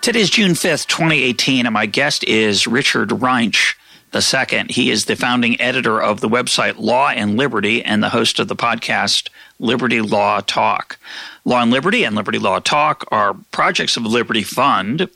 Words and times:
Today's 0.00 0.30
June 0.30 0.52
5th, 0.52 0.86
2018, 0.86 1.66
and 1.66 1.74
my 1.74 1.84
guest 1.84 2.24
is 2.24 2.66
Richard 2.66 3.10
Reinsch 3.10 3.74
II. 4.14 4.64
He 4.70 4.90
is 4.90 5.04
the 5.04 5.14
founding 5.14 5.60
editor 5.60 6.00
of 6.00 6.20
the 6.20 6.28
website 6.28 6.78
Law 6.78 7.10
and 7.10 7.36
Liberty 7.36 7.84
and 7.84 8.02
the 8.02 8.08
host 8.08 8.38
of 8.38 8.48
the 8.48 8.56
podcast 8.56 9.28
Liberty 9.58 10.00
Law 10.00 10.40
Talk. 10.40 10.98
Law 11.44 11.60
and 11.60 11.70
Liberty 11.70 12.04
and 12.04 12.16
Liberty 12.16 12.38
Law 12.38 12.60
Talk 12.60 13.04
are 13.12 13.34
projects 13.52 13.98
of 13.98 14.06
Liberty 14.06 14.42
Fund, 14.42 15.06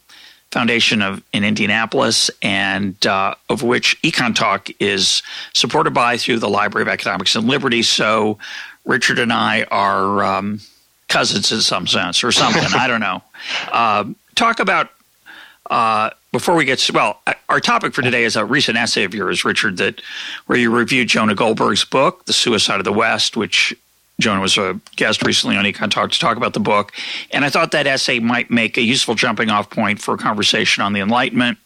foundation 0.51 1.01
of 1.01 1.23
in 1.33 1.45
Indianapolis, 1.45 2.31
and 2.43 3.07
uh, 3.07 3.37
of 3.49 3.63
which 3.63 4.01
Econ 4.03 4.35
Talk 4.35 4.69
is 4.81 5.23
supported 5.55 5.95
by 5.95 6.19
through 6.19 6.41
the 6.41 6.51
Library 6.51 6.83
of 6.83 6.89
Economics 6.89 7.35
and 7.35 7.49
Liberty. 7.49 7.83
So 7.83 8.37
Richard 8.85 9.19
and 9.19 9.33
I 9.33 9.63
are 9.71 10.23
um, 10.23 10.61
cousins 11.09 11.53
in 11.53 11.63
some 11.63 11.87
sense, 11.87 12.23
or 12.23 12.33
something. 12.33 12.63
I 12.77 12.87
don't 12.87 13.01
know. 13.01 13.23
Uh, 13.71 14.05
talk 14.35 14.61
about 14.61 14.91
uh, 15.71 16.11
before 16.33 16.55
we 16.55 16.65
get 16.65 16.91
well. 16.93 17.21
Our 17.49 17.61
topic 17.61 17.95
for 17.95 18.03
today 18.03 18.25
is 18.25 18.37
a 18.37 18.45
recent 18.45 18.77
essay 18.77 19.05
of 19.05 19.15
yours, 19.15 19.45
Richard, 19.45 19.77
that 19.79 20.01
where 20.47 20.59
you 20.59 20.71
reviewed 20.71 21.09
Jonah 21.09 21.35
Goldberg's 21.35 21.85
book, 21.85 22.27
"The 22.27 22.33
Suicide 22.33 22.81
of 22.81 22.85
the 22.85 22.93
West," 22.93 23.37
which 23.37 23.75
Jonah 24.21 24.41
was 24.41 24.57
a 24.59 24.79
guest 24.97 25.25
recently 25.25 25.57
on 25.57 25.65
Econ 25.65 25.91
Talk 25.91 26.11
to 26.11 26.19
talk 26.19 26.37
about 26.37 26.53
the 26.53 26.61
book, 26.61 26.93
and 27.31 27.45
I 27.45 27.51
thought 27.51 27.73
that 27.73 27.87
essay 27.87 28.19
might 28.19 28.51
make 28.51 28.77
a 28.77 28.83
useful 28.83 29.15
jumping 29.15 29.51
off 29.51 29.71
point 29.71 30.01
for 30.01 30.15
a 30.15 30.19
conversation 30.19 30.83
on 30.83 30.93
the 30.93 31.01
Enlightenment, 31.01 31.59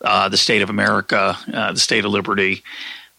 uh, 0.00 0.28
the 0.28 0.36
state 0.36 0.62
of 0.62 0.70
America, 0.70 1.36
uh, 1.52 1.72
the 1.72 1.80
state 1.80 2.04
of 2.04 2.10
liberty. 2.10 2.62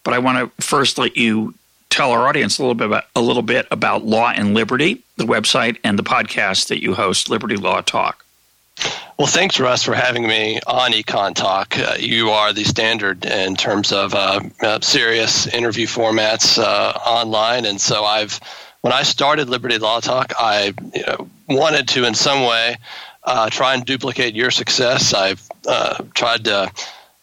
But 0.04 0.14
I 0.14 0.20
want 0.20 0.38
to 0.58 0.64
first 0.64 0.98
let 0.98 1.16
you 1.16 1.54
tell 1.90 2.12
our 2.12 2.28
audience 2.28 2.58
a 2.58 2.62
little 2.62 2.76
bit 2.76 2.88
about 2.88 3.06
a 3.16 3.22
little 3.22 3.44
bit 3.44 3.68
about 3.72 4.04
Law 4.04 4.30
and 4.30 4.54
Liberty, 4.54 5.04
the 5.18 5.26
website 5.26 5.78
and 5.84 5.98
the 5.98 6.04
podcast 6.04 6.68
that 6.68 6.82
you 6.82 6.96
host, 6.96 7.30
Liberty 7.30 7.56
Law 7.56 7.82
Talk. 7.82 8.23
Well, 9.24 9.28
thanks, 9.28 9.60
Russ, 9.60 9.84
for 9.84 9.94
having 9.94 10.28
me 10.28 10.60
on 10.68 10.92
Econ 10.92 11.34
Talk. 11.34 11.78
Uh, 11.78 11.96
you 12.00 12.32
are 12.32 12.52
the 12.52 12.64
standard 12.64 13.24
in 13.26 13.56
terms 13.56 13.94
of 13.94 14.14
uh, 14.14 14.42
uh, 14.62 14.82
serious 14.82 15.48
interview 15.48 15.88
formats 15.88 16.62
uh, 16.62 16.98
online, 17.06 17.66
and 17.66 17.80
so 17.80 18.04
I've 18.04 18.40
when 18.82 18.92
I 18.92 19.04
started 19.04 19.48
Liberty 19.48 19.78
Law 19.78 20.02
Talk, 20.02 20.34
I 20.38 20.74
you 20.94 21.04
know, 21.08 21.30
wanted 21.48 21.88
to, 21.90 22.06
in 22.06 22.14
some 22.16 22.42
way, 22.42 22.76
uh, 23.24 23.50
try 23.50 23.76
and 23.76 23.86
duplicate 23.86 24.36
your 24.36 24.52
success. 24.52 25.14
I've 25.14 25.48
uh, 25.66 26.04
tried 26.14 26.44
to 26.44 26.70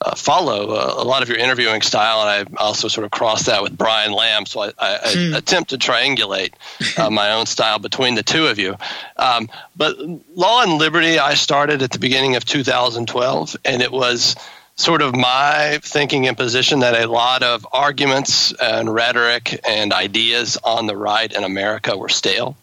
uh, 0.03 0.15
follow 0.15 0.71
uh, 0.71 0.95
a 0.97 1.05
lot 1.05 1.23
of 1.23 1.29
your 1.29 1.39
interviewing 1.39 1.83
style, 1.83 2.27
and 2.27 2.49
I 2.59 2.63
also 2.63 2.89
sort 2.89 3.05
of 3.05 3.11
cross 3.11 3.45
that 3.47 3.63
with 3.63 3.77
Brian 3.77 4.13
Lamb. 4.13 4.47
So 4.47 4.63
I, 4.63 4.73
I, 4.79 4.99
I 5.05 5.13
hmm. 5.15 5.35
attempt 5.35 5.71
to 5.71 5.79
triangulate 5.79 6.55
uh, 6.99 7.11
my 7.11 7.33
own 7.33 7.47
style 7.47 7.79
between 7.79 8.15
the 8.15 8.23
two 8.23 8.47
of 8.47 8.59
you. 8.59 8.77
Um, 9.17 9.49
but 9.77 9.99
Law 10.35 10.63
and 10.63 10.79
Liberty, 10.79 11.19
I 11.19 11.35
started 11.35 11.83
at 11.83 11.91
the 11.91 11.99
beginning 11.99 12.37
of 12.37 12.45
2012, 12.45 13.57
and 13.65 13.83
it 13.83 13.93
was 13.93 14.37
sort 14.77 15.03
of 15.03 15.15
my 15.15 15.79
thinking 15.83 16.27
and 16.27 16.37
position 16.37 16.79
that 16.79 16.95
a 16.95 17.07
lot 17.07 17.43
of 17.43 17.67
arguments 17.71 18.53
and 18.53 18.93
rhetoric 18.93 19.61
and 19.69 19.93
ideas 19.93 20.57
on 20.65 20.87
the 20.87 20.97
right 20.97 21.31
in 21.31 21.45
America 21.45 21.97
were 21.97 22.09
stale 22.09 22.57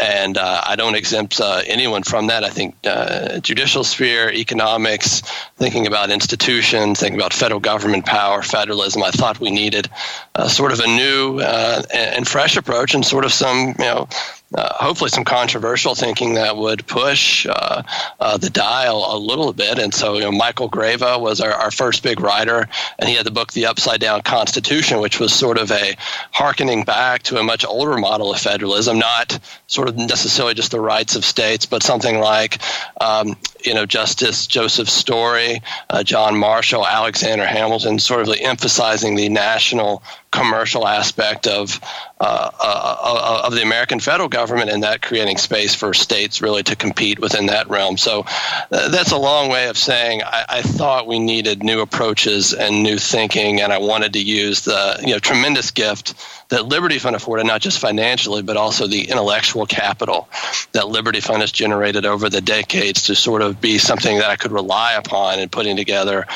and 0.00 0.38
uh, 0.38 0.62
I 0.66 0.76
don't 0.76 0.94
exempt 0.94 1.40
uh, 1.40 1.62
anyone 1.66 2.02
from 2.02 2.28
that. 2.28 2.42
I 2.42 2.48
think 2.48 2.74
uh, 2.84 3.40
judicial 3.40 3.84
sphere, 3.84 4.30
economics, 4.30 5.20
thinking 5.56 5.86
about 5.86 6.10
institutions, 6.10 7.00
thinking 7.00 7.18
about 7.18 7.34
federal 7.34 7.60
government 7.60 8.06
power, 8.06 8.42
federalism. 8.42 9.02
I 9.02 9.10
thought 9.10 9.40
we 9.40 9.50
needed 9.50 9.88
uh, 10.34 10.48
sort 10.48 10.72
of 10.72 10.80
a 10.80 10.86
new 10.86 11.40
uh, 11.40 11.82
and 11.92 12.26
fresh 12.26 12.56
approach, 12.56 12.94
and 12.94 13.04
sort 13.04 13.24
of 13.24 13.32
some 13.32 13.74
you 13.78 13.84
know 13.84 14.08
uh, 14.54 14.74
hopefully 14.74 15.10
some 15.10 15.24
controversial 15.24 15.94
thinking 15.94 16.34
that 16.34 16.56
would 16.56 16.86
push 16.86 17.46
uh, 17.46 17.82
uh, 18.18 18.36
the 18.36 18.50
dial 18.50 19.16
a 19.16 19.18
little 19.18 19.52
bit. 19.52 19.78
And 19.78 19.94
so, 19.94 20.14
you 20.14 20.22
know, 20.22 20.32
Michael 20.32 20.68
Greve 20.68 21.02
was 21.02 21.40
our, 21.40 21.52
our, 21.52 21.70
first 21.70 22.02
big 22.02 22.20
writer, 22.20 22.68
and 22.98 23.08
he 23.08 23.14
had 23.14 23.24
the 23.24 23.30
book 23.30 23.52
The 23.52 23.66
Upside 23.66 24.00
Down 24.00 24.22
Constitution, 24.22 25.00
which 25.00 25.20
was 25.20 25.32
sort 25.32 25.56
of 25.56 25.70
a 25.70 25.94
harkening 26.32 26.82
back 26.84 27.22
to 27.24 27.38
a 27.38 27.44
much 27.44 27.64
older 27.64 27.96
model 27.96 28.32
of 28.32 28.40
federalism, 28.40 28.98
not 28.98 29.38
sort 29.68 29.88
of 29.88 29.96
necessarily 29.96 30.54
just 30.54 30.72
the 30.72 30.80
rights 30.80 31.14
of 31.14 31.24
states, 31.24 31.66
but 31.66 31.82
something 31.82 32.18
like, 32.18 32.58
um, 33.00 33.36
you 33.64 33.74
know, 33.74 33.86
Justice 33.86 34.46
Joseph 34.46 34.88
Story, 34.88 35.62
uh, 35.88 36.02
John 36.02 36.36
Marshall, 36.36 36.86
Alexander 36.86 37.46
Hamilton, 37.46 37.98
sort 37.98 38.26
of 38.26 38.34
emphasizing 38.40 39.16
the 39.16 39.28
national 39.28 40.02
commercial 40.30 40.86
aspect 40.86 41.46
of 41.48 41.80
uh, 42.20 42.50
uh, 42.60 42.96
uh, 43.02 43.42
of 43.46 43.54
the 43.54 43.62
American 43.62 43.98
federal 43.98 44.28
government 44.28 44.70
and 44.70 44.82
that 44.82 45.02
creating 45.02 45.38
space 45.38 45.74
for 45.74 45.92
states 45.94 46.40
really 46.42 46.62
to 46.62 46.76
compete 46.76 47.18
within 47.18 47.46
that 47.46 47.68
realm. 47.68 47.96
So 47.96 48.24
uh, 48.70 48.88
that's 48.90 49.10
a 49.10 49.16
long 49.16 49.48
way 49.48 49.68
of 49.68 49.76
saying 49.76 50.22
I, 50.22 50.44
I, 50.48 50.62
thought 50.62 51.06
we 51.06 51.18
needed 51.18 51.62
new 51.62 51.80
approaches 51.80 52.52
and 52.52 52.82
new 52.82 52.98
thinking, 52.98 53.60
and 53.60 53.72
I 53.72 53.78
wanted 53.78 54.12
to 54.12 54.22
use 54.22 54.62
the 54.62 54.98
you 55.00 55.12
know 55.14 55.18
tremendous 55.18 55.70
gift 55.70 56.14
that 56.50 56.66
Liberty 56.66 56.98
Fund 56.98 57.16
afforded, 57.16 57.46
not 57.46 57.60
just 57.60 57.78
financially, 57.78 58.42
but 58.42 58.56
also 58.56 58.86
the 58.86 59.08
intellectual 59.08 59.66
capital 59.66 60.28
that 60.72 60.88
Liberty 60.88 61.20
Fund 61.20 61.40
has 61.40 61.52
generated 61.52 62.04
over 62.04 62.28
the 62.28 62.40
decades 62.40 63.04
to 63.04 63.14
sort 63.14 63.42
of 63.42 63.49
be 63.52 63.78
something 63.78 64.18
that 64.18 64.28
I 64.30 64.36
could 64.36 64.52
rely 64.52 64.94
upon 64.94 65.38
in 65.38 65.48
putting 65.48 65.76
together 65.76 66.26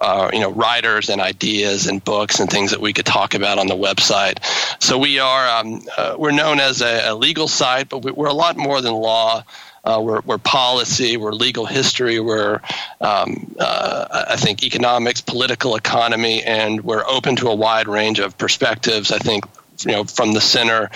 uh, 0.00 0.30
you 0.32 0.40
know 0.40 0.50
writers 0.50 1.08
and 1.08 1.20
ideas 1.20 1.86
and 1.86 2.04
books 2.04 2.40
and 2.40 2.50
things 2.50 2.72
that 2.72 2.80
we 2.80 2.92
could 2.92 3.06
talk 3.06 3.34
about 3.34 3.58
on 3.58 3.66
the 3.66 3.74
website. 3.74 4.38
So 4.82 4.98
we 4.98 5.18
are 5.18 5.48
um, 5.48 5.80
uh, 5.96 6.16
we're 6.18 6.32
known 6.32 6.60
as 6.60 6.82
a, 6.82 7.10
a, 7.10 7.14
legal 7.14 7.48
site, 7.48 7.88
but 7.88 8.00
we're 8.00 8.26
a 8.26 8.34
lot 8.34 8.56
more 8.56 8.80
than 8.80 8.92
law. 8.92 9.44
Uh, 9.84 10.00
we're, 10.02 10.20
we're, 10.20 10.38
policy, 10.38 11.18
we're 11.18 11.34
legal 11.34 11.66
history, 11.66 12.18
we're, 12.18 12.58
um, 13.02 13.54
uh, 13.60 14.24
I 14.30 14.36
think, 14.36 14.64
economics, 14.64 15.20
political 15.20 15.76
economy, 15.76 16.42
and 16.42 16.82
we're 16.82 17.04
open 17.06 17.36
to 17.36 17.48
a 17.48 17.54
wide 17.54 17.86
range 17.86 18.18
of 18.18 18.38
perspectives. 18.38 19.12
I 19.12 19.18
think, 19.18 19.44
you 19.84 19.92
know, 19.92 20.04
from 20.04 20.32
the 20.32 20.40
center 20.40 20.90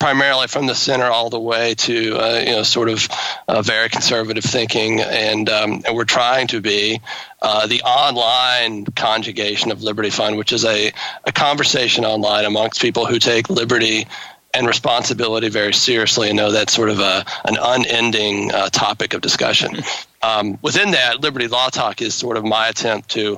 primarily 0.00 0.48
from 0.48 0.66
the 0.66 0.74
center 0.74 1.04
all 1.04 1.30
the 1.30 1.38
way 1.38 1.74
to 1.74 2.16
uh, 2.16 2.38
you 2.44 2.52
know 2.52 2.62
sort 2.64 2.88
of 2.88 3.06
uh, 3.46 3.62
very 3.62 3.88
conservative 3.88 4.42
thinking, 4.42 5.00
and 5.00 5.48
um, 5.48 5.82
and 5.86 5.94
we're 5.94 6.04
trying 6.04 6.48
to 6.48 6.60
be 6.60 7.00
uh, 7.42 7.66
the 7.68 7.82
online 7.82 8.86
conjugation 8.86 9.70
of 9.70 9.82
Liberty 9.82 10.10
Fund, 10.10 10.36
which 10.36 10.52
is 10.52 10.64
a, 10.64 10.92
a 11.24 11.32
conversation 11.32 12.04
online 12.04 12.44
amongst 12.44 12.80
people 12.80 13.06
who 13.06 13.20
take 13.20 13.48
liberty 13.48 14.08
and 14.52 14.66
responsibility 14.66 15.48
very 15.48 15.72
seriously 15.72 16.28
and 16.28 16.36
know 16.36 16.50
that's 16.50 16.72
sort 16.72 16.88
of 16.88 16.98
a, 16.98 17.24
an 17.44 17.56
unending 17.60 18.52
uh, 18.52 18.68
topic 18.68 19.14
of 19.14 19.20
discussion. 19.20 19.76
Um, 20.22 20.58
within 20.60 20.90
that, 20.90 21.20
Liberty 21.20 21.46
Law 21.46 21.68
Talk 21.68 22.02
is 22.02 22.14
sort 22.14 22.36
of 22.36 22.44
my 22.44 22.68
attempt 22.68 23.10
to 23.10 23.36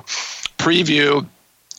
preview 0.57 1.27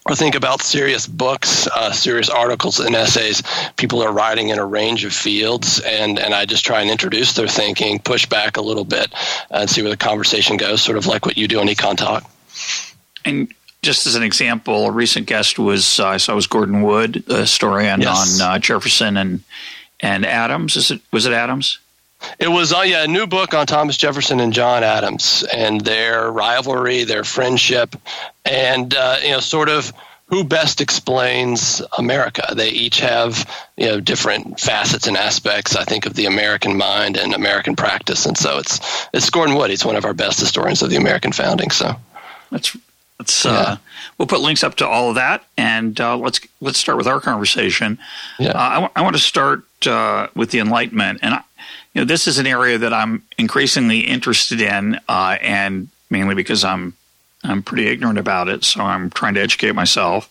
or 0.07 0.15
think 0.15 0.35
about 0.35 0.61
serious 0.61 1.07
books, 1.07 1.67
uh, 1.69 1.91
serious 1.93 2.29
articles 2.29 2.79
and 2.79 2.95
essays 2.95 3.43
people 3.77 4.03
are 4.03 4.13
writing 4.13 4.51
in 4.51 4.59
a 4.59 4.65
range 4.65 5.05
of 5.05 5.13
fields, 5.13 5.81
and, 5.81 6.19
and 6.19 6.35
I 6.35 6.45
just 6.45 6.65
try 6.65 6.81
and 6.81 6.91
introduce 6.91 7.35
their 7.35 7.49
thinking, 7.49 7.99
push 7.99 8.27
back 8.27 8.57
a 8.57 8.63
little 8.63 8.85
bit, 8.85 9.13
uh, 9.51 9.61
and 9.61 9.71
see 9.71 9.83
where 9.83 9.91
the 9.91 9.97
conversation 9.97 10.57
goes, 10.57 10.83
sort 10.83 10.99
of 10.99 11.07
like 11.07 11.25
what 11.25 11.37
you 11.37 11.49
do 11.49 11.61
on 11.61 11.67
Econ 11.67 11.97
Talk. 11.97 12.31
And 13.25 13.53
just 13.83 14.07
as 14.07 14.15
an 14.15 14.23
example, 14.23 14.87
a 14.87 14.91
recent 14.91 15.27
guest 15.27 15.59
was 15.59 16.01
uh, 16.01 16.09
I 16.09 16.17
saw 16.19 16.35
was 16.35 16.47
Gordon 16.47 16.83
Wood, 16.83 17.25
a 17.29 17.41
historian 17.41 18.01
yes. 18.01 18.41
on 18.41 18.47
uh, 18.47 18.59
Jefferson 18.59 19.17
and 19.17 19.43
and 20.01 20.27
Adams. 20.27 20.77
Is 20.77 20.91
it 20.91 21.01
was 21.13 21.27
it 21.27 21.33
Adams? 21.33 21.79
It 22.39 22.49
was 22.49 22.73
uh, 22.73 22.81
yeah, 22.81 23.05
a 23.05 23.09
new 23.09 23.27
book 23.27 23.55
on 23.55 23.67
Thomas 23.67 23.97
Jefferson 23.97 24.41
and 24.41 24.53
John 24.53 24.83
Adams 24.85 25.45
and 25.53 25.81
their 25.81 26.31
rivalry, 26.31 27.05
their 27.05 27.25
friendship, 27.25 27.97
and 28.45 28.95
uh, 28.95 29.17
you 29.23 29.31
know, 29.31 29.41
sort 29.41 29.69
of 29.69 29.93
who 30.27 30.43
best 30.43 30.81
explains 30.81 31.83
America. 31.99 32.55
They 32.57 32.71
each 32.71 33.01
have 33.01 33.49
you 33.77 33.87
know 33.87 34.01
different 34.01 34.59
facets 34.59 35.07
and 35.07 35.17
aspects. 35.17 35.77
I 35.77 35.85
think 35.85 36.07
of 36.07 36.15
the 36.15 36.27
American 36.27 36.77
mind 36.77 37.17
and 37.17 37.35
American 37.35 37.77
practice, 37.77 38.27
and 38.27 38.37
so 38.37 38.59
it's 38.59 39.07
it's 39.13 39.31
Gordon 39.31 39.55
Wood. 39.55 39.71
He's 39.71 39.85
one 39.85 39.97
of 39.97 40.05
our 40.05 40.15
best 40.15 40.41
historians 40.41 40.83
of 40.83 40.91
the 40.91 40.97
American 40.97 41.33
founding. 41.33 41.71
So 41.71 41.95
that's 42.51 42.77
that's. 43.19 43.47
Uh, 43.47 43.49
yeah. 43.49 43.59
Uh, 43.59 43.77
we'll 44.19 44.29
put 44.29 44.41
links 44.41 44.65
up 44.65 44.77
to 44.77 44.87
all 44.87 45.11
of 45.11 45.15
that, 45.17 45.45
and 45.57 46.01
uh, 46.01 46.17
let's 46.17 46.41
let's 46.61 46.79
start 46.79 46.99
with 46.99 47.07
our 47.07 47.21
conversation. 47.21 47.99
Yeah. 48.39 48.51
Uh, 48.51 48.59
I, 48.59 48.75
w- 48.75 48.93
I 48.97 49.03
want 49.03 49.17
to 49.17 49.23
start 49.23 49.65
uh, 49.87 50.29
with 50.35 50.51
the 50.51 50.59
Enlightenment, 50.59 51.21
and 51.23 51.35
I, 51.35 51.43
you 51.95 52.01
know, 52.01 52.05
this 52.05 52.27
is 52.27 52.39
an 52.39 52.47
area 52.47 52.77
that 52.79 52.93
I'm 52.93 53.23
increasingly 53.39 54.01
interested 54.01 54.61
in, 54.61 54.99
uh, 55.09 55.39
and 55.41 55.89
mainly 56.11 56.35
because 56.35 56.65
I'm 56.65 56.95
I'm 57.45 57.63
pretty 57.63 57.87
ignorant 57.87 58.19
about 58.19 58.49
it, 58.49 58.65
so 58.65 58.83
I'm 58.83 59.11
trying 59.11 59.35
to 59.35 59.41
educate 59.41 59.75
myself. 59.75 60.31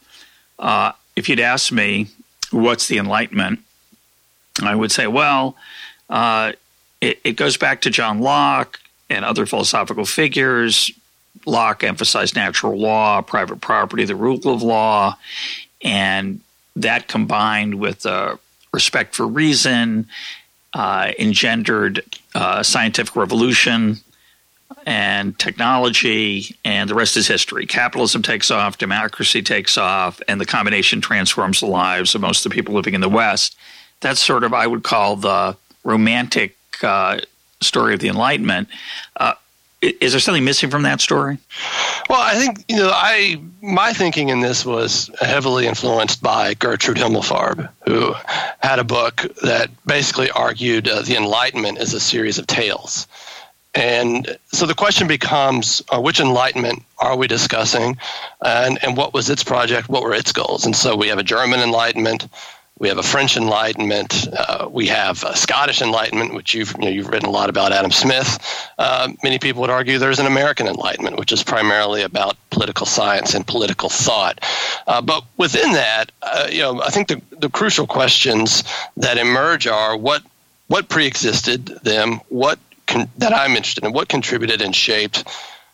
Uh, 0.60 0.92
if 1.16 1.30
you'd 1.30 1.40
asked 1.40 1.72
me 1.72 2.08
what's 2.52 2.88
the 2.88 2.98
Enlightenment, 2.98 3.60
I 4.62 4.76
would 4.76 4.92
say, 4.92 5.08
well, 5.08 5.56
uh, 6.10 6.54
it, 7.02 7.20
it 7.24 7.34
goes 7.34 7.56
back 7.56 7.82
to 7.82 7.90
John 7.90 8.20
Locke 8.20 8.80
and 9.10 9.24
other 9.24 9.46
philosophical 9.46 10.06
figures. 10.06 10.92
Locke 11.46 11.84
emphasized 11.84 12.36
natural 12.36 12.78
law, 12.78 13.22
private 13.22 13.62
property, 13.62 14.06
the 14.06 14.16
rule 14.16 14.48
of 14.48 14.64
law, 14.64 15.18
and 15.84 16.42
that 16.76 17.08
combined 17.08 17.76
with 17.76 18.06
uh, 18.06 18.38
respect 18.72 19.16
for 19.16 19.28
reason 19.28 20.08
uh, 20.74 21.12
engendered 21.20 22.04
uh, 22.36 22.64
scientific 22.64 23.16
revolution 23.16 23.98
and 24.86 25.38
technology, 25.40 26.56
and 26.66 26.90
the 26.90 26.96
rest 26.96 27.16
is 27.16 27.28
history. 27.28 27.66
Capitalism 27.66 28.22
takes 28.22 28.52
off, 28.52 28.78
democracy 28.78 29.42
takes 29.42 29.78
off, 29.78 30.22
and 30.28 30.42
the 30.42 30.46
combination 30.46 31.00
transforms 31.00 31.60
the 31.60 31.68
lives 31.68 32.16
of 32.16 32.22
most 32.22 32.46
of 32.46 32.52
the 32.52 32.56
people 32.56 32.74
living 32.74 32.94
in 32.94 33.02
the 33.02 33.10
West. 33.10 33.56
That's 34.02 34.20
sort 34.20 34.44
of, 34.44 34.54
I 34.54 34.68
would 34.68 34.84
call, 34.84 35.16
the 35.16 35.56
romantic 35.84 36.56
uh, 36.82 37.20
story 37.62 37.94
of 37.94 38.00
the 38.00 38.10
Enlightenment. 38.10 38.68
Uh, 39.16 39.34
is 39.84 40.14
there 40.14 40.20
something 40.20 40.44
missing 40.44 40.70
from 40.70 40.84
that 40.84 41.02
story? 41.02 41.38
Well, 42.10 42.22
I 42.22 42.36
think 42.36 42.64
you 42.68 42.78
know, 42.78 42.92
I 42.92 43.42
my 43.62 43.94
thinking 43.94 44.30
in 44.30 44.40
this 44.40 44.66
was 44.66 45.10
heavily 45.20 45.68
influenced 45.68 46.22
by 46.22 46.54
Gertrude 46.54 46.98
Himmelfarb, 46.98 47.70
who 47.86 48.14
had 48.60 48.80
a 48.80 48.84
book 48.84 49.26
that 49.44 49.70
basically 49.86 50.30
argued 50.32 50.88
uh, 50.88 51.02
the 51.02 51.16
Enlightenment 51.16 51.78
is 51.78 51.94
a 51.94 52.00
series 52.00 52.38
of 52.38 52.48
tales. 52.48 53.08
And 53.76 54.38
so 54.52 54.68
the 54.68 54.76
question 54.76 55.08
becomes 55.08 55.82
uh, 55.90 56.00
which 56.00 56.20
enlightenment 56.20 56.84
are 57.00 57.18
we 57.18 57.28
discussing 57.28 57.98
and, 58.46 58.78
and 58.84 58.96
what 58.96 59.16
was 59.16 59.32
its 59.32 59.44
project? 59.44 59.90
What 59.90 60.04
were 60.04 60.14
its 60.14 60.32
goals? 60.32 60.66
And 60.66 60.76
so 60.76 60.96
we 60.96 61.08
have 61.08 61.18
a 61.18 61.24
German 61.24 61.60
enlightenment, 61.60 62.28
we 62.80 62.88
have 62.88 62.98
a 62.98 63.04
French 63.04 63.38
Enlightenment. 63.38 64.28
Uh, 64.34 64.68
we 64.70 64.88
have 64.88 65.24
a 65.24 65.38
Scottish 65.38 65.82
Enlightenment, 65.82 66.34
which 66.34 66.54
you've 66.54 66.74
you 66.74 66.86
know, 66.86 66.90
you've 66.90 67.08
written 67.08 67.30
a 67.30 67.32
lot 67.32 67.50
about. 67.50 67.72
Adam 67.72 67.92
Smith. 67.92 68.40
Uh, 68.78 69.12
many 69.24 69.40
people 69.40 69.62
would 69.62 69.70
argue 69.70 69.98
there's 69.98 70.20
an 70.20 70.26
American 70.26 70.68
Enlightenment, 70.68 71.18
which 71.18 71.32
is 71.32 71.44
primarily 71.44 72.02
about 72.02 72.36
political 72.50 72.86
science 72.86 73.36
and 73.36 73.46
political 73.46 73.90
thought. 73.90 74.40
Uh, 74.88 75.02
but 75.02 75.24
within 75.38 75.74
that, 75.74 76.12
uh, 76.22 76.48
you 76.52 76.60
know, 76.60 76.82
I 76.82 76.90
think 76.90 77.08
the 77.08 77.22
the 77.38 77.50
crucial 77.50 77.88
questions 77.88 78.64
that 78.98 79.18
emerge 79.18 79.68
are 79.68 79.96
what 79.96 80.24
what 80.68 80.90
preexisted 80.90 81.66
them, 81.84 82.22
what 82.30 82.60
con- 82.88 83.10
that 83.20 83.34
I'm 83.34 83.52
interested 83.52 83.86
in, 83.86 83.94
what 83.94 84.10
contributed 84.10 84.62
and 84.62 84.76
shaped 84.76 85.24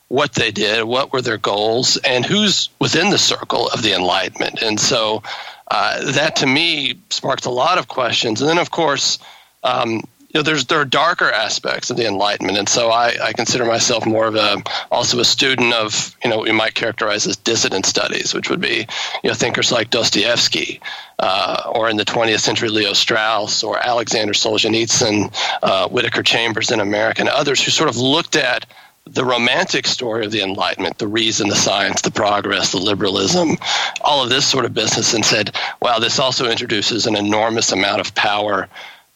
what 0.10 0.34
they 0.34 0.52
did, 0.52 0.84
what 0.84 1.14
were 1.14 1.22
their 1.22 1.38
goals, 1.38 1.98
and 1.98 2.26
who's 2.26 2.70
within 2.80 3.12
the 3.12 3.18
circle 3.18 3.70
of 3.70 3.84
the 3.84 3.94
Enlightenment. 3.94 4.62
And 4.62 4.80
so 4.80 5.24
uh, 5.70 6.12
that 6.14 6.38
to 6.38 6.48
me 6.48 7.00
sparked 7.10 7.46
a 7.46 7.52
lot 7.52 7.78
of 7.78 7.88
questions. 7.88 8.42
And 8.42 8.50
then, 8.50 8.58
of 8.58 8.72
course, 8.72 9.20
um, 9.64 10.02
you 10.32 10.38
know, 10.38 10.44
there's 10.44 10.66
there 10.66 10.80
are 10.80 10.86
darker 10.86 11.30
aspects 11.30 11.90
of 11.90 11.98
the 11.98 12.06
Enlightenment, 12.06 12.60
and 12.60 12.70
so 12.70 12.90
I, 12.90 13.16
I 13.20 13.34
consider 13.34 13.66
myself 13.66 14.06
more 14.06 14.28
of 14.28 14.36
a 14.36 14.62
also 14.92 15.20
a 15.20 15.26
student 15.26 15.74
of 15.74 16.16
you 16.24 16.30
know 16.30 16.38
what 16.38 16.46
we 16.46 16.52
might 16.52 16.76
characterize 16.76 17.26
as 17.26 17.36
dissident 17.36 17.88
studies, 17.88 18.32
which 18.36 18.48
would 18.48 18.62
be 18.62 18.86
you 19.24 19.30
know 19.30 19.34
thinkers 19.34 19.72
like 19.72 19.90
Dostoevsky, 19.90 20.82
uh, 21.18 21.72
or 21.74 21.90
in 21.90 21.98
the 21.98 22.06
20th 22.06 22.42
century 22.42 22.70
Leo 22.70 22.94
Strauss, 22.94 23.64
or 23.64 23.80
Alexander 23.80 24.34
Solzhenitsyn, 24.34 25.34
uh, 25.64 25.88
Whittaker 25.90 26.22
Chambers 26.22 26.70
in 26.70 26.80
America, 26.80 27.22
and 27.22 27.30
others 27.30 27.64
who 27.64 27.72
sort 27.72 27.90
of 27.90 27.98
looked 27.98 28.36
at 28.36 28.68
the 29.06 29.26
romantic 29.26 29.88
story 29.88 30.26
of 30.26 30.32
the 30.32 30.42
Enlightenment, 30.42 30.98
the 30.98 31.08
reason, 31.08 31.50
the 31.50 31.56
science, 31.56 32.02
the 32.02 32.12
progress, 32.12 32.72
the 32.72 32.78
liberalism, 32.78 33.58
all 34.02 34.24
of 34.24 34.30
this 34.30 34.48
sort 34.48 34.66
of 34.66 34.74
business, 34.74 35.14
and 35.14 35.26
said, 35.26 35.56
wow, 35.82 36.00
this 36.00 36.20
also 36.20 36.50
introduces 36.50 37.08
an 37.08 37.16
enormous 37.16 37.72
amount 37.72 38.02
of 38.02 38.14
power, 38.14 38.68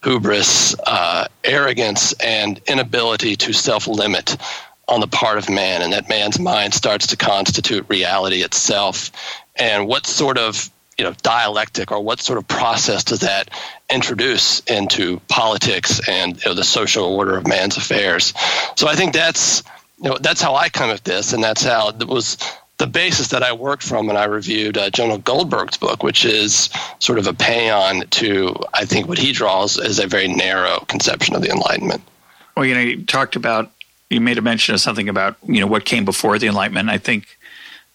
hubris, 0.03 0.75
uh, 0.87 1.27
arrogance, 1.43 2.13
and 2.13 2.59
inability 2.67 3.35
to 3.35 3.53
self 3.53 3.87
limit 3.87 4.37
on 4.87 4.99
the 4.99 5.07
part 5.07 5.37
of 5.37 5.49
man, 5.49 5.81
and 5.81 5.93
that 5.93 6.09
man's 6.09 6.39
mind 6.39 6.73
starts 6.73 7.07
to 7.07 7.17
constitute 7.17 7.85
reality 7.87 8.41
itself. 8.41 9.11
And 9.55 9.87
what 9.87 10.05
sort 10.05 10.37
of 10.37 10.69
you 10.97 11.03
know 11.03 11.13
dialectic 11.21 11.91
or 11.91 12.01
what 12.01 12.19
sort 12.19 12.37
of 12.37 12.47
process 12.47 13.03
does 13.03 13.21
that 13.21 13.49
introduce 13.89 14.59
into 14.61 15.19
politics 15.27 15.99
and 16.07 16.35
you 16.37 16.49
know, 16.49 16.53
the 16.53 16.63
social 16.63 17.05
order 17.05 17.35
of 17.35 17.47
man's 17.47 17.77
affairs 17.77 18.33
so 18.75 18.87
i 18.87 18.95
think 18.95 19.11
that's 19.11 19.63
you 20.03 20.09
know, 20.09 20.17
that's 20.19 20.41
how 20.41 20.55
I 20.55 20.69
come 20.69 20.89
at 20.89 21.05
this, 21.05 21.31
and 21.31 21.41
that's 21.41 21.63
how 21.63 21.89
it 21.89 22.07
was 22.07 22.37
the 22.77 22.87
basis 22.87 23.29
that 23.29 23.41
I 23.41 23.53
worked 23.53 23.83
from 23.83 24.07
when 24.07 24.17
I 24.17 24.25
reviewed 24.25 24.77
uh, 24.77 24.89
Jonah 24.89 25.17
Goldberg's 25.17 25.77
book, 25.77 26.03
which 26.03 26.25
is 26.25 26.69
sort 26.99 27.19
of 27.19 27.27
a 27.27 27.33
paean 27.33 28.05
to, 28.07 28.53
I 28.73 28.83
think, 28.83 29.07
what 29.07 29.17
he 29.17 29.31
draws 29.31 29.79
as 29.79 29.99
a 29.99 30.07
very 30.07 30.27
narrow 30.27 30.79
conception 30.89 31.35
of 31.35 31.41
the 31.41 31.49
Enlightenment. 31.49 32.01
Well, 32.57 32.65
you 32.65 32.75
know, 32.75 32.81
you 32.81 33.05
talked 33.05 33.37
about, 33.37 33.71
you 34.09 34.19
made 34.19 34.37
a 34.37 34.41
mention 34.41 34.75
of 34.75 34.81
something 34.81 35.07
about, 35.07 35.37
you 35.47 35.61
know, 35.61 35.67
what 35.67 35.85
came 35.85 36.03
before 36.03 36.37
the 36.37 36.47
Enlightenment. 36.47 36.89
I 36.89 36.97
think, 36.97 37.37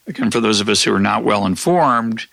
again, 0.06 0.30
for 0.30 0.40
those 0.40 0.60
of 0.60 0.68
us 0.70 0.82
who 0.82 0.94
are 0.94 1.00
not 1.00 1.24
well 1.24 1.44
informed, 1.44 2.26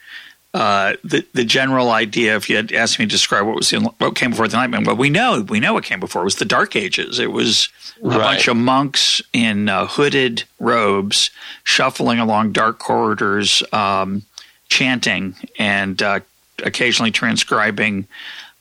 uh, 0.55 0.95
the 1.03 1.25
the 1.33 1.43
general 1.43 1.91
idea, 1.91 2.37
if 2.37 2.49
you 2.49 2.55
had 2.55 2.71
asked 2.71 2.97
me 2.97 3.03
to 3.03 3.09
describe 3.09 3.45
what 3.45 3.57
was 3.57 3.71
the, 3.71 3.81
what 3.97 4.15
came 4.15 4.29
before 4.29 4.47
the 4.47 4.55
Enlightenment, 4.55 4.87
well, 4.87 4.95
we 4.95 5.09
know 5.09 5.41
we 5.49 5.59
know 5.59 5.73
what 5.73 5.83
came 5.83 5.99
before. 5.99 6.21
It 6.21 6.25
was 6.25 6.37
the 6.37 6.45
Dark 6.45 6.77
Ages. 6.77 7.19
It 7.19 7.33
was 7.33 7.67
a 8.01 8.07
right. 8.07 8.19
bunch 8.19 8.47
of 8.47 8.55
monks 8.55 9.21
in 9.33 9.67
uh, 9.67 9.85
hooded 9.85 10.45
robes 10.57 11.29
shuffling 11.65 12.19
along 12.19 12.53
dark 12.53 12.79
corridors, 12.79 13.63
um, 13.73 14.21
chanting 14.69 15.35
and 15.59 16.01
uh, 16.01 16.21
occasionally 16.63 17.11
transcribing 17.11 18.07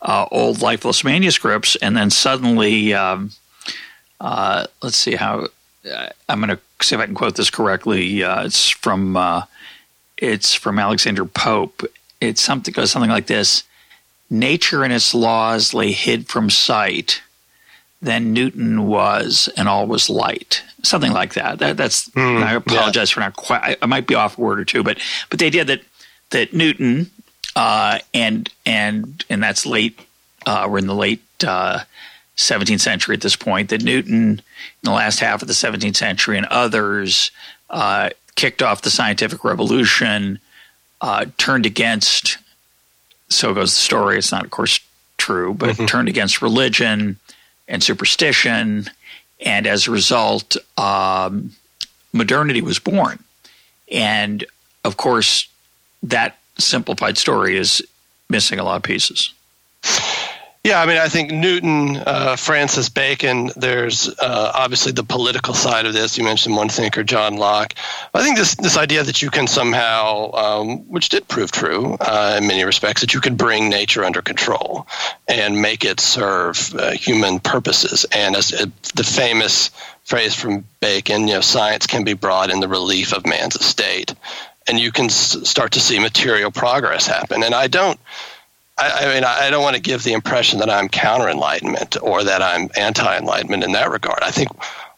uh, 0.02 0.26
old 0.32 0.62
lifeless 0.62 1.04
manuscripts, 1.04 1.76
and 1.76 1.96
then 1.96 2.10
suddenly, 2.10 2.92
um, 2.92 3.30
uh, 4.20 4.66
let's 4.82 4.96
see 4.96 5.14
how 5.14 5.46
I'm 6.28 6.40
going 6.40 6.48
to 6.48 6.84
see 6.84 6.96
if 6.96 7.00
I 7.00 7.06
can 7.06 7.14
quote 7.14 7.36
this 7.36 7.50
correctly. 7.50 8.22
it's 8.22 8.68
from 8.68 9.16
it's 10.16 10.54
from 10.54 10.78
Alexander 10.78 11.24
Pope. 11.24 11.82
It's 12.20 12.40
something 12.40 12.72
goes 12.72 12.90
something 12.90 13.10
like 13.10 13.26
this: 13.26 13.64
Nature 14.30 14.84
and 14.84 14.92
its 14.92 15.14
laws 15.14 15.74
lay 15.74 15.92
hid 15.92 16.28
from 16.28 16.50
sight. 16.50 17.22
Then 18.00 18.34
Newton 18.34 18.86
was, 18.86 19.48
and 19.56 19.66
all 19.66 19.86
was 19.86 20.10
light. 20.10 20.62
Something 20.82 21.12
like 21.12 21.34
that. 21.34 21.58
that 21.60 21.76
that's. 21.76 22.08
Mm, 22.10 22.42
I 22.42 22.54
apologize 22.54 23.10
yeah. 23.10 23.14
for 23.14 23.20
not 23.20 23.36
quite. 23.36 23.62
I, 23.62 23.76
I, 23.80 23.86
might 23.86 24.06
be 24.06 24.14
off 24.14 24.36
a 24.36 24.40
word 24.40 24.60
or 24.60 24.64
two, 24.64 24.82
but 24.82 24.98
but 25.30 25.38
the 25.38 25.46
idea 25.46 25.64
that 25.64 25.80
that 26.30 26.52
Newton 26.52 27.10
uh, 27.56 27.98
and 28.12 28.50
and 28.66 29.24
and 29.28 29.42
that's 29.42 29.66
late. 29.66 29.98
Uh, 30.46 30.68
we're 30.70 30.78
in 30.78 30.86
the 30.86 30.94
late 30.94 31.22
uh, 31.46 31.80
17th 32.36 32.80
century 32.80 33.14
at 33.14 33.22
this 33.22 33.36
point. 33.36 33.70
That 33.70 33.82
Newton, 33.82 34.30
in 34.30 34.42
the 34.82 34.90
last 34.90 35.20
half 35.20 35.40
of 35.40 35.48
the 35.48 35.54
17th 35.54 35.96
century, 35.96 36.36
and 36.36 36.46
others 36.46 37.30
uh, 37.70 38.10
kicked 38.36 38.62
off 38.62 38.82
the 38.82 38.90
scientific 38.90 39.44
revolution, 39.44 40.38
uh, 41.00 41.26
turned 41.38 41.66
against, 41.66 42.38
so 43.28 43.54
goes 43.54 43.72
the 43.72 43.80
story, 43.80 44.18
it's 44.18 44.32
not, 44.32 44.44
of 44.44 44.50
course, 44.50 44.80
true, 45.18 45.54
but 45.54 45.70
mm-hmm. 45.70 45.86
turned 45.86 46.08
against 46.08 46.42
religion 46.42 47.18
and 47.68 47.82
superstition. 47.82 48.90
And 49.44 49.66
as 49.66 49.86
a 49.86 49.90
result, 49.90 50.56
um, 50.78 51.52
modernity 52.12 52.62
was 52.62 52.78
born. 52.78 53.22
And 53.90 54.44
of 54.84 54.96
course, 54.96 55.48
that 56.02 56.38
simplified 56.58 57.18
story 57.18 57.56
is 57.56 57.82
missing 58.28 58.58
a 58.58 58.64
lot 58.64 58.76
of 58.76 58.82
pieces. 58.82 59.32
Yeah, 60.64 60.80
I 60.80 60.86
mean, 60.86 60.96
I 60.96 61.08
think 61.10 61.30
Newton, 61.30 61.98
uh, 61.98 62.36
Francis 62.36 62.88
Bacon. 62.88 63.50
There's 63.54 64.08
uh, 64.08 64.52
obviously 64.54 64.92
the 64.92 65.04
political 65.04 65.52
side 65.52 65.84
of 65.84 65.92
this. 65.92 66.16
You 66.16 66.24
mentioned 66.24 66.56
one 66.56 66.70
thinker, 66.70 67.04
John 67.04 67.36
Locke. 67.36 67.74
I 68.14 68.22
think 68.22 68.38
this 68.38 68.54
this 68.54 68.78
idea 68.78 69.02
that 69.02 69.20
you 69.20 69.28
can 69.28 69.46
somehow, 69.46 70.32
um, 70.32 70.78
which 70.90 71.10
did 71.10 71.28
prove 71.28 71.52
true 71.52 71.98
uh, 72.00 72.38
in 72.38 72.46
many 72.46 72.64
respects, 72.64 73.02
that 73.02 73.12
you 73.12 73.20
could 73.20 73.36
bring 73.36 73.68
nature 73.68 74.06
under 74.06 74.22
control 74.22 74.86
and 75.28 75.60
make 75.60 75.84
it 75.84 76.00
serve 76.00 76.74
uh, 76.74 76.92
human 76.92 77.40
purposes. 77.40 78.06
And 78.10 78.34
as 78.34 78.54
uh, 78.54 78.64
the 78.94 79.04
famous 79.04 79.70
phrase 80.04 80.34
from 80.34 80.64
Bacon, 80.80 81.28
you 81.28 81.34
know, 81.34 81.40
science 81.42 81.86
can 81.86 82.04
be 82.04 82.14
brought 82.14 82.48
in 82.48 82.60
the 82.60 82.68
relief 82.68 83.12
of 83.12 83.26
man's 83.26 83.56
estate, 83.56 84.14
and 84.66 84.80
you 84.80 84.92
can 84.92 85.06
s- 85.06 85.46
start 85.46 85.72
to 85.72 85.80
see 85.80 85.98
material 85.98 86.50
progress 86.50 87.06
happen. 87.06 87.42
And 87.42 87.54
I 87.54 87.66
don't. 87.66 88.00
I, 88.76 89.04
I 89.04 89.14
mean, 89.14 89.24
I 89.24 89.50
don't 89.50 89.62
want 89.62 89.76
to 89.76 89.82
give 89.82 90.02
the 90.02 90.12
impression 90.12 90.58
that 90.58 90.70
I'm 90.70 90.88
counter 90.88 91.28
enlightenment 91.28 91.96
or 92.02 92.24
that 92.24 92.42
I'm 92.42 92.70
anti 92.76 93.16
enlightenment 93.16 93.62
in 93.62 93.72
that 93.72 93.90
regard. 93.90 94.18
I 94.22 94.30
think 94.30 94.50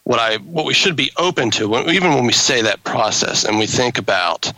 what 0.03 0.19
I 0.19 0.37
what 0.37 0.65
we 0.65 0.73
should 0.73 0.95
be 0.95 1.11
open 1.17 1.51
to, 1.51 1.67
when, 1.67 1.89
even 1.89 2.13
when 2.13 2.25
we 2.25 2.33
say 2.33 2.61
that 2.63 2.83
process 2.83 3.43
and 3.43 3.59
we 3.59 3.67
think 3.67 3.97
about 3.97 4.51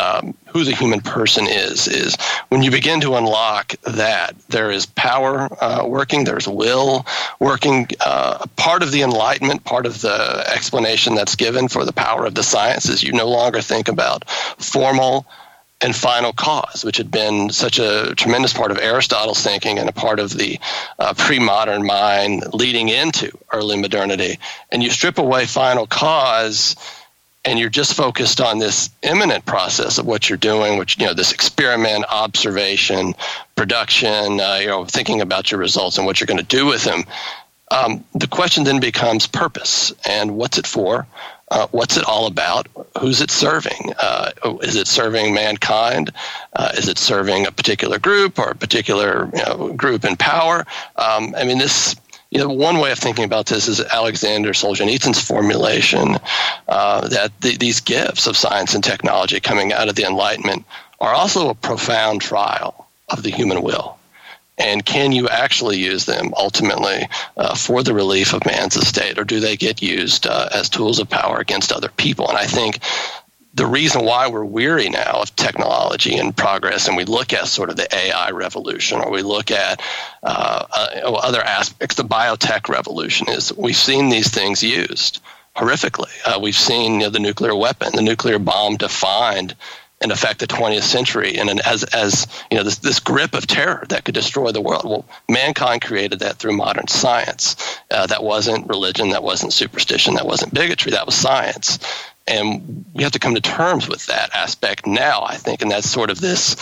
um, 0.00 0.34
who 0.48 0.64
the 0.64 0.74
human 0.74 1.00
person 1.00 1.46
is 1.46 1.88
is 1.88 2.16
when 2.48 2.62
you 2.62 2.70
begin 2.70 3.00
to 3.00 3.16
unlock 3.16 3.74
that 3.82 4.34
there 4.48 4.70
is 4.70 4.86
power 4.86 5.48
uh, 5.62 5.84
working 5.86 6.24
there's 6.24 6.46
will 6.46 7.06
working 7.40 7.88
uh, 8.00 8.44
part 8.56 8.82
of 8.82 8.92
the 8.92 9.02
enlightenment 9.02 9.64
part 9.64 9.86
of 9.86 10.02
the 10.02 10.44
explanation 10.52 11.14
that's 11.14 11.34
given 11.34 11.68
for 11.68 11.84
the 11.84 11.92
power 11.92 12.26
of 12.26 12.34
the 12.34 12.42
science 12.42 12.88
is 12.88 13.02
you 13.02 13.12
no 13.12 13.28
longer 13.28 13.62
think 13.62 13.88
about 13.88 14.28
formal 14.28 15.26
and 15.80 15.94
final 15.94 16.32
cause, 16.32 16.84
which 16.84 16.96
had 16.96 17.10
been 17.10 17.50
such 17.50 17.78
a 17.78 18.14
tremendous 18.14 18.52
part 18.52 18.70
of 18.70 18.78
Aristotle's 18.78 19.42
thinking 19.42 19.78
and 19.78 19.88
a 19.88 19.92
part 19.92 20.18
of 20.18 20.36
the 20.36 20.58
uh, 20.98 21.12
pre 21.14 21.38
modern 21.38 21.84
mind 21.84 22.44
leading 22.54 22.88
into 22.88 23.36
early 23.52 23.78
modernity. 23.78 24.38
And 24.72 24.82
you 24.82 24.90
strip 24.90 25.18
away 25.18 25.46
final 25.46 25.86
cause 25.86 26.76
and 27.44 27.60
you're 27.60 27.68
just 27.68 27.94
focused 27.94 28.40
on 28.40 28.58
this 28.58 28.90
immanent 29.02 29.46
process 29.46 29.98
of 29.98 30.06
what 30.06 30.28
you're 30.28 30.36
doing, 30.36 30.78
which, 30.78 30.98
you 30.98 31.06
know, 31.06 31.14
this 31.14 31.30
experiment, 31.30 32.04
observation, 32.08 33.14
production, 33.54 34.40
uh, 34.40 34.58
you 34.60 34.66
know, 34.66 34.84
thinking 34.84 35.20
about 35.20 35.50
your 35.50 35.60
results 35.60 35.96
and 35.96 36.06
what 36.06 36.18
you're 36.18 36.26
going 36.26 36.38
to 36.38 36.42
do 36.44 36.66
with 36.66 36.82
them. 36.82 37.04
Um, 37.70 38.04
the 38.14 38.26
question 38.26 38.64
then 38.64 38.80
becomes 38.80 39.26
purpose 39.26 39.92
and 40.04 40.36
what's 40.36 40.58
it 40.58 40.66
for? 40.66 41.06
Uh, 41.50 41.66
what's 41.70 41.96
it 41.96 42.04
all 42.04 42.26
about? 42.26 42.66
Who's 43.00 43.20
it 43.20 43.30
serving? 43.30 43.92
Uh, 43.98 44.32
is 44.62 44.74
it 44.74 44.88
serving 44.88 45.32
mankind? 45.32 46.10
Uh, 46.54 46.72
is 46.76 46.88
it 46.88 46.98
serving 46.98 47.46
a 47.46 47.52
particular 47.52 47.98
group 47.98 48.38
or 48.38 48.50
a 48.50 48.54
particular 48.54 49.30
you 49.32 49.44
know, 49.44 49.72
group 49.74 50.04
in 50.04 50.16
power? 50.16 50.66
Um, 50.96 51.34
I 51.36 51.44
mean, 51.44 51.58
this. 51.58 51.96
You 52.30 52.40
know, 52.40 52.48
one 52.48 52.78
way 52.78 52.90
of 52.90 52.98
thinking 52.98 53.24
about 53.24 53.46
this 53.46 53.68
is 53.68 53.80
Alexander 53.80 54.50
Solzhenitsyn's 54.50 55.24
formulation 55.24 56.16
uh, 56.66 57.06
that 57.06 57.40
the, 57.40 57.56
these 57.56 57.80
gifts 57.80 58.26
of 58.26 58.36
science 58.36 58.74
and 58.74 58.82
technology 58.82 59.38
coming 59.38 59.72
out 59.72 59.88
of 59.88 59.94
the 59.94 60.02
Enlightenment 60.02 60.64
are 61.00 61.14
also 61.14 61.50
a 61.50 61.54
profound 61.54 62.20
trial 62.20 62.88
of 63.10 63.22
the 63.22 63.30
human 63.30 63.62
will 63.62 63.96
and 64.58 64.84
can 64.84 65.12
you 65.12 65.28
actually 65.28 65.78
use 65.78 66.06
them 66.06 66.32
ultimately 66.36 67.08
uh, 67.36 67.54
for 67.54 67.82
the 67.82 67.94
relief 67.94 68.32
of 68.32 68.46
man's 68.46 68.76
estate, 68.76 69.18
or 69.18 69.24
do 69.24 69.40
they 69.40 69.56
get 69.56 69.82
used 69.82 70.26
uh, 70.26 70.48
as 70.52 70.68
tools 70.68 70.98
of 70.98 71.10
power 71.10 71.38
against 71.38 71.72
other 71.72 71.88
people? 71.88 72.28
And 72.28 72.38
I 72.38 72.46
think 72.46 72.80
the 73.56 73.66
reason 73.66 74.04
why 74.04 74.28
we're 74.28 74.44
weary 74.44 74.90
now 74.90 75.22
of 75.22 75.34
technology 75.34 76.16
and 76.16 76.36
progress, 76.36 76.88
and 76.88 76.96
we 76.96 77.04
look 77.04 77.32
at 77.32 77.48
sort 77.48 77.70
of 77.70 77.76
the 77.76 77.94
AI 77.94 78.30
revolution, 78.30 79.00
or 79.00 79.10
we 79.10 79.22
look 79.22 79.50
at 79.50 79.80
uh, 80.22 80.66
uh, 80.70 81.12
other 81.12 81.42
aspects, 81.42 81.96
the 81.96 82.02
biotech 82.02 82.68
revolution, 82.68 83.28
is 83.30 83.56
we've 83.56 83.76
seen 83.76 84.10
these 84.10 84.28
things 84.28 84.62
used 84.62 85.20
horrifically. 85.56 86.12
Uh, 86.26 86.38
we've 86.38 86.56
seen 86.56 86.94
you 86.94 86.98
know, 87.00 87.10
the 87.10 87.18
nuclear 87.18 87.54
weapon, 87.54 87.92
the 87.94 88.02
nuclear 88.02 88.38
bomb 88.38 88.76
defined 88.76 89.56
in 90.02 90.10
affect 90.10 90.40
the 90.40 90.46
20th 90.46 90.82
century 90.82 91.38
and 91.38 91.48
as 91.66 91.82
as 91.84 92.26
you 92.50 92.56
know 92.56 92.62
this 92.62 92.78
this 92.78 93.00
grip 93.00 93.34
of 93.34 93.46
terror 93.46 93.84
that 93.88 94.04
could 94.04 94.14
destroy 94.14 94.52
the 94.52 94.60
world. 94.60 94.84
Well 94.84 95.04
mankind 95.28 95.82
created 95.82 96.20
that 96.20 96.36
through 96.36 96.56
modern 96.56 96.88
science. 96.88 97.56
Uh, 97.90 98.06
that 98.06 98.22
wasn't 98.22 98.68
religion 98.68 99.10
that 99.10 99.22
wasn't 99.22 99.52
superstition 99.52 100.14
that 100.14 100.26
wasn't 100.26 100.52
bigotry 100.52 100.92
that 100.92 101.06
was 101.06 101.14
science. 101.14 101.78
And 102.28 102.84
we 102.92 103.04
have 103.04 103.12
to 103.12 103.20
come 103.20 103.36
to 103.36 103.40
terms 103.40 103.88
with 103.88 104.06
that 104.06 104.34
aspect 104.34 104.86
now 104.86 105.22
i 105.24 105.36
think 105.36 105.62
and 105.62 105.70
that's 105.70 105.88
sort 105.88 106.10
of 106.10 106.20
this 106.20 106.56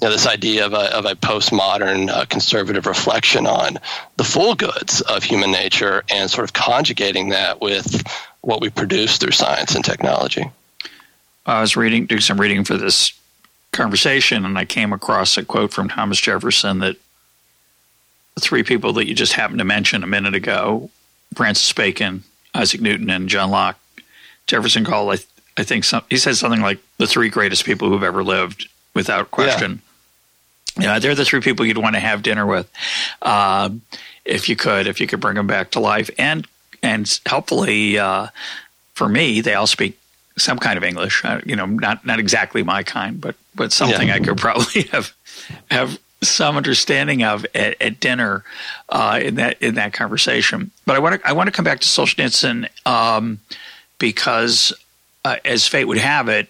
you 0.00 0.06
know, 0.06 0.12
this 0.12 0.26
idea 0.26 0.66
of 0.66 0.74
a, 0.74 0.94
of 0.94 1.06
a 1.06 1.14
postmodern 1.14 2.10
uh, 2.10 2.26
conservative 2.26 2.86
reflection 2.86 3.46
on 3.46 3.78
the 4.16 4.24
full 4.24 4.54
goods 4.54 5.00
of 5.00 5.22
human 5.22 5.50
nature 5.50 6.04
and 6.10 6.30
sort 6.30 6.44
of 6.44 6.52
conjugating 6.52 7.30
that 7.30 7.62
with 7.62 8.06
what 8.42 8.60
we 8.60 8.68
produce 8.68 9.16
through 9.16 9.30
science 9.30 9.74
and 9.74 9.84
technology. 9.84 10.50
I 11.46 11.60
was 11.60 11.76
reading, 11.76 12.06
doing 12.06 12.20
some 12.20 12.40
reading 12.40 12.64
for 12.64 12.76
this 12.76 13.12
conversation, 13.72 14.44
and 14.44 14.58
I 14.58 14.64
came 14.64 14.92
across 14.92 15.36
a 15.36 15.44
quote 15.44 15.72
from 15.72 15.88
Thomas 15.88 16.20
Jefferson 16.20 16.80
that 16.80 16.96
the 18.34 18.40
three 18.40 18.62
people 18.62 18.92
that 18.94 19.06
you 19.06 19.14
just 19.14 19.34
happened 19.34 19.60
to 19.60 19.64
mention 19.64 20.02
a 20.02 20.06
minute 20.06 20.34
ago 20.34 20.90
Francis 21.34 21.72
Bacon, 21.72 22.24
Isaac 22.54 22.80
Newton, 22.80 23.10
and 23.10 23.28
John 23.28 23.50
Locke. 23.50 23.78
Jefferson 24.46 24.84
called, 24.84 25.12
I, 25.12 25.60
I 25.60 25.64
think, 25.64 25.84
some, 25.84 26.02
he 26.08 26.16
said 26.16 26.36
something 26.36 26.60
like 26.60 26.78
the 26.98 27.06
three 27.06 27.28
greatest 27.28 27.64
people 27.64 27.88
who've 27.88 28.02
ever 28.02 28.22
lived, 28.22 28.68
without 28.94 29.30
question. 29.30 29.82
Yeah. 30.78 30.94
Know, 30.94 30.98
they're 30.98 31.14
the 31.14 31.24
three 31.24 31.40
people 31.40 31.64
you'd 31.64 31.78
want 31.78 31.94
to 31.94 32.00
have 32.00 32.22
dinner 32.22 32.46
with, 32.46 32.70
uh, 33.22 33.70
if 34.24 34.48
you 34.48 34.56
could, 34.56 34.86
if 34.86 35.00
you 35.00 35.06
could 35.06 35.20
bring 35.20 35.36
them 35.36 35.46
back 35.46 35.70
to 35.72 35.80
life, 35.80 36.10
and 36.18 36.46
and 36.82 37.20
helpfully 37.24 37.98
uh, 37.98 38.28
for 38.94 39.08
me, 39.08 39.40
they 39.40 39.54
all 39.54 39.66
speak 39.66 39.98
some 40.38 40.58
kind 40.58 40.76
of 40.76 40.84
English. 40.84 41.24
Uh, 41.24 41.40
you 41.44 41.56
know, 41.56 41.66
not 41.66 42.04
not 42.06 42.18
exactly 42.18 42.62
my 42.62 42.82
kind, 42.82 43.20
but 43.20 43.36
but 43.54 43.72
something 43.72 44.08
yeah. 44.08 44.14
I 44.14 44.20
could 44.20 44.36
probably 44.46 44.82
have 44.92 45.12
have 45.70 45.98
some 46.22 46.56
understanding 46.56 47.22
of 47.22 47.46
at, 47.54 47.80
at 47.80 48.00
dinner 48.00 48.44
uh, 48.88 49.20
in 49.22 49.36
that 49.36 49.60
in 49.60 49.74
that 49.74 49.92
conversation. 49.92 50.70
But 50.84 50.96
I 50.96 50.98
want 50.98 51.20
to 51.20 51.28
I 51.28 51.32
want 51.32 51.48
to 51.48 51.52
come 51.52 51.64
back 51.64 51.80
to 51.80 51.86
Solzhenitsyn 51.86 52.68
um, 52.86 53.40
because, 53.98 54.72
uh, 55.24 55.36
as 55.44 55.66
fate 55.66 55.84
would 55.84 55.98
have 55.98 56.28
it, 56.28 56.48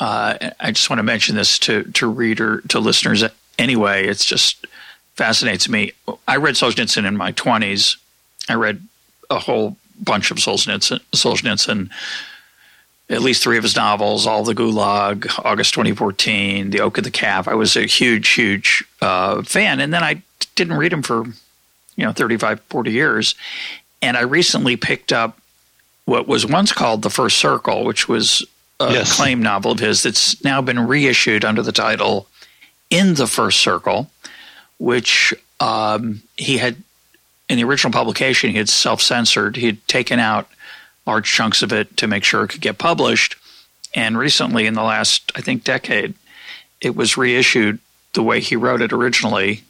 uh, 0.00 0.50
I 0.60 0.72
just 0.72 0.90
want 0.90 0.98
to 0.98 1.04
mention 1.04 1.36
this 1.36 1.58
to 1.60 1.84
to 1.92 2.06
reader 2.06 2.62
to 2.68 2.78
listeners 2.78 3.24
anyway. 3.58 4.06
It's 4.06 4.24
just 4.24 4.66
fascinates 5.14 5.68
me. 5.68 5.92
I 6.26 6.36
read 6.36 6.54
Solzhenitsyn 6.54 7.06
in 7.06 7.16
my 7.16 7.32
twenties. 7.32 7.96
I 8.48 8.54
read 8.54 8.86
a 9.30 9.38
whole 9.38 9.76
bunch 10.00 10.30
of 10.30 10.38
Solzhenitsyn. 10.38 11.00
Solzhenitsyn 11.12 11.90
at 13.10 13.20
least 13.20 13.42
three 13.42 13.58
of 13.58 13.62
his 13.62 13.76
novels, 13.76 14.26
All 14.26 14.44
the 14.44 14.54
Gulag, 14.54 15.30
August 15.44 15.74
2014, 15.74 16.70
The 16.70 16.80
Oak 16.80 16.98
and 16.98 17.06
the 17.06 17.10
Calf. 17.10 17.48
I 17.48 17.54
was 17.54 17.76
a 17.76 17.86
huge, 17.86 18.30
huge 18.30 18.82
uh, 19.02 19.42
fan. 19.42 19.80
And 19.80 19.92
then 19.92 20.02
I 20.02 20.22
didn't 20.54 20.78
read 20.78 20.92
him 20.92 21.02
for, 21.02 21.24
you 21.96 22.04
know, 22.04 22.12
35, 22.12 22.60
40 22.62 22.90
years. 22.90 23.34
And 24.00 24.16
I 24.16 24.22
recently 24.22 24.76
picked 24.76 25.12
up 25.12 25.38
what 26.06 26.26
was 26.26 26.46
once 26.46 26.72
called 26.72 27.02
The 27.02 27.10
First 27.10 27.38
Circle, 27.38 27.84
which 27.84 28.08
was 28.08 28.44
a 28.80 28.92
yes. 28.92 29.16
claim 29.16 29.42
novel 29.42 29.72
of 29.72 29.80
his 29.80 30.02
that's 30.02 30.42
now 30.42 30.60
been 30.60 30.86
reissued 30.86 31.44
under 31.44 31.62
the 31.62 31.72
title 31.72 32.26
In 32.90 33.14
the 33.14 33.26
First 33.26 33.60
Circle, 33.60 34.10
which 34.78 35.34
um, 35.60 36.22
he 36.36 36.58
had, 36.58 36.76
in 37.48 37.58
the 37.58 37.64
original 37.64 37.92
publication, 37.92 38.50
he 38.50 38.58
had 38.58 38.68
self 38.68 39.00
censored. 39.00 39.56
He 39.56 39.66
had 39.66 39.86
taken 39.88 40.18
out 40.18 40.48
large 41.06 41.30
chunks 41.30 41.62
of 41.62 41.72
it 41.72 41.96
to 41.98 42.06
make 42.06 42.24
sure 42.24 42.44
it 42.44 42.48
could 42.48 42.60
get 42.60 42.78
published. 42.78 43.36
And 43.94 44.18
recently, 44.18 44.66
in 44.66 44.74
the 44.74 44.82
last, 44.82 45.30
I 45.36 45.40
think, 45.40 45.64
decade, 45.64 46.14
it 46.80 46.96
was 46.96 47.16
reissued 47.16 47.78
the 48.14 48.22
way 48.22 48.40
he 48.40 48.56
wrote 48.56 48.82
it 48.82 48.92
originally, 48.92 49.62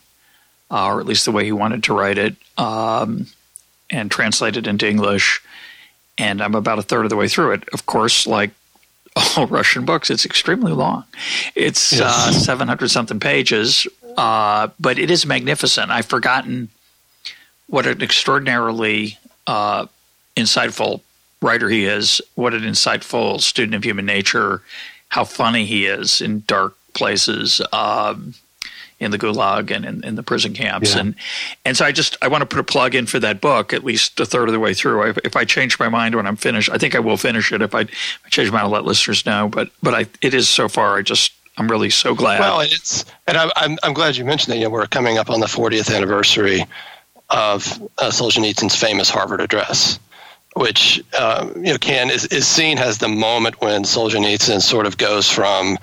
uh, 0.70 0.86
or 0.86 1.00
at 1.00 1.06
least 1.06 1.24
the 1.24 1.32
way 1.32 1.44
he 1.44 1.52
wanted 1.52 1.82
to 1.84 1.94
write 1.94 2.18
it, 2.18 2.36
um, 2.56 3.26
and 3.90 4.10
translated 4.10 4.66
into 4.66 4.88
English. 4.88 5.42
And 6.16 6.40
I'm 6.40 6.54
about 6.54 6.78
a 6.78 6.82
third 6.82 7.04
of 7.04 7.10
the 7.10 7.16
way 7.16 7.28
through 7.28 7.52
it. 7.52 7.68
Of 7.72 7.86
course, 7.86 8.26
like 8.26 8.50
all 9.36 9.46
Russian 9.46 9.84
books, 9.84 10.10
it's 10.10 10.24
extremely 10.24 10.72
long. 10.72 11.04
It's 11.54 11.92
yes. 11.92 12.02
uh, 12.02 12.32
700 12.32 12.88
something 12.88 13.20
pages, 13.20 13.86
uh, 14.16 14.68
but 14.78 14.98
it 14.98 15.10
is 15.10 15.26
magnificent. 15.26 15.90
I've 15.90 16.06
forgotten 16.06 16.68
what 17.66 17.86
an 17.86 18.02
extraordinarily 18.02 19.18
uh, 19.46 19.86
insightful 20.36 21.00
writer 21.44 21.68
he 21.68 21.84
is, 21.84 22.20
what 22.34 22.54
an 22.54 22.62
insightful 22.62 23.40
student 23.40 23.74
of 23.74 23.84
human 23.84 24.06
nature, 24.06 24.62
how 25.08 25.24
funny 25.24 25.66
he 25.66 25.86
is 25.86 26.20
in 26.20 26.42
dark 26.46 26.74
places. 26.94 27.60
Um, 27.72 28.34
in 29.00 29.10
the 29.10 29.18
gulag 29.18 29.70
and 29.74 29.84
in, 29.84 30.04
in 30.04 30.14
the 30.14 30.22
prison 30.22 30.54
camps 30.54 30.94
yeah. 30.94 31.00
and 31.00 31.14
and 31.64 31.76
so 31.76 31.84
I 31.84 31.90
just 31.90 32.16
I 32.22 32.28
want 32.28 32.42
to 32.42 32.46
put 32.46 32.60
a 32.60 32.64
plug 32.64 32.94
in 32.94 33.06
for 33.06 33.18
that 33.18 33.40
book 33.40 33.72
at 33.72 33.84
least 33.84 34.18
a 34.20 34.24
third 34.24 34.48
of 34.48 34.52
the 34.52 34.60
way 34.60 34.72
through. 34.72 35.02
I, 35.02 35.14
if 35.24 35.36
I 35.36 35.44
change 35.44 35.78
my 35.78 35.88
mind 35.88 36.14
when 36.14 36.26
I'm 36.26 36.36
finished, 36.36 36.70
I 36.70 36.78
think 36.78 36.94
I 36.94 37.00
will 37.00 37.16
finish 37.16 37.52
it. 37.52 37.60
If 37.60 37.74
I, 37.74 37.80
if 37.80 38.20
I 38.24 38.28
change 38.28 38.50
my 38.50 38.58
mind, 38.58 38.66
I'll 38.66 38.70
let 38.70 38.84
listeners 38.84 39.26
know. 39.26 39.48
But 39.48 39.70
but 39.82 39.94
I 39.94 40.06
it 40.22 40.32
is 40.32 40.48
so 40.48 40.68
far. 40.68 40.96
I 40.96 41.02
just 41.02 41.32
I'm 41.58 41.68
really 41.68 41.90
so 41.90 42.14
glad. 42.14 42.40
Well, 42.40 42.60
it's 42.60 43.04
and 43.26 43.36
I'm 43.36 43.50
I'm, 43.56 43.78
I'm 43.82 43.94
glad 43.94 44.16
you 44.16 44.24
mentioned 44.24 44.52
that. 44.52 44.58
You 44.58 44.64
know, 44.64 44.70
we're 44.70 44.86
coming 44.86 45.18
up 45.18 45.28
on 45.28 45.40
the 45.40 45.46
40th 45.46 45.94
anniversary 45.94 46.64
of 47.30 47.82
uh, 47.98 48.10
Solzhenitsyn's 48.10 48.76
famous 48.76 49.10
Harvard 49.10 49.40
address 49.40 49.98
which 50.54 51.02
uh, 51.18 51.50
you 51.56 51.72
know 51.72 51.78
can 51.78 52.10
is, 52.10 52.26
is 52.26 52.46
seen 52.46 52.78
as 52.78 52.98
the 52.98 53.08
moment 53.08 53.60
when 53.60 53.82
Solzhenitsyn 53.82 54.60
sort 54.60 54.86
of 54.86 54.96
goes 54.96 55.28
from 55.30 55.78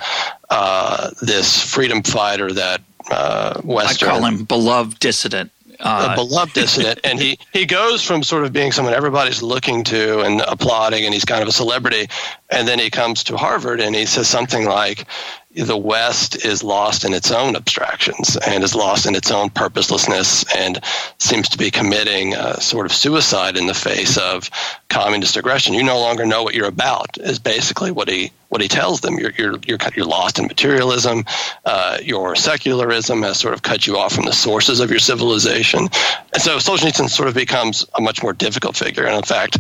uh, 0.50 1.12
this 1.22 1.62
freedom 1.62 2.04
fighter 2.04 2.52
that 2.54 2.82
uh, 3.10 3.62
Western. 3.62 4.10
I 4.10 4.12
call 4.12 4.26
him 4.26 4.44
beloved 4.46 5.00
dissident. 5.00 5.52
Uh, 5.84 6.10
a 6.12 6.16
beloved 6.16 6.54
dissident, 6.54 7.00
and 7.04 7.20
he, 7.20 7.40
he 7.54 7.66
goes 7.66 8.04
from 8.04 8.22
sort 8.22 8.46
of 8.46 8.54
being 8.54 8.72
someone 8.72 8.94
everybody's 8.94 9.42
looking 9.42 9.84
to 9.84 10.20
and 10.20 10.42
applauding, 10.42 11.06
and 11.06 11.14
he's 11.14 11.26
kind 11.26 11.42
of 11.42 11.48
a 11.48 11.52
celebrity, 11.52 12.08
and 12.52 12.68
then 12.68 12.78
he 12.78 12.92
comes 12.92 13.24
to 13.24 13.36
Harvard 13.36 13.82
and 13.82 13.96
he 13.96 14.06
says 14.06 14.28
something 14.28 14.66
like, 14.66 15.08
the 15.56 15.78
West 15.78 16.46
is 16.46 16.64
lost 16.64 17.04
in 17.04 17.14
its 17.14 17.32
own 17.32 17.56
abstractions 17.56 18.38
and 18.38 18.64
is 18.64 18.74
lost 18.74 19.06
in 19.06 19.16
its 19.16 19.32
own 19.32 19.50
purposelessness 19.50 20.46
and 20.56 20.80
seems 21.18 21.50
to 21.50 21.58
be 21.58 21.70
committing 21.70 22.34
a 22.34 22.60
sort 22.62 22.86
of 22.86 22.94
suicide 22.94 23.58
in 23.58 23.68
the 23.68 23.74
face 23.74 24.18
of 24.18 24.50
communist 24.90 25.36
aggression. 25.36 25.74
You 25.74 25.84
no 25.84 26.00
longer 26.00 26.26
know 26.26 26.44
what 26.44 26.56
you're 26.56 26.68
about. 26.68 27.18
Is 27.18 27.40
basically 27.40 27.92
what 27.92 28.08
he 28.08 28.32
what 28.48 28.62
he 28.62 28.68
tells 28.68 29.02
them. 29.02 29.20
You're 29.20 29.32
you're 29.38 29.60
you're, 29.66 29.78
you're 29.96 30.06
lost 30.06 30.40
in 30.40 30.48
materialism. 30.48 31.26
Uh, 31.66 31.98
your 32.02 32.36
secularism 32.36 33.22
has 33.24 33.38
sort 33.38 33.54
of 33.54 33.62
cut 33.62 33.86
you 33.88 33.98
off 33.98 34.14
from 34.14 34.26
the 34.26 34.34
sources 34.34 34.80
of 34.80 34.90
your 34.90 35.00
civilization, 35.00 35.90
and 36.34 36.42
so 36.42 36.58
Solzhenitsyn 36.58 37.10
sort 37.10 37.28
of 37.28 37.36
becomes 37.36 37.86
a 37.96 38.02
much 38.02 38.24
more 38.24 38.34
difficult 38.34 38.78
figure. 38.78 39.06
And 39.06 39.16
in 39.16 39.24
fact, 39.24 39.58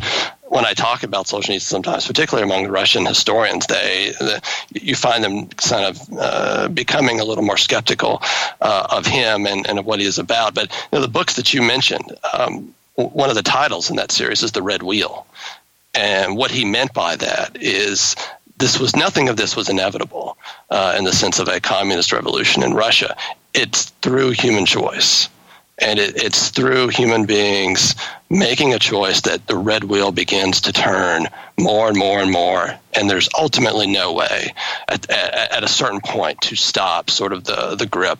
when 0.52 0.66
I 0.66 0.74
talk 0.74 1.04
about 1.04 1.28
Solzhenitsyn 1.28 1.62
sometimes, 1.62 2.06
particularly 2.06 2.44
among 2.44 2.64
the 2.64 2.72
Russian 2.72 3.06
historians, 3.06 3.68
they 3.68 4.12
the, 4.20 4.42
you 4.74 4.96
find 4.96 5.24
them 5.24 5.48
kind 5.48 5.86
of 5.86 6.10
uh, 6.20 6.68
becoming 6.68 7.22
a 7.22 7.24
little 7.24 7.46
more 7.46 7.56
skeptical 7.56 8.22
uh, 8.60 8.88
of 8.90 9.06
him 9.06 9.48
and, 9.48 9.66
and 9.66 9.80
of 9.80 9.86
what 9.86 10.02
he 10.02 10.06
is 10.06 10.20
about. 10.20 10.54
But 10.54 10.70
you 10.70 10.98
know, 10.98 11.02
the 11.02 11.08
books 11.08 11.38
that 11.38 11.54
you 11.54 11.62
mentioned, 11.62 12.18
um, 12.34 12.76
one 12.96 13.30
of 13.30 13.38
the 13.38 13.44
titles 13.44 13.90
in 13.90 13.96
that 13.96 14.12
series 14.12 14.44
is 14.44 14.52
The 14.52 14.62
Red 14.62 14.84
Wheel. 14.84 15.26
And 15.96 16.36
what 16.36 16.52
he 16.52 16.66
meant 16.66 16.94
by 16.94 17.16
that 17.16 17.56
is 17.56 18.18
this 18.58 18.78
was 18.78 18.94
nothing 18.94 19.30
of 19.30 19.38
this 19.38 19.56
was 19.56 19.70
inevitable 19.70 20.38
uh, 20.70 20.96
in 20.98 21.06
the 21.06 21.14
sense 21.14 21.40
of 21.40 21.48
a 21.48 21.62
communist 21.62 22.12
revolution 22.12 22.62
in 22.62 22.74
Russia. 22.74 23.16
It's 23.54 23.86
through 24.02 24.32
human 24.32 24.66
choice 24.66 25.30
and 25.80 26.00
it, 26.00 26.22
it's 26.22 26.50
through 26.50 26.90
human 26.90 27.26
beings 27.26 27.96
making 28.30 28.74
a 28.74 28.80
choice 28.80 29.22
that 29.22 29.46
the 29.48 29.58
red 29.58 29.84
wheel 29.84 30.12
begins 30.12 30.62
to 30.62 30.72
turn 30.72 31.28
more 31.60 31.88
and 31.88 31.98
more 31.98 32.20
and 32.20 32.32
more 32.32 32.80
and 32.94 33.10
there's 33.10 33.30
ultimately 33.38 33.88
no 33.88 34.14
way 34.14 34.54
at, 34.88 35.10
at, 35.10 35.52
at, 35.52 35.64
a 35.64 35.68
certain 35.68 36.02
point 36.02 36.40
to 36.42 36.56
stop 36.56 37.10
sort 37.10 37.34
of 37.34 37.44
the, 37.46 37.76
the 37.76 37.86
grip 37.86 38.20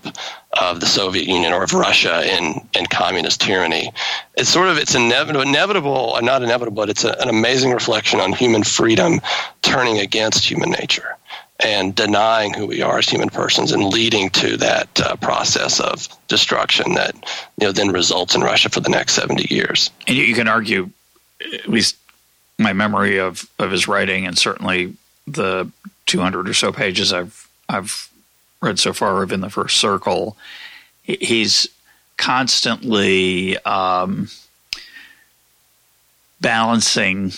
of 0.60 0.80
the 0.80 0.86
Soviet 0.86 1.28
Union 1.28 1.54
or 1.54 1.64
of 1.64 1.74
Russia 1.74 2.38
in, 2.38 2.68
in 2.78 2.86
communist 2.86 3.42
tyranny. 3.42 3.92
It's 4.36 4.50
sort 4.50 4.70
of 4.70 4.78
it's 4.78 4.96
inevitable, 4.96 5.42
inevitable 5.42 6.18
not 6.22 6.44
inevitable, 6.44 6.76
but 6.76 6.90
it's 6.90 7.04
a, 7.04 7.12
an 7.20 7.30
amazing 7.30 7.72
reflection 7.72 8.20
on 8.20 8.34
human 8.34 8.64
freedom 8.64 9.22
turning 9.62 10.00
against 10.00 10.50
human 10.50 10.72
nature 10.72 11.18
and 11.64 11.96
denying 11.96 12.54
who 12.54 12.66
we 12.66 12.82
are 12.82 12.98
as 12.98 13.10
human 13.10 13.30
persons 13.30 13.72
and 13.72 13.84
leading 13.86 14.30
to 14.32 14.58
that 14.58 14.88
uh, 15.02 15.16
process 15.18 15.80
of 15.80 16.08
destruction 16.28 16.94
that 16.94 17.14
you 17.58 17.68
know 17.68 17.72
then 17.72 17.90
results 17.90 18.36
in 18.36 18.42
Russia 18.42 18.70
for 18.70 18.80
the 18.80 18.90
next 18.90 19.14
70 19.14 19.54
years. 19.54 19.92
And 20.08 20.18
you 20.18 20.34
can 20.34 20.48
argue, 20.48 20.90
at 21.54 21.68
least 21.68 21.98
my 22.58 22.74
memory 22.74 23.18
of, 23.18 23.48
of 23.60 23.72
his 23.72 23.88
writing, 23.88 24.26
and 24.26 24.38
certainly 24.38 24.96
the 25.28 25.70
200 26.08 26.50
or 26.50 26.54
so 26.54 26.72
pages 26.72 27.14
I've 27.14 27.48
I've 27.70 28.10
read 28.62 28.80
so 28.80 28.94
far 28.94 29.24
of 29.24 29.32
in 29.32 29.42
the 29.42 29.50
first 29.50 29.78
circle, 29.78 30.38
he's 31.04 31.68
constantly 32.18 33.58
um, 33.60 34.30
balancing 36.40 37.32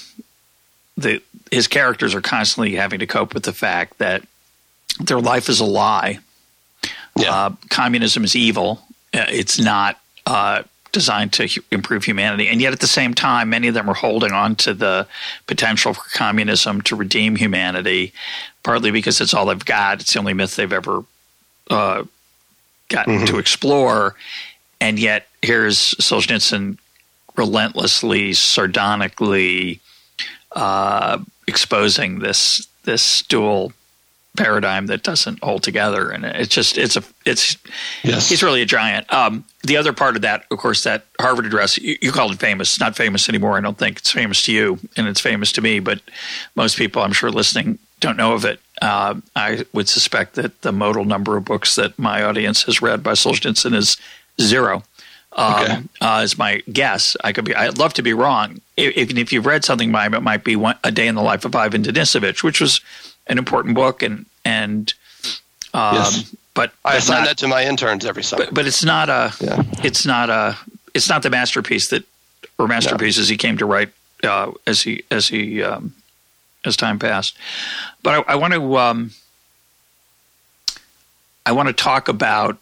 the 0.97 1.21
his 1.53 1.67
characters 1.67 2.15
are 2.15 2.21
constantly 2.21 2.75
having 2.75 2.99
to 2.99 3.07
cope 3.07 3.33
with 3.33 3.43
the 3.43 3.53
fact 3.53 3.99
that 3.99 4.23
their 4.99 5.19
life 5.19 5.49
is 5.49 5.59
a 5.59 5.65
lie. 5.65 6.19
Yeah. 7.17 7.31
Uh, 7.33 7.55
communism 7.69 8.23
is 8.23 8.35
evil. 8.35 8.81
Uh, 9.13 9.25
it's 9.29 9.59
not 9.59 9.99
uh, 10.25 10.63
designed 10.91 11.31
to 11.33 11.47
hu- 11.47 11.61
improve 11.71 12.03
humanity, 12.03 12.47
and 12.47 12.59
yet 12.59 12.73
at 12.73 12.79
the 12.79 12.87
same 12.87 13.13
time, 13.13 13.49
many 13.49 13.67
of 13.67 13.75
them 13.75 13.89
are 13.89 13.95
holding 13.95 14.31
on 14.31 14.55
to 14.55 14.73
the 14.73 15.07
potential 15.45 15.93
for 15.93 16.03
communism 16.13 16.81
to 16.81 16.95
redeem 16.95 17.35
humanity, 17.35 18.13
partly 18.63 18.89
because 18.89 19.21
it's 19.21 19.33
all 19.33 19.45
they've 19.45 19.63
got. 19.63 20.01
It's 20.01 20.13
the 20.13 20.19
only 20.19 20.33
myth 20.33 20.55
they've 20.55 20.73
ever 20.73 21.03
uh, 21.69 22.03
gotten 22.89 23.17
mm-hmm. 23.17 23.25
to 23.25 23.37
explore, 23.37 24.15
and 24.81 24.97
yet 24.97 25.27
here's 25.41 25.93
Solzhenitsyn 25.95 26.77
relentlessly, 27.35 28.33
sardonically 28.33 29.79
uh, 30.55 31.19
exposing 31.47 32.19
this 32.19 32.67
this 32.83 33.21
dual 33.23 33.73
paradigm 34.35 34.87
that 34.87 35.03
doesn't 35.03 35.41
hold 35.43 35.61
together 35.61 36.09
and 36.09 36.25
it's 36.25 36.53
just 36.53 36.75
it's 36.77 36.95
a 36.95 37.03
it's 37.23 37.55
yes. 38.03 38.29
he's 38.29 38.41
really 38.41 38.63
a 38.63 38.65
giant. 38.65 39.11
Um, 39.13 39.45
the 39.61 39.77
other 39.77 39.93
part 39.93 40.15
of 40.15 40.23
that 40.23 40.45
of 40.49 40.57
course 40.57 40.83
that 40.83 41.05
harvard 41.19 41.45
address 41.45 41.77
you, 41.77 41.97
you 42.01 42.11
called 42.11 42.31
it 42.31 42.39
famous. 42.39 42.71
It's 42.71 42.79
not 42.79 42.95
famous 42.95 43.29
anymore. 43.29 43.57
I 43.57 43.61
don't 43.61 43.77
think 43.77 43.99
it's 43.99 44.11
famous 44.11 44.41
to 44.43 44.51
you 44.51 44.79
and 44.97 45.07
it's 45.07 45.21
famous 45.21 45.51
to 45.53 45.61
me 45.61 45.79
but 45.79 46.01
most 46.55 46.77
people 46.77 47.01
i'm 47.01 47.13
sure 47.13 47.31
listening 47.31 47.77
don't 47.99 48.17
know 48.17 48.33
of 48.33 48.43
it. 48.43 48.59
Uh, 48.81 49.15
i 49.35 49.65
would 49.71 49.87
suspect 49.87 50.33
that 50.33 50.61
the 50.61 50.71
modal 50.71 51.05
number 51.05 51.37
of 51.37 51.45
books 51.45 51.75
that 51.75 51.97
my 51.99 52.23
audience 52.23 52.63
has 52.63 52.81
read 52.81 53.03
by 53.03 53.11
solzhenitsyn 53.11 53.75
is 53.75 53.97
zero 54.41 54.83
um, 55.35 55.63
okay. 55.63 55.83
uh, 56.01 56.21
is 56.23 56.37
my 56.37 56.61
guess. 56.71 57.17
I 57.23 57.33
could 57.33 57.45
be. 57.45 57.55
I'd 57.55 57.77
love 57.77 57.93
to 57.95 58.03
be 58.03 58.13
wrong. 58.13 58.61
If, 58.77 59.11
if 59.11 59.33
you've 59.33 59.45
read 59.45 59.65
something 59.65 59.91
by 59.91 60.05
him, 60.05 60.13
it 60.13 60.21
might 60.21 60.43
be 60.43 60.55
one, 60.55 60.77
a 60.83 60.91
day 60.91 61.07
in 61.07 61.15
the 61.15 61.21
life 61.21 61.45
of 61.45 61.55
Ivan 61.55 61.83
Denisovich, 61.83 62.43
which 62.43 62.61
was 62.61 62.81
an 63.27 63.37
important 63.37 63.75
book, 63.75 64.03
and 64.03 64.25
and 64.45 64.93
um, 65.73 65.95
yes. 65.95 66.35
but 66.53 66.73
I 66.85 66.97
assign 66.97 67.21
not, 67.21 67.27
that 67.27 67.37
to 67.39 67.47
my 67.47 67.65
interns 67.65 68.05
every 68.05 68.23
summer. 68.23 68.45
But, 68.45 68.53
but 68.53 68.67
it's 68.67 68.83
not 68.83 69.09
a. 69.09 69.33
Yeah. 69.39 69.63
It's 69.83 70.05
not 70.05 70.29
a. 70.29 70.57
It's 70.93 71.09
not 71.09 71.23
the 71.23 71.29
masterpiece 71.29 71.89
that, 71.89 72.03
or 72.59 72.67
masterpieces 72.67 73.29
no. 73.29 73.33
he 73.33 73.37
came 73.37 73.57
to 73.57 73.65
write 73.65 73.89
uh, 74.23 74.51
as 74.67 74.81
he 74.81 75.03
as 75.09 75.27
he 75.27 75.63
um, 75.63 75.95
as 76.65 76.77
time 76.77 76.99
passed. 76.99 77.35
But 78.03 78.27
I, 78.27 78.33
I 78.33 78.35
want 78.35 78.53
to. 78.53 78.77
Um, 78.77 79.11
I 81.45 81.51
want 81.51 81.67
to 81.67 81.73
talk 81.73 82.07
about 82.07 82.57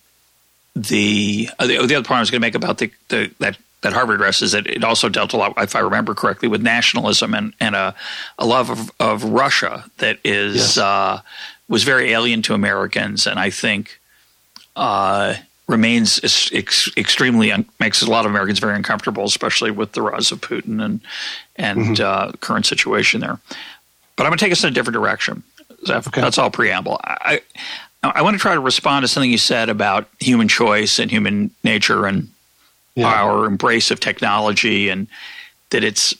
the 0.76 1.50
uh, 1.60 1.68
the, 1.68 1.86
the, 1.86 1.96
other 1.96 2.04
point 2.04 2.18
I 2.18 2.20
was 2.22 2.32
going 2.32 2.42
to 2.42 2.46
make 2.46 2.56
about 2.56 2.78
the, 2.78 2.92
the 3.10 3.32
that 3.40 3.58
that 3.82 3.94
Harvard 3.94 4.16
address 4.16 4.42
is 4.42 4.52
that 4.52 4.68
it 4.68 4.84
also 4.84 5.10
dealt 5.10 5.34
a 5.34 5.38
lot, 5.38 5.54
if 5.58 5.76
I 5.76 5.80
remember 5.80 6.14
correctly, 6.14 6.48
with 6.48 6.62
nationalism 6.62 7.34
and, 7.34 7.54
and 7.60 7.76
a, 7.76 7.96
a 8.38 8.46
love 8.46 8.70
of, 8.70 8.92
of 9.00 9.24
Russia 9.24 9.86
that 9.98 10.20
is 10.24 10.56
yes. 10.56 10.78
uh, 10.78 11.22
was 11.68 11.84
very 11.84 12.12
alien 12.12 12.42
to 12.44 12.54
Americans, 12.54 13.26
and 13.26 13.40
I 13.40 13.50
think 13.50 14.00
uh, 14.76 15.36
remains 15.68 16.20
ex- 16.54 16.96
extremely 16.96 17.52
un- 17.52 17.66
makes 17.80 18.02
a 18.02 18.10
lot 18.10 18.26
of 18.26 18.32
Americans 18.32 18.60
very 18.60 18.76
uncomfortable, 18.76 19.24
especially 19.24 19.72
with 19.72 19.94
the 19.94 20.02
rise 20.02 20.32
of 20.32 20.42
Putin 20.42 20.84
and 20.84 21.02
and 21.56 21.98
mm-hmm. 21.98 22.04
uh, 22.04 22.32
current 22.34 22.66
situation 22.66 23.22
there. 23.22 23.40
But 24.16 24.26
I'm 24.26 24.30
going 24.30 24.38
to 24.38 24.46
take 24.46 24.52
us 24.52 24.64
in 24.64 24.70
a 24.70 24.74
different 24.74 24.94
direction. 24.94 25.44
Okay. 25.90 26.22
That's 26.22 26.38
all 26.38 26.52
preamble. 26.52 27.00
I, 27.04 27.42
I 28.04 28.24
want 28.24 28.36
to 28.36 28.40
try 28.40 28.54
to 28.56 28.60
respond 28.60 29.04
to 29.04 29.08
something 29.08 29.30
you 29.30 29.38
said 29.38 29.70
about 29.70 30.08
human 30.20 30.48
choice 30.48 30.98
and 30.98 31.12
human 31.12 31.52
nature 31.64 32.08
and 32.08 32.30
yeah. 32.96 33.08
our 33.08 33.46
embrace 33.46 33.92
of 33.92 34.00
technology 34.00 34.90
and 34.90 35.08
that 35.70 35.84
it's 35.84 36.16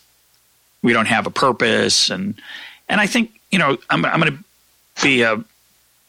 we 0.84 0.94
don't 0.94 1.08
have 1.08 1.26
a 1.26 1.32
purpose 1.32 2.10
and 2.10 2.40
and 2.88 3.02
I 3.02 3.08
think 3.08 3.40
you 3.52 3.58
know 3.58 3.78
I'm 3.90 4.06
I'm 4.06 4.20
going 4.20 4.38
to 4.38 4.44
be 5.02 5.24
a 5.24 5.44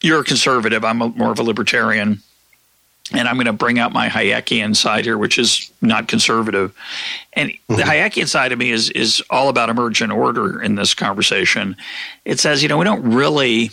you're 0.03 0.21
a 0.21 0.25
conservative 0.25 0.85
I'm 0.85 1.01
a, 1.01 1.09
more 1.09 1.33
of 1.33 1.39
a 1.39 1.43
libertarian 1.43 2.21
and 3.13 3.29
I'm 3.29 3.37
going 3.37 3.47
to 3.47 3.53
bring 3.53 3.79
out 3.79 3.93
my 3.93 4.09
Hayekian 4.09 4.75
side 4.75 5.05
here, 5.05 5.19
which 5.19 5.39
is 5.39 5.71
not 5.83 6.09
conservative. 6.09 6.75
And 7.33 7.51
mm-hmm. 7.51 7.77
the 7.77 7.83
Hayekian 7.83 8.29
side 8.29 8.53
of 8.53 8.59
me 8.59 8.71
is 8.71 8.91
is 8.91 9.23
all 9.31 9.49
about 9.49 9.71
emergent 9.71 10.13
order 10.13 10.63
in 10.63 10.77
this 10.77 10.95
conversation. 10.95 11.77
It 12.25 12.41
says, 12.41 12.63
you 12.63 12.69
know, 12.69 12.79
we 12.79 12.85
don't 12.85 13.03
really 13.03 13.71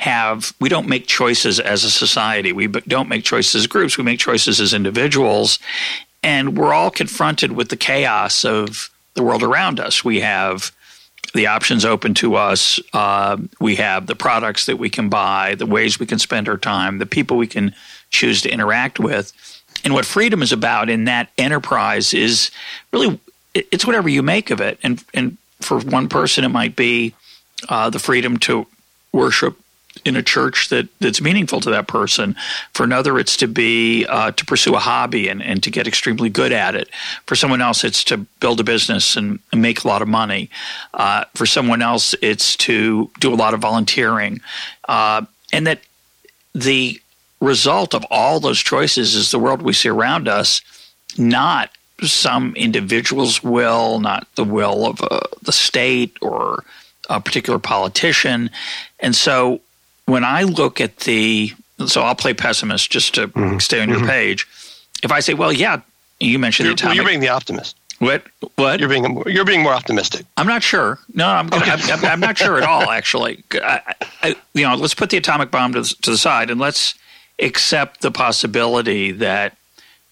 have 0.00 0.54
we 0.58 0.70
don't 0.70 0.88
make 0.88 1.06
choices 1.06 1.60
as 1.60 1.84
a 1.84 1.90
society. 1.90 2.52
We 2.52 2.68
don't 2.68 3.08
make 3.10 3.22
choices 3.22 3.54
as 3.54 3.66
groups. 3.66 3.98
We 3.98 4.04
make 4.04 4.18
choices 4.18 4.58
as 4.58 4.72
individuals, 4.72 5.58
and 6.22 6.56
we're 6.56 6.72
all 6.72 6.90
confronted 6.90 7.52
with 7.52 7.68
the 7.68 7.76
chaos 7.76 8.42
of 8.46 8.88
the 9.12 9.22
world 9.22 9.42
around 9.42 9.78
us. 9.78 10.02
We 10.02 10.20
have 10.20 10.72
the 11.34 11.48
options 11.48 11.84
open 11.84 12.14
to 12.14 12.36
us. 12.36 12.80
Uh, 12.94 13.36
we 13.60 13.76
have 13.76 14.06
the 14.06 14.16
products 14.16 14.64
that 14.66 14.78
we 14.78 14.88
can 14.88 15.10
buy, 15.10 15.54
the 15.54 15.66
ways 15.66 16.00
we 16.00 16.06
can 16.06 16.18
spend 16.18 16.48
our 16.48 16.56
time, 16.56 16.96
the 16.96 17.04
people 17.04 17.36
we 17.36 17.46
can 17.46 17.74
choose 18.08 18.40
to 18.40 18.50
interact 18.50 18.98
with. 18.98 19.34
And 19.84 19.92
what 19.92 20.06
freedom 20.06 20.42
is 20.42 20.50
about 20.50 20.88
in 20.88 21.04
that 21.04 21.28
enterprise 21.36 22.14
is 22.14 22.50
really 22.90 23.20
it's 23.52 23.84
whatever 23.84 24.08
you 24.08 24.22
make 24.22 24.50
of 24.50 24.62
it. 24.62 24.78
And 24.82 25.04
and 25.12 25.36
for 25.60 25.78
one 25.78 26.08
person, 26.08 26.42
it 26.42 26.48
might 26.48 26.74
be 26.74 27.14
uh, 27.68 27.90
the 27.90 27.98
freedom 27.98 28.38
to 28.38 28.66
worship 29.12 29.58
in 30.04 30.16
a 30.16 30.22
church 30.22 30.68
that 30.68 30.88
that's 31.00 31.20
meaningful 31.20 31.60
to 31.60 31.70
that 31.70 31.86
person. 31.86 32.36
For 32.72 32.84
another, 32.84 33.18
it's 33.18 33.36
to 33.38 33.48
be 33.48 34.06
uh, 34.06 34.30
to 34.32 34.44
pursue 34.44 34.74
a 34.74 34.78
hobby 34.78 35.28
and, 35.28 35.42
and 35.42 35.62
to 35.62 35.70
get 35.70 35.86
extremely 35.86 36.30
good 36.30 36.52
at 36.52 36.74
it. 36.74 36.88
For 37.26 37.36
someone 37.36 37.60
else, 37.60 37.84
it's 37.84 38.04
to 38.04 38.18
build 38.40 38.60
a 38.60 38.64
business 38.64 39.16
and, 39.16 39.38
make 39.52 39.84
a 39.84 39.88
lot 39.88 40.00
of 40.00 40.08
money. 40.08 40.48
Uh, 40.94 41.24
for 41.34 41.44
someone 41.44 41.82
else, 41.82 42.14
it's 42.22 42.56
to 42.56 43.10
do 43.20 43.32
a 43.32 43.36
lot 43.36 43.52
of 43.52 43.60
volunteering, 43.60 44.40
uh, 44.88 45.22
and 45.52 45.66
that 45.66 45.80
the 46.54 46.98
result 47.40 47.94
of 47.94 48.04
all 48.10 48.40
those 48.40 48.60
choices 48.60 49.14
is 49.14 49.30
the 49.30 49.38
world 49.38 49.60
we 49.60 49.72
see 49.72 49.88
around 49.88 50.28
us, 50.28 50.62
not 51.18 51.70
some 52.02 52.54
individual's 52.56 53.42
will, 53.42 53.98
not 53.98 54.26
the 54.36 54.44
will 54.44 54.86
of 54.86 55.02
uh, 55.02 55.20
the 55.42 55.52
state 55.52 56.16
or 56.22 56.64
a 57.10 57.20
particular 57.20 57.58
politician. 57.58 58.50
And 59.00 59.14
so 59.14 59.60
when 60.10 60.24
I 60.24 60.42
look 60.42 60.80
at 60.80 60.98
the, 60.98 61.52
so 61.86 62.02
I'll 62.02 62.14
play 62.14 62.34
pessimist 62.34 62.90
just 62.90 63.14
to 63.14 63.28
mm-hmm. 63.28 63.58
stay 63.58 63.80
on 63.80 63.88
your 63.88 63.98
mm-hmm. 63.98 64.08
page. 64.08 64.46
If 65.02 65.12
I 65.12 65.20
say, 65.20 65.34
well, 65.34 65.52
yeah, 65.52 65.80
you 66.18 66.38
mentioned 66.38 66.66
you're, 66.66 66.74
the 66.74 66.80
atomic. 66.80 66.90
Well, 66.90 66.96
you're 66.96 67.10
being 67.10 67.20
the 67.20 67.28
optimist. 67.28 67.76
What? 68.00 68.24
What? 68.56 68.80
You're 68.80 68.88
being 68.88 69.22
you're 69.26 69.44
being 69.44 69.62
more 69.62 69.74
optimistic. 69.74 70.24
I'm 70.38 70.46
not 70.46 70.62
sure. 70.62 70.98
No, 71.12 71.26
I'm 71.26 71.48
gonna, 71.48 71.74
okay. 71.74 71.92
I'm, 71.92 72.04
I'm, 72.04 72.20
not 72.20 72.38
sure 72.38 72.56
at 72.56 72.62
all. 72.62 72.90
Actually, 72.90 73.44
I, 73.52 73.94
I, 74.22 74.36
you 74.54 74.66
know, 74.66 74.74
let's 74.74 74.94
put 74.94 75.10
the 75.10 75.18
atomic 75.18 75.50
bomb 75.50 75.74
to 75.74 75.82
the, 75.82 75.94
to 76.02 76.10
the 76.10 76.16
side 76.16 76.50
and 76.50 76.58
let's 76.58 76.94
accept 77.38 78.00
the 78.00 78.10
possibility 78.10 79.12
that 79.12 79.56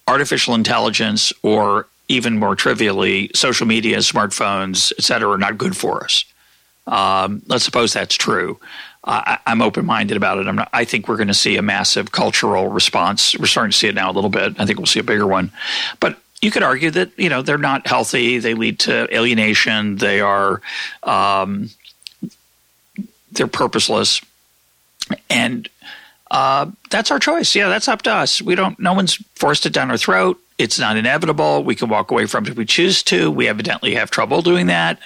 artificial 0.07 0.55
intelligence, 0.55 1.33
or 1.43 1.87
even 2.09 2.39
more 2.39 2.55
trivially, 2.55 3.31
social 3.35 3.67
media, 3.67 3.99
smartphones, 3.99 4.93
et 4.99 5.05
cetera, 5.05 5.31
are 5.31 5.39
not 5.39 5.57
good 5.57 5.77
for 5.77 6.05
us. 6.05 6.25
Um, 6.87 7.43
let's 7.47 7.65
suppose 7.65 7.93
that's 7.93 8.15
true. 8.15 8.59
I, 9.05 9.39
am 9.47 9.63
open 9.63 9.87
minded 9.87 10.17
about 10.17 10.39
it. 10.39 10.53
Not, 10.53 10.69
i 10.73 10.85
think 10.85 11.09
we're 11.09 11.17
going 11.17 11.29
to 11.29 11.35
see 11.35 11.57
a 11.57 11.63
massive 11.63 12.13
cultural 12.13 12.69
response. 12.69 13.37
We're 13.39 13.47
starting 13.47 13.73
to 13.73 13.77
see 13.77 13.89
it 13.89 13.95
now 13.95 14.11
a 14.11 14.13
little 14.13 14.31
bit. 14.31 14.59
I 14.59 14.67
think 14.67 14.79
we'll 14.79 14.87
see 14.87 15.01
a 15.01 15.05
bigger 15.05 15.27
one. 15.27 15.53
But 16.01 16.19
you 16.43 16.51
could 16.51 16.63
argue 16.63 16.91
that 16.93 17.11
you 17.17 17.29
know 17.29 17.43
they're 17.43 17.59
not 17.59 17.87
healthy. 17.87 18.39
They 18.39 18.55
lead 18.55 18.81
to 18.81 19.15
alienation. 19.15 19.97
They 19.97 20.21
are 20.21 20.61
um, 21.03 21.71
they're 23.33 23.47
purposeless, 23.47 24.21
and 25.29 25.69
uh, 26.31 26.71
that's 26.91 27.11
our 27.11 27.19
choice. 27.19 27.55
Yeah, 27.55 27.69
that's 27.69 27.89
up 27.89 28.03
to 28.03 28.13
us. 28.13 28.41
We 28.41 28.55
don't. 28.55 28.79
No 28.79 28.93
one's 28.93 29.15
forced 29.35 29.67
it 29.67 29.73
down 29.73 29.91
our 29.91 29.99
throat. 29.99 30.41
It's 30.59 30.79
not 30.79 30.97
inevitable. 30.97 31.63
We 31.63 31.77
can 31.77 31.89
walk 31.89 32.11
away 32.11 32.27
from 32.27 32.45
it 32.45 32.51
if 32.51 32.57
we 32.57 32.65
choose 32.65 33.03
to. 33.05 33.31
We 33.31 33.49
evidently 33.49 33.95
have 33.95 34.11
trouble 34.11 34.43
doing 34.43 34.67
that, 34.67 34.99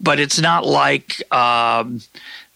but 0.00 0.18
it's 0.18 0.40
not 0.40 0.66
like. 0.66 1.22
Um, 1.32 2.00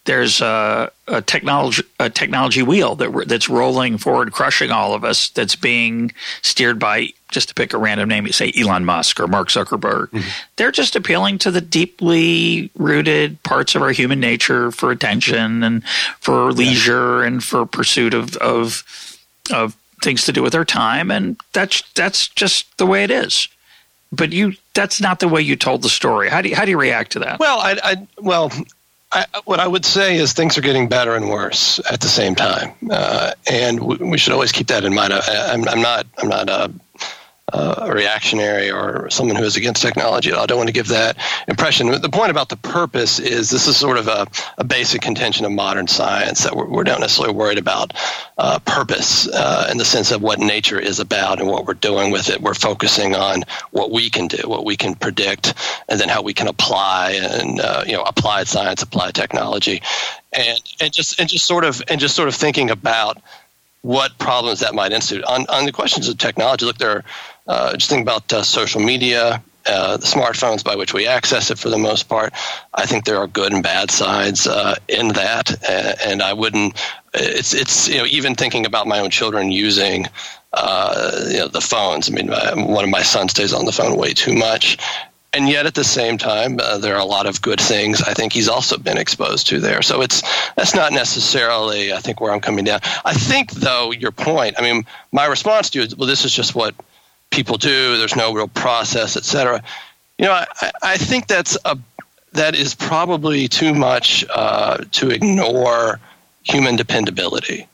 there's 0.09 0.41
a, 0.41 0.91
a, 1.07 1.21
technology 1.21 1.83
a 2.01 2.09
technology 2.09 2.63
wheel 2.63 2.95
that 2.95 3.29
that's 3.29 3.51
rolling 3.51 3.99
forward, 3.99 4.33
crushing 4.33 4.71
all 4.71 4.95
of 4.95 5.05
us. 5.05 5.29
That's 5.29 5.55
being 5.55 6.13
steered 6.41 6.79
by 6.79 7.11
just 7.31 7.51
to 7.51 7.55
pick 7.55 7.75
a 7.75 7.79
random 7.79 8.09
name, 8.09 8.27
you 8.27 8.33
say 8.33 8.51
Elon 8.59 8.87
Musk 8.87 9.21
or 9.21 9.27
Mark 9.29 9.49
Zuckerberg. 9.49 10.09
Mm-hmm. 10.09 10.29
They're 10.57 10.73
just 10.73 10.97
appealing 10.97 11.37
to 11.41 11.51
the 11.51 11.61
deeply 11.61 12.71
rooted 12.75 13.43
parts 13.43 13.75
of 13.75 13.83
our 13.83 13.91
human 13.91 14.19
nature 14.19 14.71
for 14.71 14.91
attention 14.91 15.63
and 15.63 15.87
for 16.21 16.53
leisure 16.53 17.23
and 17.23 17.45
for 17.45 17.67
pursuit 17.67 18.15
of 18.15 18.35
of 18.39 19.19
of 19.53 19.77
things 20.03 20.25
to 20.25 20.33
do 20.33 20.43
with 20.43 20.55
our 20.55 20.65
time, 20.65 21.11
and 21.11 21.39
that's 21.53 21.83
that's 21.93 22.29
just 22.29 22.79
the 22.79 22.87
way 22.87 23.05
it 23.05 23.11
is. 23.11 23.47
But 24.11 24.33
you, 24.33 24.55
that's 24.73 25.03
not 25.03 25.21
the 25.21 25.29
way 25.29 25.43
you 25.43 25.55
told 25.55 25.83
the 25.83 25.91
story. 25.91 26.31
How 26.31 26.41
do 26.41 26.49
you, 26.49 26.57
how 26.57 26.65
do 26.65 26.71
you 26.71 26.81
react 26.81 27.13
to 27.13 27.19
that? 27.19 27.39
Well, 27.39 27.59
I, 27.59 27.79
I 27.85 28.07
well, 28.19 28.51
I, 29.11 29.25
what 29.45 29.59
I 29.59 29.67
would 29.67 29.87
say 29.87 30.17
is 30.17 30.33
things 30.33 30.59
are 30.59 30.61
getting 30.61 30.89
better 30.89 31.15
and 31.15 31.31
worse 31.31 31.81
at 31.91 32.01
the 32.01 32.09
same 32.09 32.35
time, 32.35 32.75
uh, 32.91 33.33
and 33.51 33.81
we, 33.81 33.97
we, 33.97 34.19
should 34.19 34.35
always 34.35 34.53
keep 34.53 34.67
that 34.67 34.85
in 34.85 34.95
mind. 34.95 35.15
I, 35.15 35.55
am 35.55 35.63
not 35.63 36.07
I'm 36.19 36.29
not 36.29 36.51
a 36.51 36.71
uh, 37.53 37.75
a 37.79 37.93
reactionary 37.93 38.71
or 38.71 39.09
someone 39.11 39.37
who 39.37 39.45
is 39.45 39.57
against 39.57 39.83
technology. 39.83 40.33
I 40.33 40.47
don't 40.47 40.59
want 40.59 40.69
to 40.69 40.73
give 40.73 40.89
that 40.89 41.17
impression. 41.47 41.91
The 41.91 42.09
point 42.11 42.31
about 42.31 42.49
the 42.49 42.57
purpose 42.57 43.19
is 43.19 43.51
this 43.51 43.67
is 43.67 43.77
sort 43.77 43.99
of 43.99 44.09
a, 44.09 44.27
a 44.59 44.65
basic 44.65 45.01
contention 45.01 45.47
of 45.47 45.53
modern 45.53 45.87
science 45.87 46.45
that 46.45 46.55
we're, 46.55 46.69
we're 46.69 46.83
not 46.83 47.01
necessarily 47.01 47.35
worried 47.35 47.59
about 47.59 47.95
uh, 48.37 48.59
purpose 48.61 49.29
uh, 49.29 49.69
in 49.71 49.79
the 49.79 49.85
sense 49.85 50.11
of 50.11 50.23
what 50.23 50.39
nature 50.39 50.79
is 50.79 51.01
about 51.01 51.41
and 51.41 51.49
what 51.49 51.67
we're 51.67 51.75
doing 51.75 52.11
with 52.11 52.29
it. 52.29 52.41
We're 52.41 52.55
focusing 52.55 53.15
on 53.15 53.45
what 53.71 53.91
we 53.91 54.11
can 54.11 54.29
do, 54.29 54.49
what 54.49 54.65
we 54.65 54.77
can 54.77 54.95
predict, 54.95 55.55
and 55.89 55.99
then 55.99 56.09
how 56.09 56.23
we 56.23 56.35
can 56.35 56.49
apply 56.49 57.13
and 57.13 57.61
uh, 57.61 57.85
you 57.87 57.95
know 57.95 58.03
applied 58.03 58.49
science, 58.49 58.83
applied 58.83 59.15
technology, 59.15 59.83
and 60.33 60.61
and 60.81 60.93
just 60.93 61.19
and 61.19 61.29
just 61.29 61.47
sort 61.47 61.65
of 61.65 61.83
and 61.89 62.01
just 62.01 62.15
sort 62.15 62.29
of 62.29 62.35
thinking 62.35 62.71
about 62.71 63.19
what 63.83 64.19
problems 64.19 64.61
that 64.61 64.75
might 64.75 64.93
institute. 64.93 65.25
On, 65.25 65.47
on 65.49 65.65
the 65.65 65.73
questions 65.73 66.09
of 66.09 66.19
technology, 66.19 66.67
look, 66.67 66.79
there 66.79 66.91
are 66.91 67.05
uh, 67.49 67.77
just 67.77 67.91
think 67.91 68.03
about 68.03 68.33
uh, 68.33 68.43
social 68.43 68.81
media, 68.81 69.43
uh, 69.67 69.97
the 69.97 70.07
smartphones 70.07 70.63
by 70.63 70.77
which 70.77 70.95
we 70.95 71.07
access 71.07 71.51
it 71.51 71.59
for 71.59 71.71
the 71.71 71.79
most 71.79 72.09
part. 72.09 72.33
I 72.75 72.87
think 72.87 73.05
there 73.05 73.19
are 73.19 73.27
good 73.27 73.53
and 73.53 73.63
bad 73.63 73.91
sides 73.91 74.47
uh, 74.47 74.77
in 74.89 75.09
that, 75.09 75.69
and 76.05 76.23
I 76.23 76.33
wouldn't. 76.35 76.81
It's 77.15 77.55
it's 77.55 77.89
you 77.89 77.99
know 77.99 78.07
even 78.07 78.35
thinking 78.35 78.67
about 78.67 78.87
my 78.87 79.01
own 79.01 79.11
children 79.11 79.51
using 79.51 80.07
uh, 80.53 81.27
you 81.31 81.39
know 81.39 81.49
the 81.49 81.61
phones. 81.61 82.11
I 82.11 82.15
mean, 82.15 82.29
my, 82.29 82.55
one 82.55 82.85
of 82.85 82.91
my 82.91 83.03
sons 83.03 83.33
stays 83.33 83.53
on 83.53 83.65
the 83.65 83.73
phone 83.73 83.97
way 83.97 84.13
too 84.13 84.35
much, 84.35 84.79
and 85.33 85.49
yet 85.49 85.67
at 85.67 85.75
the 85.75 85.85
same 85.85 86.19
time 86.19 86.59
uh, 86.63 86.79
there 86.79 86.95
are 86.95 87.01
a 87.01 87.05
lot 87.05 87.27
of 87.27 87.43
good 87.43 87.61
things 87.61 88.03
i 88.03 88.15
think 88.15 88.33
he's 88.33 88.49
also 88.49 88.79
been 88.79 88.99
exposed 88.99 89.47
to 89.47 89.61
there 89.61 89.83
so 89.83 90.01
it's 90.01 90.23
that's 90.55 90.75
not 90.75 90.93
necessarily 90.93 91.93
i 91.93 91.99
think 91.99 92.21
where 92.21 92.33
i'm 92.33 92.41
coming 92.41 92.65
down 92.65 92.81
i 93.05 93.13
think 93.13 93.53
though 93.53 93.93
your 93.93 94.11
point 94.11 94.55
i 94.59 94.63
mean 94.63 94.87
my 95.13 95.27
response 95.27 95.71
to 95.71 95.79
you 95.79 95.85
is 95.85 95.97
well 95.97 96.07
this 96.07 96.25
is 96.25 96.33
just 96.33 96.55
what 96.55 96.75
people 97.31 97.57
do. 97.57 97.97
There's 97.99 98.17
no 98.17 98.33
real 98.33 98.49
process, 98.49 99.17
et 99.17 99.25
cetera. 99.25 99.63
You 100.19 100.27
know, 100.27 100.33
I, 100.33 100.71
I 100.83 100.97
think 100.97 101.27
that's 101.27 101.57
a 101.65 101.79
that 102.33 102.55
is 102.55 102.75
probably 102.75 103.49
too 103.49 103.75
much 103.75 104.25
uh, 104.29 104.79
to 104.93 105.11
ignore 105.11 105.99
human 106.43 106.77
dependability 106.77 107.67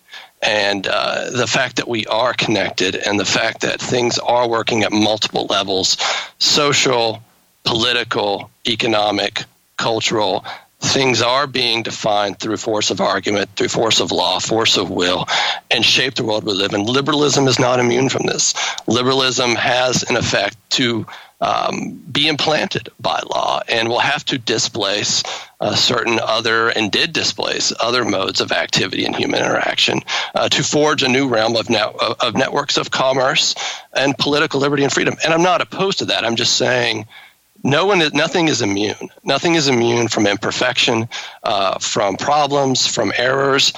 and 0.44 0.86
uh, 0.86 1.30
the 1.30 1.46
fact 1.46 1.76
that 1.76 1.88
we 1.88 2.04
are 2.06 2.34
connected 2.34 2.94
and 2.94 3.18
the 3.18 3.24
fact 3.24 3.62
that 3.62 3.80
things 3.80 4.18
are 4.18 4.48
working 4.48 4.82
at 4.82 4.92
multiple 4.92 5.46
levels 5.46 5.96
social, 6.38 7.22
political, 7.64 8.50
economic, 8.66 9.44
cultural 9.76 10.44
things 10.84 11.22
are 11.22 11.46
being 11.46 11.82
defined 11.82 12.38
through 12.38 12.56
force 12.56 12.90
of 12.90 13.00
argument, 13.00 13.50
through 13.56 13.68
force 13.68 14.00
of 14.00 14.12
law, 14.12 14.38
force 14.38 14.76
of 14.76 14.90
will, 14.90 15.26
and 15.70 15.84
shape 15.84 16.14
the 16.14 16.24
world 16.24 16.44
we 16.44 16.52
live 16.52 16.72
in. 16.72 16.84
Liberalism 16.84 17.48
is 17.48 17.58
not 17.58 17.80
immune 17.80 18.08
from 18.08 18.26
this. 18.26 18.54
Liberalism 18.86 19.54
has, 19.54 20.02
an 20.04 20.16
effect, 20.16 20.56
to 20.70 21.06
um, 21.40 21.92
be 22.10 22.28
implanted 22.28 22.88
by 23.00 23.20
law 23.30 23.60
and 23.68 23.88
will 23.88 23.98
have 23.98 24.24
to 24.24 24.38
displace 24.38 25.22
uh, 25.60 25.74
certain 25.74 26.18
other 26.18 26.68
and 26.68 26.90
did 26.90 27.12
displace 27.12 27.72
other 27.80 28.04
modes 28.04 28.40
of 28.40 28.52
activity 28.52 29.04
and 29.04 29.14
human 29.16 29.40
interaction 29.40 30.00
uh, 30.34 30.48
to 30.48 30.62
forge 30.62 31.02
a 31.02 31.08
new 31.08 31.28
realm 31.28 31.56
of, 31.56 31.68
of 31.70 32.34
networks 32.34 32.76
of 32.76 32.90
commerce 32.90 33.54
and 33.92 34.16
political 34.16 34.60
liberty 34.60 34.84
and 34.84 34.92
freedom. 34.92 35.16
And 35.24 35.34
I'm 35.34 35.42
not 35.42 35.60
opposed 35.60 35.98
to 35.98 36.06
that. 36.06 36.24
I'm 36.24 36.36
just 36.36 36.56
saying 36.56 37.06
no 37.64 37.86
one, 37.86 38.02
nothing 38.12 38.48
is 38.48 38.62
immune. 38.62 39.08
Nothing 39.24 39.54
is 39.54 39.68
immune 39.68 40.08
from 40.08 40.26
imperfection, 40.26 41.08
uh, 41.42 41.78
from 41.78 42.16
problems, 42.16 42.86
from 42.86 43.12
errors, 43.16 43.72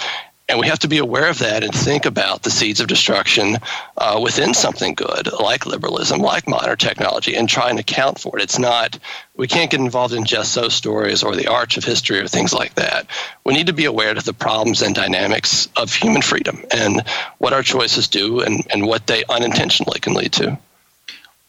and 0.48 0.60
we 0.60 0.68
have 0.68 0.78
to 0.80 0.88
be 0.88 0.98
aware 0.98 1.28
of 1.28 1.40
that 1.40 1.64
and 1.64 1.74
think 1.74 2.06
about 2.06 2.42
the 2.42 2.50
seeds 2.50 2.80
of 2.80 2.86
destruction 2.86 3.58
uh, 3.96 4.20
within 4.22 4.54
something 4.54 4.94
good, 4.94 5.32
like 5.32 5.66
liberalism, 5.66 6.20
like 6.20 6.48
modern 6.48 6.76
technology, 6.76 7.34
and 7.34 7.48
try 7.48 7.68
and 7.68 7.80
account 7.80 8.20
for 8.20 8.38
it. 8.38 8.42
It's 8.42 8.58
not, 8.58 8.96
we 9.36 9.48
can't 9.48 9.70
get 9.70 9.80
involved 9.80 10.14
in 10.14 10.24
just 10.24 10.52
so 10.52 10.68
stories 10.68 11.24
or 11.24 11.34
the 11.34 11.48
arch 11.48 11.78
of 11.78 11.84
history 11.84 12.20
or 12.20 12.28
things 12.28 12.52
like 12.52 12.74
that. 12.74 13.08
We 13.44 13.54
need 13.54 13.66
to 13.66 13.72
be 13.72 13.86
aware 13.86 14.16
of 14.16 14.24
the 14.24 14.32
problems 14.32 14.82
and 14.82 14.94
dynamics 14.94 15.68
of 15.76 15.92
human 15.92 16.22
freedom 16.22 16.64
and 16.70 17.02
what 17.38 17.52
our 17.52 17.62
choices 17.62 18.06
do 18.06 18.40
and, 18.40 18.64
and 18.70 18.86
what 18.86 19.06
they 19.08 19.24
unintentionally 19.28 19.98
can 19.98 20.14
lead 20.14 20.32
to 20.34 20.58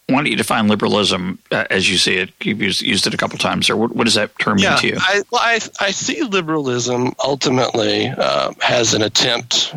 why 0.09 0.17
don't 0.17 0.27
you 0.27 0.37
define 0.37 0.67
liberalism 0.67 1.39
uh, 1.51 1.65
as 1.69 1.89
you 1.89 1.97
see 1.97 2.15
it? 2.15 2.31
You've 2.41 2.61
used, 2.61 2.81
used 2.81 3.07
it 3.07 3.13
a 3.13 3.17
couple 3.17 3.37
times. 3.37 3.69
Or 3.69 3.75
what, 3.75 3.93
what, 3.93 4.05
does 4.05 4.13
that 4.13 4.37
term 4.39 4.57
yeah, 4.57 4.69
mean 4.69 4.79
to 4.79 4.87
you? 4.87 4.97
I, 4.99 5.21
well, 5.31 5.41
I, 5.43 5.59
I 5.81 5.91
see 5.91 6.23
liberalism 6.23 7.13
ultimately 7.23 8.07
uh, 8.07 8.53
as 8.67 8.93
an 8.93 9.01
attempt 9.01 9.75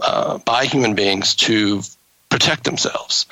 uh, 0.00 0.38
by 0.38 0.66
human 0.66 0.94
beings 0.94 1.34
to 1.34 1.82
protect 2.28 2.64
themselves 2.64 3.26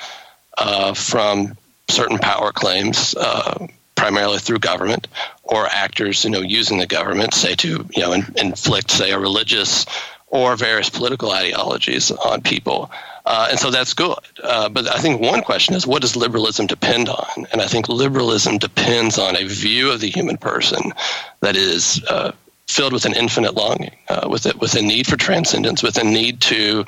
uh, 0.57 0.93
from 0.93 1.57
certain 1.87 2.17
power 2.17 2.51
claims, 2.51 3.15
uh, 3.15 3.67
primarily 3.95 4.39
through 4.39 4.59
government 4.59 5.07
or 5.43 5.65
actors, 5.65 6.25
you 6.25 6.31
know, 6.31 6.41
using 6.41 6.79
the 6.79 6.87
government, 6.87 7.33
say 7.33 7.55
to 7.55 7.87
you 7.89 8.01
know 8.01 8.11
in, 8.11 8.25
inflict, 8.35 8.91
say, 8.91 9.11
a 9.11 9.19
religious 9.19 9.85
or 10.27 10.55
various 10.57 10.89
political 10.89 11.31
ideologies 11.31 12.11
on 12.11 12.41
people. 12.41 12.91
Uh, 13.25 13.47
and 13.49 13.59
so 13.59 13.71
that's 13.71 13.93
good. 13.93 14.17
Uh, 14.43 14.69
but 14.69 14.87
I 14.87 14.99
think 14.99 15.19
one 15.19 15.41
question 15.41 15.73
is 15.75 15.87
what 15.87 16.01
does 16.01 16.15
liberalism 16.15 16.67
depend 16.67 17.09
on? 17.09 17.47
And 17.51 17.61
I 17.61 17.67
think 17.67 17.89
liberalism 17.89 18.57
depends 18.57 19.17
on 19.17 19.35
a 19.35 19.45
view 19.45 19.91
of 19.91 19.99
the 19.99 20.09
human 20.09 20.37
person 20.37 20.93
that 21.41 21.55
is 21.55 22.03
uh, 22.07 22.33
filled 22.67 22.93
with 22.93 23.05
an 23.05 23.13
infinite 23.13 23.55
longing, 23.55 23.95
uh, 24.09 24.27
with, 24.29 24.45
a, 24.45 24.55
with 24.57 24.75
a 24.75 24.81
need 24.81 25.07
for 25.07 25.17
transcendence, 25.17 25.81
with 25.81 25.97
a 25.97 26.03
need 26.03 26.41
to 26.41 26.85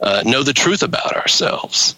uh, 0.00 0.22
know 0.26 0.42
the 0.42 0.52
truth 0.52 0.82
about 0.82 1.16
ourselves. 1.16 1.96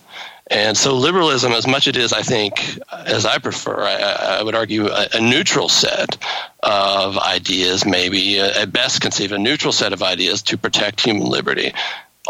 And 0.53 0.77
so, 0.77 0.97
liberalism, 0.97 1.53
as 1.53 1.69
much 1.69 1.87
it 1.87 1.97
is, 1.97 2.13
I 2.13 2.23
think, 2.23 2.81
as 2.91 3.25
I 3.25 3.39
prefer, 3.39 3.83
I, 3.83 4.39
I 4.39 4.43
would 4.43 4.57
argue 4.57 4.89
a, 4.89 5.07
a, 5.13 5.21
neutral 5.21 5.69
set 5.69 6.17
of 6.61 7.19
ideas, 7.19 7.87
maybe 7.87 8.41
uh, 8.41 8.63
at 8.63 8.73
best 8.73 9.01
conceived 9.01 9.33
a 9.33 9.39
neutral 9.39 9.73
set 9.73 9.93
of 9.93 10.03
ideas 10.03 10.43
to 10.43 10.59
protect 10.59 11.03
human 11.03 11.29
liberty 11.29 11.73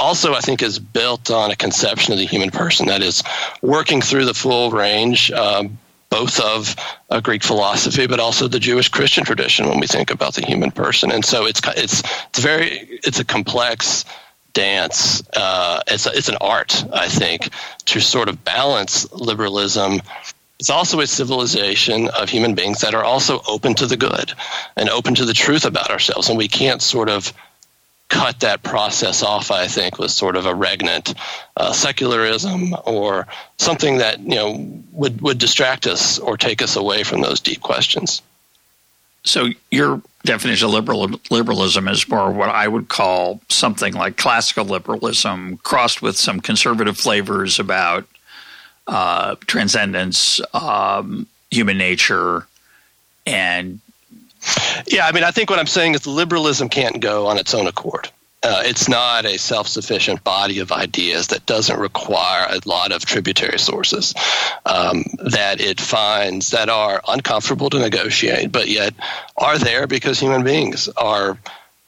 also, 0.00 0.34
I 0.34 0.40
think, 0.40 0.62
is 0.62 0.78
built 0.78 1.30
on 1.30 1.50
a 1.50 1.56
conception 1.56 2.12
of 2.12 2.18
the 2.18 2.26
human 2.26 2.50
person 2.50 2.86
that 2.86 3.02
is 3.02 3.22
working 3.62 4.00
through 4.00 4.24
the 4.24 4.34
full 4.34 4.70
range 4.70 5.30
um, 5.30 5.78
both 6.08 6.40
of 6.40 6.74
uh, 7.08 7.20
Greek 7.20 7.42
philosophy, 7.42 8.06
but 8.06 8.18
also 8.18 8.48
the 8.48 8.58
Jewish 8.58 8.88
Christian 8.88 9.24
tradition 9.24 9.68
when 9.68 9.78
we 9.78 9.86
think 9.86 10.10
about 10.10 10.34
the 10.34 10.44
human 10.44 10.72
person. 10.72 11.12
And 11.12 11.24
so 11.24 11.46
it's 11.46 11.60
it's 11.76 12.02
it's 12.28 12.38
very 12.40 12.98
it's 13.04 13.20
a 13.20 13.24
complex 13.24 14.04
dance. 14.52 15.22
Uh, 15.30 15.80
it's 15.86 16.06
a, 16.06 16.10
it's 16.10 16.28
an 16.28 16.36
art, 16.40 16.84
I 16.92 17.08
think, 17.08 17.50
to 17.86 18.00
sort 18.00 18.28
of 18.28 18.44
balance 18.44 19.10
liberalism. 19.12 20.00
It's 20.58 20.70
also 20.70 21.00
a 21.00 21.06
civilization 21.06 22.08
of 22.08 22.28
human 22.28 22.54
beings 22.54 22.80
that 22.80 22.94
are 22.94 23.04
also 23.04 23.40
open 23.48 23.74
to 23.76 23.86
the 23.86 23.96
good 23.96 24.32
and 24.76 24.90
open 24.90 25.14
to 25.14 25.24
the 25.24 25.32
truth 25.32 25.64
about 25.64 25.90
ourselves, 25.90 26.28
and 26.28 26.36
we 26.36 26.48
can't 26.48 26.82
sort 26.82 27.08
of 27.08 27.32
cut 28.10 28.40
that 28.40 28.62
process 28.62 29.22
off, 29.22 29.50
I 29.50 29.66
think, 29.68 29.98
was 29.98 30.14
sort 30.14 30.36
of 30.36 30.44
a 30.44 30.52
regnant 30.52 31.14
uh, 31.56 31.72
secularism 31.72 32.74
or 32.84 33.26
something 33.56 33.98
that 33.98 34.20
you 34.20 34.34
know 34.34 34.82
would 34.92 35.22
would 35.22 35.38
distract 35.38 35.86
us 35.86 36.18
or 36.18 36.36
take 36.36 36.60
us 36.60 36.76
away 36.76 37.04
from 37.04 37.22
those 37.22 37.40
deep 37.40 37.62
questions. 37.62 38.20
So 39.22 39.48
your 39.70 40.02
definition 40.24 40.66
of 40.66 40.72
liberal, 40.72 41.10
liberalism 41.30 41.88
is 41.88 42.08
more 42.08 42.30
what 42.30 42.48
I 42.48 42.68
would 42.68 42.88
call 42.88 43.40
something 43.48 43.94
like 43.94 44.16
classical 44.16 44.64
liberalism, 44.64 45.58
crossed 45.58 46.02
with 46.02 46.16
some 46.16 46.40
conservative 46.40 46.98
flavors 46.98 47.58
about 47.58 48.06
uh, 48.86 49.36
transcendence, 49.46 50.40
um, 50.52 51.26
human 51.50 51.78
nature, 51.78 52.46
and 53.26 53.80
yeah, 54.86 55.06
I 55.06 55.12
mean, 55.12 55.24
I 55.24 55.30
think 55.30 55.50
what 55.50 55.58
I'm 55.58 55.66
saying 55.66 55.94
is 55.94 56.06
liberalism 56.06 56.68
can't 56.68 57.00
go 57.00 57.26
on 57.26 57.38
its 57.38 57.54
own 57.54 57.66
accord. 57.66 58.10
Uh, 58.42 58.62
it's 58.64 58.88
not 58.88 59.26
a 59.26 59.36
self 59.36 59.68
sufficient 59.68 60.24
body 60.24 60.60
of 60.60 60.72
ideas 60.72 61.26
that 61.26 61.44
doesn't 61.44 61.78
require 61.78 62.46
a 62.48 62.66
lot 62.66 62.90
of 62.90 63.04
tributary 63.04 63.58
sources 63.58 64.14
um, 64.64 65.04
that 65.30 65.60
it 65.60 65.78
finds 65.78 66.52
that 66.52 66.70
are 66.70 67.02
uncomfortable 67.06 67.68
to 67.68 67.78
negotiate, 67.78 68.50
but 68.50 68.66
yet 68.66 68.94
are 69.36 69.58
there 69.58 69.86
because 69.86 70.18
human 70.18 70.42
beings 70.42 70.88
are 70.96 71.36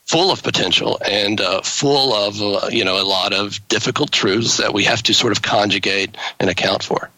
full 0.05 0.31
of 0.31 0.43
potential 0.43 1.01
and 1.09 1.41
uh, 1.41 1.63
full 1.63 2.13
of 2.13 2.43
uh, 2.43 2.69
you 2.71 2.85
know 2.85 3.01
a 3.01 3.05
lot 3.05 3.33
of 3.33 3.67
difficult 3.69 4.13
truths 4.13 4.59
that 4.59 4.75
we 4.75 4.85
have 4.85 5.03
to 5.03 5.15
sort 5.15 5.33
of 5.33 5.41
conjugate 5.41 6.15
and 6.39 6.51
account 6.51 6.83
for. 6.83 7.09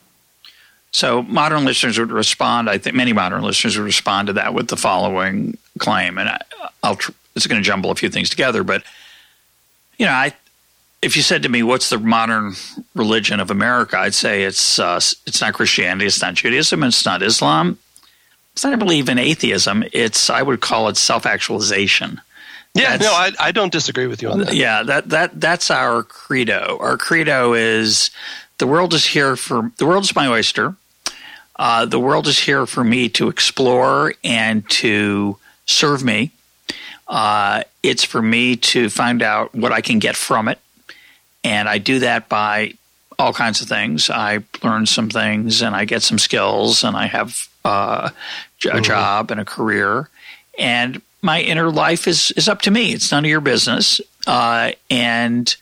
So 0.95 1.23
modern 1.25 1.65
listeners 1.65 1.99
would 1.99 2.13
respond. 2.13 2.71
I 2.71 2.79
think 2.79 2.95
many 2.95 3.13
modern 3.13 3.43
listeners 3.43 3.77
would 3.77 3.85
respond 3.85 4.29
to 4.29 4.35
that 4.35 4.55
with 4.55 4.69
the 4.69 4.77
following 4.77 5.59
claim, 5.81 6.19
and 6.19 6.29
I, 6.29 6.39
will 6.85 6.97
it's 7.35 7.49
going 7.49 7.61
to 7.61 7.67
jumble 7.67 7.91
a 7.91 7.97
few 7.97 8.09
things 8.09 8.31
together. 8.31 8.63
But 8.63 8.85
you 9.99 10.07
know, 10.07 10.13
I 10.13 10.35
if 11.03 11.17
you 11.17 11.23
said 11.23 11.43
to 11.43 11.49
me, 11.49 11.65
"What's 11.65 11.91
the 11.91 11.99
modern 11.99 12.53
religion 12.95 13.41
of 13.41 13.51
America?" 13.51 13.99
I'd 13.99 14.15
say 14.15 14.45
it's 14.45 14.79
uh, 14.79 15.01
it's 15.27 15.41
not 15.41 15.55
Christianity, 15.55 16.07
it's 16.07 16.23
not 16.23 16.35
Judaism, 16.35 16.85
it's 16.85 17.05
not 17.05 17.23
Islam. 17.25 17.77
It's 18.53 18.63
not 18.63 18.75
I 18.75 18.77
believe 18.77 19.09
in 19.09 19.19
atheism. 19.19 19.83
It's 19.93 20.31
I 20.31 20.43
would 20.43 20.61
call 20.61 20.87
it 20.87 20.97
self 20.97 21.27
actualization. 21.27 22.21
Yeah, 22.73 22.99
no, 22.99 23.11
I, 23.11 23.33
I 23.41 23.51
don't 23.51 23.73
disagree 23.73 24.07
with 24.07 24.23
you 24.23 24.31
on 24.31 24.39
that. 24.39 24.55
Yeah, 24.55 24.85
that 24.85 25.09
that 25.09 25.41
that's 25.41 25.73
our 25.73 26.05
credo. 26.05 26.79
Our 26.81 26.97
credo 26.97 27.55
is 27.55 28.13
the 28.59 28.69
world 28.69 28.95
is 28.95 29.05
here 29.05 29.35
for 29.35 29.73
the 29.79 29.87
world 29.87 30.05
is 30.05 30.15
my 30.15 30.29
oyster. 30.29 30.77
Uh, 31.57 31.87
the 31.87 32.01
world 32.01 32.27
is 32.27 32.39
here 32.39 32.67
for 32.67 32.83
me 32.83 33.09
to 33.09 33.29
explore 33.29 34.15
and 34.25 34.69
to 34.69 35.39
serve 35.67 36.03
me. 36.03 36.33
Uh, 37.07 37.63
it's 37.83 38.05
for 38.05 38.23
me 38.23 38.57
to 38.57 38.89
find 38.89 39.23
out 39.23 39.55
what 39.55 39.73
I 39.73 39.81
can 39.81 39.99
get 39.99 40.17
from 40.17 40.49
it. 40.49 40.59
And 41.43 41.69
I 41.69 41.79
do 41.79 41.99
that 42.01 42.29
by 42.29 42.75
all 43.19 43.33
kinds 43.33 43.61
of 43.61 43.69
things. 43.69 44.11
I 44.11 44.41
learn 44.63 44.87
some 44.87 45.11
things 45.11 45.63
and 45.63 45.77
I 45.77 45.85
get 45.85 46.03
some 46.03 46.19
skills 46.19 46.83
and 46.83 46.97
I 46.97 47.07
have 47.07 47.49
uh, 47.65 48.11
a 48.11 48.67
mm-hmm. 48.67 48.83
job 48.83 49.31
and 49.31 49.41
a 49.41 49.45
career. 49.45 50.09
And 50.59 51.03
my 51.23 51.41
inner 51.41 51.71
life 51.71 52.09
is, 52.09 52.33
is 52.33 52.49
up 52.49 52.63
to 52.63 52.71
me. 52.71 52.93
It's 52.93 53.13
none 53.13 53.25
of 53.25 53.31
your 53.31 53.41
business. 53.41 54.01
Uh, 54.27 54.73
and 54.91 55.55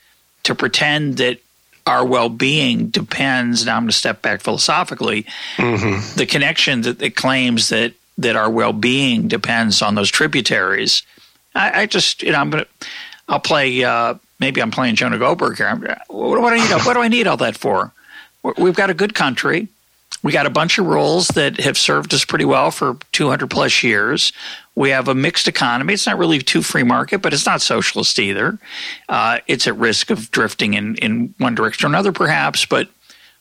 to 0.44 0.54
pretend 0.54 1.18
that 1.18 1.40
our 1.86 2.04
well-being 2.04 2.88
depends. 2.88 3.66
Now 3.66 3.76
I'm 3.76 3.82
going 3.82 3.90
to 3.90 3.96
step 3.96 4.22
back 4.22 4.40
philosophically. 4.40 5.26
Mm-hmm. 5.56 6.16
The 6.16 6.26
connection 6.26 6.82
that 6.82 7.02
it 7.02 7.16
claims 7.16 7.68
that 7.70 7.94
that 8.18 8.36
our 8.36 8.50
well-being 8.50 9.26
depends 9.28 9.80
on 9.82 9.94
those 9.94 10.10
tributaries. 10.10 11.02
I, 11.54 11.82
I 11.82 11.86
just 11.86 12.22
you 12.22 12.32
know 12.32 12.38
I'm 12.38 12.50
going 12.50 12.64
to 12.64 12.88
I'll 13.28 13.40
play. 13.40 13.82
Uh, 13.82 14.14
maybe 14.40 14.60
I'm 14.60 14.70
playing 14.70 14.96
Jonah 14.96 15.18
Goldberg 15.18 15.56
here. 15.56 15.74
What, 16.08 16.40
what, 16.40 16.40
do 16.40 16.46
I 16.46 16.56
need? 16.56 16.70
What 16.84 16.94
do 16.94 17.00
I 17.00 17.08
need 17.08 17.26
all 17.26 17.36
that 17.38 17.56
for? 17.56 17.92
We've 18.58 18.74
got 18.74 18.90
a 18.90 18.94
good 18.94 19.14
country. 19.14 19.68
We 20.22 20.32
got 20.32 20.46
a 20.46 20.50
bunch 20.50 20.78
of 20.78 20.86
rules 20.86 21.28
that 21.28 21.58
have 21.60 21.76
served 21.76 22.14
us 22.14 22.24
pretty 22.24 22.44
well 22.44 22.70
for 22.70 22.96
200 23.10 23.50
plus 23.50 23.82
years. 23.82 24.32
We 24.74 24.90
have 24.90 25.08
a 25.08 25.14
mixed 25.14 25.48
economy. 25.48 25.94
It's 25.94 26.06
not 26.06 26.16
really 26.16 26.38
too 26.38 26.62
free 26.62 26.84
market, 26.84 27.22
but 27.22 27.32
it's 27.32 27.44
not 27.44 27.60
socialist 27.60 28.18
either. 28.18 28.58
Uh, 29.08 29.38
it's 29.48 29.66
at 29.66 29.76
risk 29.76 30.10
of 30.10 30.30
drifting 30.30 30.74
in, 30.74 30.96
in 30.96 31.34
one 31.38 31.54
direction 31.54 31.86
or 31.86 31.88
another, 31.88 32.12
perhaps, 32.12 32.64
but 32.64 32.88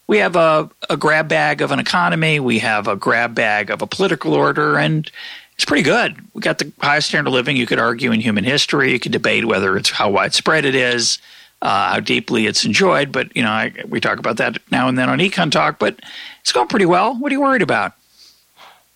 we 0.08 0.18
have 0.18 0.36
a, 0.36 0.70
a 0.90 0.98
grab 0.98 1.30
bag 1.30 1.62
of 1.62 1.72
an 1.72 1.80
economy. 1.80 2.40
We 2.40 2.60
have 2.60 2.88
a 2.88 2.98
grab 2.98 3.34
bag 3.34 3.70
of 3.70 3.82
a 3.82 3.88
political 3.88 4.34
order, 4.34 4.78
and 4.78 5.10
it's 5.54 5.64
pretty 5.64 5.84
good. 5.84 6.18
We 6.34 6.42
got 6.42 6.58
the 6.58 6.72
highest 6.80 7.10
standard 7.10 7.30
of 7.30 7.34
living 7.34 7.56
you 7.56 7.66
could 7.66 7.80
argue 7.80 8.12
in 8.12 8.20
human 8.20 8.44
history. 8.44 8.92
You 8.92 9.00
could 9.00 9.14
debate 9.14 9.46
whether 9.46 9.78
it's 9.78 9.90
how 9.90 10.10
widespread 10.10 10.66
it 10.66 10.76
is, 10.76 11.20
uh, 11.62 11.94
how 11.94 12.00
deeply 12.02 12.48
it's 12.48 12.66
enjoyed. 12.66 13.12
But 13.12 13.34
you 13.38 13.44
know, 13.44 13.52
I, 13.52 13.72
we 13.88 14.02
talk 14.02 14.20
about 14.20 14.38
that 14.38 14.58
now 14.70 14.90
and 14.90 14.98
then 14.98 15.08
on 15.08 15.20
Econ 15.20 15.50
Talk. 15.50 15.80
But 15.80 16.02
it's 16.42 16.52
going 16.52 16.68
pretty 16.68 16.86
well. 16.86 17.16
What 17.16 17.32
are 17.32 17.36
you 17.36 17.42
worried 17.42 17.62
about? 17.62 17.94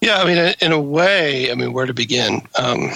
Yeah, 0.01 0.17
I 0.17 0.25
mean, 0.25 0.53
in 0.62 0.71
a 0.71 0.79
way, 0.79 1.51
I 1.51 1.55
mean, 1.55 1.73
where 1.73 1.86
to 1.86 1.93
begin? 1.93 2.41
Um, 2.58 2.91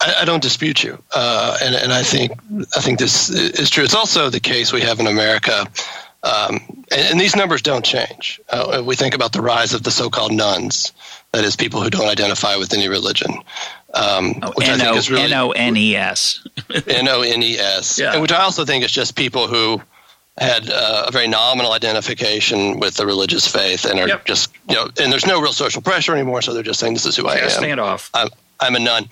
I, 0.00 0.14
I, 0.20 0.24
don't 0.24 0.42
dispute 0.42 0.82
you, 0.82 1.02
uh, 1.14 1.58
and 1.62 1.74
and 1.74 1.92
I 1.92 2.02
think 2.02 2.32
I 2.76 2.80
think 2.80 2.98
this 2.98 3.28
is 3.30 3.68
true. 3.68 3.84
It's 3.84 3.94
also 3.94 4.30
the 4.30 4.40
case 4.40 4.72
we 4.72 4.80
have 4.82 5.00
in 5.00 5.06
America, 5.06 5.66
um, 6.22 6.84
and, 6.90 7.10
and, 7.10 7.20
these 7.20 7.36
numbers 7.36 7.62
don't 7.62 7.84
change. 7.84 8.40
Uh, 8.48 8.82
we 8.84 8.96
think 8.96 9.14
about 9.14 9.32
the 9.32 9.40
rise 9.40 9.74
of 9.74 9.82
the 9.82 9.90
so-called 9.90 10.32
nones, 10.32 10.92
that 11.32 11.44
is, 11.44 11.56
people 11.56 11.82
who 11.82 11.90
don't 11.90 12.08
identify 12.08 12.56
with 12.56 12.72
any 12.72 12.88
religion. 12.88 13.30
Um, 13.94 14.34
oh, 14.42 14.52
which 14.56 14.68
N-O- 14.68 14.74
I 14.74 14.78
think 14.78 14.96
is 14.96 15.10
really 15.10 15.32
N-O-N-E-S. 15.32 16.46
N-O-N-E-S. 16.86 18.00
Which 18.20 18.32
I 18.32 18.42
also 18.42 18.64
think 18.64 18.84
is 18.84 18.92
just 18.92 19.14
people 19.14 19.46
who 19.46 19.80
had 20.38 20.68
uh, 20.68 21.06
a 21.08 21.12
very 21.12 21.28
nominal 21.28 21.72
identification 21.72 22.78
with 22.78 22.94
the 22.94 23.06
religious 23.06 23.46
faith 23.46 23.84
and 23.84 23.98
are 23.98 24.08
yep. 24.08 24.24
just 24.24 24.52
you 24.68 24.74
know 24.74 24.84
and 25.00 25.10
there's 25.10 25.26
no 25.26 25.40
real 25.40 25.52
social 25.52 25.80
pressure 25.80 26.12
anymore 26.12 26.42
so 26.42 26.52
they're 26.52 26.62
just 26.62 26.78
saying 26.78 26.92
this 26.92 27.06
is 27.06 27.16
who 27.16 27.26
i 27.26 27.36
am. 27.36 27.48
stand 27.50 27.80
off 27.80 28.10
i'm, 28.14 28.28
I'm 28.60 28.74
a 28.74 28.78
none. 28.78 29.08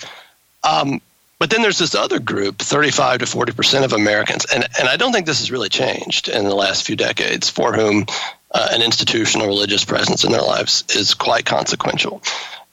Um, 0.62 1.00
but 1.38 1.50
then 1.50 1.62
there's 1.62 1.78
this 1.78 1.94
other 1.94 2.18
group 2.18 2.58
35 2.58 3.20
to 3.20 3.26
40 3.26 3.52
percent 3.52 3.84
of 3.84 3.92
americans 3.92 4.46
and, 4.52 4.64
and 4.78 4.88
i 4.88 4.96
don't 4.96 5.12
think 5.12 5.26
this 5.26 5.38
has 5.38 5.50
really 5.50 5.70
changed 5.70 6.28
in 6.28 6.44
the 6.44 6.54
last 6.54 6.86
few 6.86 6.96
decades 6.96 7.48
for 7.48 7.72
whom 7.72 8.04
uh, 8.50 8.68
an 8.70 8.82
institutional 8.82 9.46
religious 9.46 9.84
presence 9.84 10.24
in 10.24 10.32
their 10.32 10.42
lives 10.42 10.84
is 10.94 11.14
quite 11.14 11.46
consequential 11.46 12.22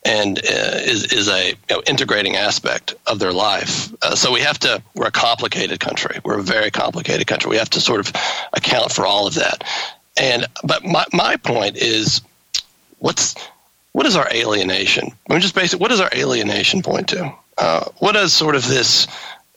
and 0.03 0.39
uh, 0.39 0.41
is, 0.81 1.13
is 1.13 1.29
a 1.29 1.49
you 1.49 1.55
know, 1.69 1.83
integrating 1.85 2.35
aspect 2.35 2.95
of 3.05 3.19
their 3.19 3.31
life. 3.31 3.93
Uh, 4.01 4.15
so 4.15 4.31
we 4.31 4.41
have 4.41 4.57
to, 4.59 4.81
we're 4.95 5.07
a 5.07 5.11
complicated 5.11 5.79
country. 5.79 6.19
We're 6.23 6.39
a 6.39 6.43
very 6.43 6.71
complicated 6.71 7.27
country. 7.27 7.49
We 7.49 7.57
have 7.57 7.69
to 7.71 7.81
sort 7.81 7.99
of 7.99 8.11
account 8.53 8.91
for 8.91 9.05
all 9.05 9.27
of 9.27 9.35
that. 9.35 9.63
And, 10.17 10.47
but 10.63 10.83
my, 10.83 11.05
my 11.13 11.37
point 11.37 11.77
is 11.77 12.21
what's, 12.99 13.35
what 13.91 14.05
is 14.05 14.15
our 14.15 14.27
alienation? 14.33 15.09
I 15.29 15.33
mean, 15.33 15.41
just 15.41 15.55
basic, 15.55 15.79
what 15.79 15.89
does 15.89 16.01
our 16.01 16.09
alienation 16.15 16.81
point 16.81 17.09
to? 17.09 17.33
Uh, 17.57 17.85
what 17.99 18.13
does 18.13 18.33
sort 18.33 18.55
of 18.55 18.67
this 18.67 19.07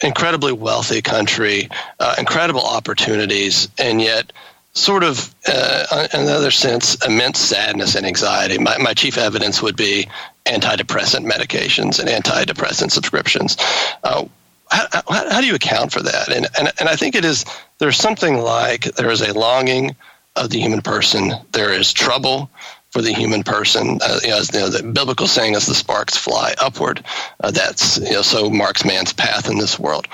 incredibly 0.02 0.52
wealthy 0.52 1.00
country, 1.00 1.70
uh, 2.00 2.16
incredible 2.18 2.60
opportunities, 2.60 3.68
and 3.78 4.00
yet 4.02 4.32
sort 4.74 5.04
of, 5.04 5.34
uh, 5.46 6.08
in 6.12 6.20
another 6.20 6.50
sense, 6.50 6.96
immense 7.06 7.38
sadness 7.38 7.94
and 7.94 8.04
anxiety. 8.04 8.58
My, 8.58 8.76
my 8.78 8.92
chief 8.92 9.16
evidence 9.16 9.62
would 9.62 9.76
be 9.76 10.08
antidepressant 10.46 11.30
medications 11.30 12.00
and 12.00 12.08
antidepressant 12.08 12.90
subscriptions. 12.90 13.56
Uh, 14.02 14.26
how, 14.70 14.86
how, 14.92 15.30
how, 15.30 15.40
do 15.40 15.46
you 15.46 15.54
account 15.54 15.92
for 15.92 16.02
that? 16.02 16.28
And, 16.28 16.46
and, 16.58 16.72
and 16.80 16.88
I 16.88 16.96
think 16.96 17.14
it 17.14 17.24
is 17.24 17.44
there's 17.78 17.96
something 17.96 18.38
like 18.38 18.84
there 18.96 19.10
is 19.10 19.20
a 19.20 19.38
longing 19.38 19.94
of 20.36 20.50
the 20.50 20.58
human 20.58 20.82
person, 20.82 21.32
there 21.52 21.72
is 21.72 21.92
trouble 21.92 22.50
for 22.90 23.02
the 23.02 23.12
human 23.12 23.42
person. 23.42 23.98
Uh, 24.02 24.20
you 24.22 24.30
know, 24.30 24.38
as, 24.38 24.52
you 24.52 24.60
know, 24.60 24.68
the 24.68 24.82
biblical 24.82 25.26
saying 25.26 25.54
is, 25.54 25.66
the 25.66 25.74
sparks 25.74 26.16
fly 26.16 26.54
upward. 26.60 27.04
Uh, 27.40 27.50
that's 27.50 27.98
you 27.98 28.12
know, 28.12 28.22
so 28.22 28.50
marks 28.50 28.84
man's 28.84 29.12
path 29.12 29.48
in 29.48 29.58
this 29.58 29.78
world. 29.78 30.08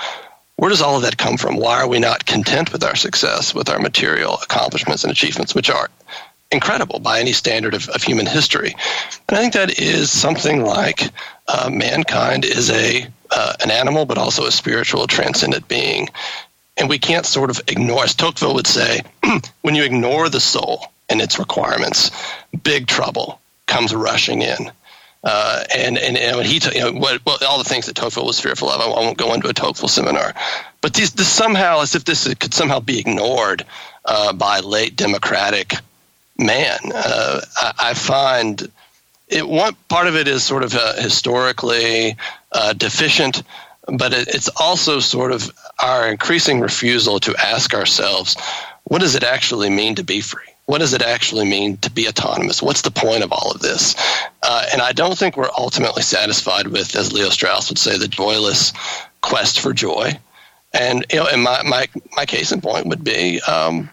Where 0.61 0.69
does 0.69 0.83
all 0.83 0.95
of 0.95 1.01
that 1.01 1.17
come 1.17 1.37
from? 1.37 1.55
Why 1.57 1.81
are 1.81 1.87
we 1.87 1.97
not 1.97 2.27
content 2.27 2.71
with 2.71 2.83
our 2.83 2.95
success, 2.95 3.55
with 3.55 3.67
our 3.67 3.79
material 3.79 4.37
accomplishments 4.43 5.03
and 5.03 5.09
achievements, 5.11 5.55
which 5.55 5.71
are 5.71 5.89
incredible 6.51 6.99
by 6.99 7.19
any 7.19 7.31
standard 7.31 7.73
of, 7.73 7.89
of 7.89 8.03
human 8.03 8.27
history? 8.27 8.75
And 9.27 9.39
I 9.39 9.41
think 9.41 9.53
that 9.53 9.79
is 9.79 10.11
something 10.11 10.63
like 10.63 11.09
uh, 11.47 11.71
mankind 11.71 12.45
is 12.45 12.69
a 12.69 13.07
uh, 13.31 13.53
an 13.61 13.71
animal, 13.71 14.05
but 14.05 14.19
also 14.19 14.45
a 14.45 14.51
spiritual, 14.51 15.07
transcendent 15.07 15.67
being. 15.67 16.09
And 16.77 16.87
we 16.87 16.99
can't 16.99 17.25
sort 17.25 17.49
of 17.49 17.59
ignore, 17.67 18.03
as 18.03 18.13
Tocqueville 18.13 18.53
would 18.53 18.67
say, 18.67 19.01
when 19.61 19.73
you 19.73 19.83
ignore 19.83 20.29
the 20.29 20.39
soul 20.39 20.91
and 21.09 21.23
its 21.23 21.39
requirements, 21.39 22.11
big 22.61 22.85
trouble 22.85 23.41
comes 23.65 23.95
rushing 23.95 24.43
in. 24.43 24.71
Uh, 25.23 25.63
and 25.75 25.97
and, 25.97 26.17
and 26.17 26.37
when 26.37 26.45
he, 26.45 26.59
t- 26.59 26.77
you 26.77 26.83
know, 26.83 26.99
what, 26.99 27.23
well, 27.25 27.37
all 27.47 27.59
the 27.59 27.63
things 27.63 27.85
that 27.85 27.95
Tocqueville 27.95 28.25
was 28.25 28.39
fearful 28.39 28.69
of, 28.69 28.81
I 28.81 28.87
won't 28.87 29.17
go 29.17 29.33
into 29.33 29.49
a 29.49 29.53
Tocqueville 29.53 29.87
seminar, 29.87 30.33
but 30.81 30.95
these, 30.95 31.11
this 31.13 31.27
somehow, 31.27 31.81
as 31.81 31.93
if 31.93 32.05
this 32.05 32.33
could 32.35 32.53
somehow 32.53 32.79
be 32.79 32.99
ignored 32.99 33.65
uh, 34.05 34.33
by 34.33 34.59
late 34.61 34.95
democratic 34.95 35.75
man, 36.37 36.79
uh, 36.93 37.41
I, 37.55 37.73
I, 37.79 37.93
find 37.93 38.71
it. 39.27 39.47
One 39.47 39.75
part 39.89 40.07
of 40.07 40.15
it 40.15 40.27
is 40.27 40.43
sort 40.43 40.63
of 40.63 40.73
uh, 40.73 40.95
historically 40.95 42.17
uh, 42.51 42.73
deficient, 42.73 43.43
but 43.87 44.13
it, 44.13 44.27
it's 44.29 44.49
also 44.59 44.99
sort 44.99 45.31
of 45.31 45.51
our 45.83 46.09
increasing 46.09 46.61
refusal 46.61 47.19
to 47.19 47.35
ask 47.35 47.75
ourselves, 47.75 48.35
what 48.85 49.01
does 49.01 49.13
it 49.13 49.23
actually 49.23 49.69
mean 49.69 49.95
to 49.95 50.03
be 50.03 50.19
free? 50.19 50.50
What 50.71 50.79
does 50.79 50.93
it 50.93 51.01
actually 51.01 51.43
mean 51.43 51.75
to 51.75 51.91
be 51.91 52.07
autonomous? 52.07 52.61
What's 52.61 52.83
the 52.83 52.91
point 52.91 53.25
of 53.25 53.33
all 53.33 53.51
of 53.51 53.59
this? 53.59 53.93
Uh, 54.41 54.67
and 54.71 54.81
I 54.81 54.93
don't 54.93 55.17
think 55.17 55.35
we're 55.35 55.49
ultimately 55.57 56.01
satisfied 56.01 56.67
with, 56.67 56.95
as 56.95 57.11
Leo 57.11 57.27
Strauss 57.27 57.67
would 57.67 57.77
say, 57.77 57.97
the 57.97 58.07
joyless 58.07 58.71
quest 59.19 59.59
for 59.59 59.73
joy. 59.73 60.17
And 60.73 61.05
you 61.11 61.19
know, 61.19 61.27
and 61.27 61.43
my 61.43 61.61
my, 61.63 61.89
my 62.15 62.25
case 62.25 62.53
in 62.53 62.61
point 62.61 62.85
would 62.85 63.03
be 63.03 63.41
um, 63.41 63.89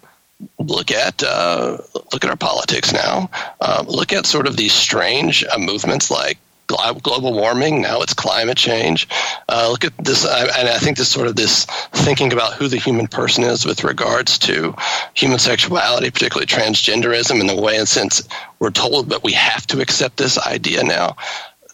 look 0.61 0.93
at 0.93 1.21
uh, 1.21 1.79
look 2.13 2.23
at 2.23 2.31
our 2.31 2.37
politics 2.37 2.93
now. 2.93 3.29
Uh, 3.61 3.85
look 3.85 4.13
at 4.13 4.25
sort 4.25 4.47
of 4.47 4.57
these 4.57 4.73
strange 4.73 5.45
uh, 5.45 5.59
movements 5.59 6.13
like 6.13 6.39
global 6.69 7.33
warming. 7.33 7.81
Now 7.83 8.01
it's 8.01 8.15
climate 8.15 8.57
change. 8.57 9.09
Uh, 9.49 9.69
look 9.71 9.85
at 9.85 9.97
this, 9.99 10.25
and 10.25 10.69
I 10.69 10.79
think 10.79 10.99
this 10.99 11.09
sort 11.09 11.27
of 11.27 11.37
this 11.37 11.65
thinking 11.93 12.33
about 12.33 12.55
who 12.55 12.69
the 12.69 12.77
human 12.77 13.09
person 13.09 13.43
is 13.43 13.65
with 13.65 13.85
regards 13.85 14.39
to 14.41 14.75
human 15.15 15.39
sexuality, 15.39 16.11
particularly 16.11 16.47
transgenderism, 16.47 17.41
and 17.41 17.49
the 17.49 17.61
way, 17.61 17.77
in 17.77 17.87
sense, 17.87 18.27
we're 18.59 18.71
told 18.71 19.09
that 19.11 19.25
we 19.25 19.33
have 19.33 19.67
to 19.69 19.81
accept 19.81 20.19
this 20.19 20.39
idea 20.39 20.85
now. 20.85 21.17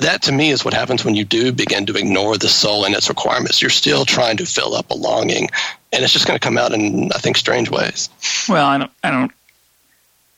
That 0.01 0.23
to 0.23 0.33
me 0.33 0.51
is 0.51 0.65
what 0.65 0.75
happens 0.75 1.05
when 1.05 1.15
you 1.15 1.25
do 1.25 1.53
begin 1.53 1.87
to 1.87 1.97
ignore 1.97 2.37
the 2.37 2.49
soul 2.49 2.85
and 2.85 2.95
its 2.95 3.09
requirements. 3.09 3.63
You're 3.63 3.71
still 3.71 4.05
trying 4.05 4.37
to 4.39 4.47
fill 4.47 4.75
up 4.75 4.91
a 4.91 4.95
longing, 4.95 5.49
and 5.93 6.03
it's 6.03 6.13
just 6.13 6.27
going 6.27 6.39
to 6.39 6.45
come 6.45 6.59
out 6.59 6.73
in, 6.73 7.13
I 7.13 7.19
think, 7.19 7.37
strange 7.37 7.71
ways. 7.71 8.09
Well, 8.49 8.67
I 8.67 8.79
don't, 8.79 8.91
I 9.05 9.11
don't 9.11 9.33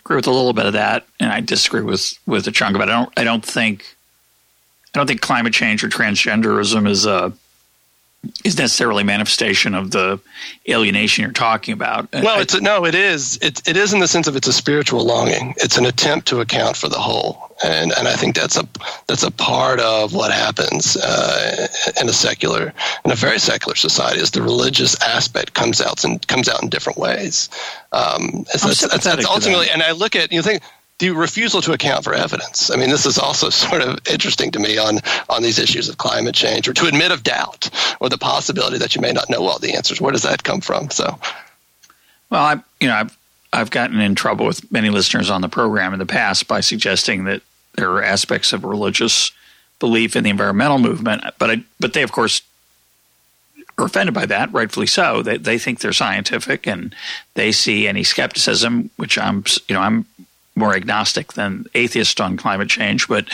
agree 0.00 0.16
with 0.16 0.26
a 0.26 0.30
little 0.30 0.52
bit 0.52 0.66
of 0.66 0.74
that, 0.74 1.06
and 1.18 1.32
I 1.32 1.40
disagree 1.40 1.82
with 1.82 2.18
with 2.26 2.46
a 2.46 2.52
chunk 2.52 2.76
of 2.76 2.82
it. 2.82 2.88
I 2.88 2.92
don't, 2.92 3.12
I 3.16 3.24
don't 3.24 3.44
think 3.44 3.95
I 4.96 4.98
don't 4.98 5.06
think 5.06 5.20
climate 5.20 5.52
change 5.52 5.84
or 5.84 5.88
transgenderism 5.88 6.88
is 6.88 7.04
a 7.04 7.30
is 8.44 8.56
necessarily 8.58 9.02
a 9.02 9.04
manifestation 9.04 9.74
of 9.74 9.90
the 9.90 10.18
alienation 10.68 11.22
you're 11.22 11.32
talking 11.32 11.74
about. 11.74 12.10
Well, 12.12 12.40
it's 12.40 12.54
a, 12.54 12.60
no, 12.62 12.86
it 12.86 12.94
is. 12.94 13.38
It, 13.42 13.68
it 13.68 13.76
is 13.76 13.92
in 13.92 14.00
the 14.00 14.08
sense 14.08 14.26
of 14.26 14.34
it's 14.34 14.48
a 14.48 14.54
spiritual 14.54 15.04
longing. 15.04 15.54
It's 15.58 15.76
an 15.76 15.84
attempt 15.84 16.26
to 16.28 16.40
account 16.40 16.76
for 16.76 16.88
the 16.88 16.98
whole, 16.98 17.54
and 17.62 17.92
and 17.92 18.08
I 18.08 18.14
think 18.14 18.34
that's 18.34 18.56
a 18.56 18.66
that's 19.06 19.22
a 19.22 19.30
part 19.30 19.80
of 19.80 20.14
what 20.14 20.32
happens 20.32 20.96
uh, 20.96 21.68
in 22.00 22.08
a 22.08 22.12
secular, 22.14 22.72
in 23.04 23.10
a 23.10 23.16
very 23.16 23.38
secular 23.38 23.76
society, 23.76 24.20
is 24.20 24.30
the 24.30 24.40
religious 24.40 24.98
aspect 25.02 25.52
comes 25.52 25.82
out 25.82 26.02
and 26.04 26.26
comes 26.26 26.48
out 26.48 26.62
in 26.62 26.70
different 26.70 26.98
ways. 26.98 27.50
Um, 27.92 28.46
that's, 28.50 28.80
that's, 28.80 29.04
that's 29.04 29.26
ultimately, 29.26 29.68
and 29.70 29.82
I 29.82 29.92
look 29.92 30.16
at 30.16 30.32
you 30.32 30.40
think 30.40 30.62
the 30.98 31.10
refusal 31.10 31.60
to 31.62 31.72
account 31.72 32.04
for 32.04 32.14
evidence. 32.14 32.70
I 32.70 32.76
mean, 32.76 32.90
this 32.90 33.06
is 33.06 33.18
also 33.18 33.50
sort 33.50 33.82
of 33.82 33.98
interesting 34.08 34.50
to 34.52 34.58
me 34.58 34.78
on, 34.78 35.00
on 35.28 35.42
these 35.42 35.58
issues 35.58 35.88
of 35.88 35.98
climate 35.98 36.34
change, 36.34 36.68
or 36.68 36.72
to 36.74 36.86
admit 36.86 37.12
of 37.12 37.22
doubt, 37.22 37.70
or 38.00 38.08
the 38.08 38.18
possibility 38.18 38.78
that 38.78 38.94
you 38.94 39.00
may 39.00 39.12
not 39.12 39.28
know 39.30 39.46
all 39.46 39.58
the 39.58 39.74
answers. 39.74 40.00
Where 40.00 40.12
does 40.12 40.22
that 40.22 40.44
come 40.44 40.60
from? 40.60 40.90
So, 40.90 41.18
well, 42.30 42.42
I 42.42 42.62
you 42.80 42.88
know 42.88 42.94
I've 42.94 43.18
I've 43.52 43.70
gotten 43.70 44.00
in 44.00 44.14
trouble 44.14 44.46
with 44.46 44.70
many 44.72 44.90
listeners 44.90 45.30
on 45.30 45.40
the 45.40 45.48
program 45.48 45.92
in 45.92 45.98
the 45.98 46.06
past 46.06 46.48
by 46.48 46.60
suggesting 46.60 47.24
that 47.24 47.42
there 47.74 47.90
are 47.92 48.02
aspects 48.02 48.52
of 48.52 48.64
religious 48.64 49.32
belief 49.78 50.16
in 50.16 50.24
the 50.24 50.30
environmental 50.30 50.78
movement, 50.78 51.22
but 51.38 51.50
I, 51.50 51.64
but 51.78 51.92
they 51.92 52.02
of 52.02 52.12
course 52.12 52.42
are 53.78 53.84
offended 53.84 54.14
by 54.14 54.24
that, 54.26 54.52
rightfully 54.52 54.86
so. 54.86 55.22
They 55.22 55.36
they 55.36 55.58
think 55.58 55.80
they're 55.80 55.92
scientific 55.92 56.66
and 56.66 56.94
they 57.34 57.52
see 57.52 57.86
any 57.86 58.02
skepticism, 58.02 58.90
which 58.96 59.18
I'm 59.18 59.44
you 59.68 59.74
know 59.74 59.82
I'm 59.82 60.06
more 60.56 60.74
agnostic 60.74 61.34
than 61.34 61.66
atheist 61.74 62.20
on 62.20 62.36
climate 62.36 62.68
change, 62.68 63.06
but 63.06 63.28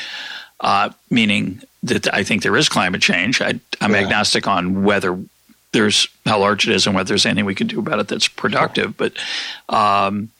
uh, 0.60 0.90
meaning 1.10 1.62
that 1.82 2.12
I 2.12 2.22
think 2.22 2.42
there 2.42 2.56
is 2.56 2.68
climate 2.68 3.02
change. 3.02 3.40
I, 3.40 3.58
am 3.80 3.92
yeah. 3.92 3.98
agnostic 3.98 4.46
on 4.46 4.84
whether 4.84 5.18
there's 5.72 6.06
how 6.26 6.38
large 6.40 6.68
it 6.68 6.74
is 6.74 6.86
and 6.86 6.94
whether 6.94 7.08
there's 7.08 7.26
anything 7.26 7.44
we 7.44 7.54
can 7.54 7.66
do 7.66 7.78
about 7.78 7.98
it 7.98 8.08
that's 8.08 8.28
productive. 8.28 8.96
But 8.96 9.14
um, 9.68 10.30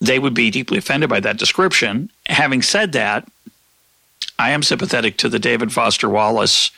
they 0.00 0.18
would 0.18 0.34
be 0.34 0.50
deeply 0.50 0.78
offended 0.78 1.10
by 1.10 1.20
that 1.20 1.36
description. 1.36 2.10
Having 2.26 2.62
said 2.62 2.92
that, 2.92 3.28
I 4.38 4.50
am 4.50 4.62
sympathetic 4.62 5.18
to 5.18 5.28
the 5.28 5.38
David 5.38 5.72
Foster 5.72 6.08
Wallace 6.08 6.70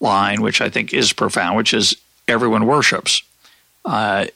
line, 0.00 0.42
which 0.42 0.60
I 0.60 0.68
think 0.68 0.92
is 0.92 1.12
profound, 1.12 1.56
which 1.56 1.72
is 1.72 1.94
everyone 2.26 2.66
worships. 2.66 3.22
Uh, 3.84 4.26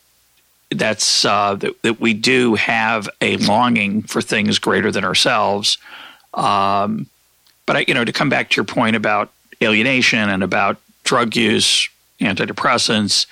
that's 0.70 1.24
uh, 1.24 1.54
that, 1.57 1.81
that, 1.83 2.00
we 2.00 2.14
do 2.14 2.54
have 2.54 3.09
a 3.20 3.37
longing 3.38 4.02
for 4.02 4.20
things 4.20 4.59
greater 4.59 4.90
than 4.92 5.04
ourselves. 5.04 5.78
Um, 6.35 7.07
but 7.66 7.76
I, 7.76 7.85
you 7.88 7.94
know, 7.94 8.04
to 8.04 8.12
come 8.12 8.28
back 8.28 8.50
to 8.50 8.57
your 8.57 8.64
point 8.64 8.96
about 8.96 9.33
alienation 9.62 10.28
and 10.28 10.42
about 10.42 10.78
drug 11.04 11.37
use, 11.37 11.88
antidepressants, 12.20 13.26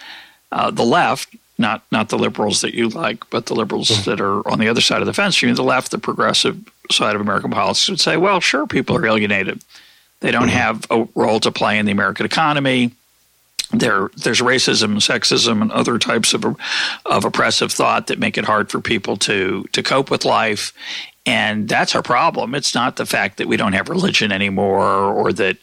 uh, 0.51 0.70
the 0.70 0.85
left, 0.85 1.35
not 1.59 1.83
not 1.90 2.09
the 2.09 2.18
liberals 2.18 2.62
that 2.62 2.75
you 2.75 2.88
like, 2.88 3.29
but 3.31 3.46
the 3.46 3.55
liberals 3.55 3.88
mm-hmm. 3.88 4.11
that 4.11 4.20
are 4.20 4.46
on 4.49 4.59
the 4.59 4.68
other 4.68 4.81
side 4.81 5.01
of 5.01 5.07
the 5.07 5.14
fence, 5.14 5.42
you 5.42 5.49
know, 5.49 5.55
the 5.55 5.62
left, 5.62 5.90
the 5.90 5.99
progressive 5.99 6.59
side 6.90 7.14
of 7.14 7.20
American 7.20 7.51
politics 7.51 7.88
would 7.90 8.01
say, 8.01 8.16
well, 8.16 8.40
sure, 8.40 8.66
people 8.66 8.96
are 8.96 9.07
alienated. 9.07 9.62
They 10.20 10.31
don't 10.31 10.49
mm-hmm. 10.49 10.51
have 10.51 10.87
a 10.90 11.07
role 11.14 11.40
to 11.40 11.51
play 11.51 11.79
in 11.79 11.85
the 11.85 11.92
American 11.92 12.25
economy 12.25 12.92
there 13.70 14.11
there's 14.16 14.40
racism, 14.40 14.96
sexism, 14.96 15.62
and 15.62 15.72
other 15.72 15.98
types 15.98 16.35
of 16.35 16.44
of 17.05 17.24
oppressive 17.24 17.72
thought 17.72 18.07
that 18.07 18.18
make 18.18 18.38
it 18.38 18.44
hard 18.44 18.70
for 18.70 18.81
people 18.81 19.16
to 19.18 19.64
to 19.72 19.83
cope 19.83 20.11
with 20.11 20.24
life. 20.24 20.72
And 21.29 21.68
that's 21.68 21.96
our 21.96 22.02
problem. 22.02 22.55
It's 22.55 22.72
not 22.72 22.96
the 22.96 23.05
fact 23.05 23.38
that 23.38 23.48
we 23.48 23.57
don't 23.57 23.72
have 23.72 23.88
religion 23.88 24.31
anymore 24.31 24.85
or 24.85 25.33
that 25.33 25.57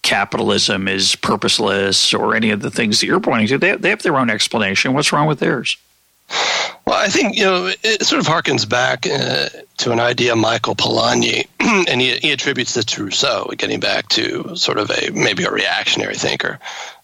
capitalism 0.00 0.88
is 0.88 1.14
purposeless 1.14 2.14
or 2.14 2.34
any 2.34 2.50
of 2.50 2.62
the 2.62 2.70
things 2.70 3.00
that 3.00 3.06
you're 3.06 3.20
pointing 3.20 3.48
to. 3.48 3.58
They, 3.58 3.76
they 3.76 3.90
have 3.90 4.02
their 4.02 4.16
own 4.16 4.30
explanation. 4.30 4.94
What's 4.94 5.12
wrong 5.12 5.28
with 5.28 5.38
theirs? 5.38 5.76
Well, 6.86 6.98
I 6.98 7.08
think 7.08 7.36
you 7.36 7.44
know 7.44 7.70
it 7.82 8.04
sort 8.04 8.20
of 8.20 8.26
harkens 8.26 8.68
back 8.68 9.06
uh, 9.06 9.48
to 9.78 9.92
an 9.92 10.00
idea 10.00 10.34
Michael 10.34 10.74
Polanyi, 10.74 11.46
and 11.60 12.00
he, 12.00 12.16
he 12.18 12.32
attributes 12.32 12.74
this 12.74 12.84
to 12.86 13.04
Rousseau, 13.04 13.50
getting 13.58 13.80
back 13.80 14.08
to 14.10 14.56
sort 14.56 14.78
of 14.78 14.90
a 14.90 15.10
maybe 15.10 15.44
a 15.44 15.50
reactionary 15.50 16.14
thinker 16.14 16.58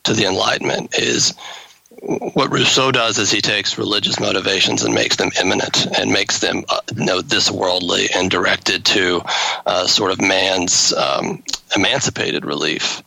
to 0.07 0.15
the 0.15 0.25
Enlightenment 0.25 0.99
is 0.99 1.35
what 2.35 2.53
Rousseau 2.53 2.93
does 2.93 3.19
is 3.19 3.31
he 3.31 3.41
takes 3.41 3.79
religious 3.79 4.21
motivations 4.21 4.83
and 4.83 4.95
makes 4.95 5.17
them 5.17 5.31
immanent 5.41 5.87
and 5.99 6.13
makes 6.13 6.39
them 6.39 6.65
uh, 6.69 6.81
you 6.95 7.05
know 7.05 7.21
this 7.21 7.51
worldly 7.51 8.09
and 8.15 8.31
directed 8.31 8.85
to 8.85 9.23
uh, 9.67 9.87
sort 9.87 10.13
of 10.13 10.21
man's 10.21 10.93
um, 10.93 11.43
emancipated 11.75 12.45
relief. 12.45 13.03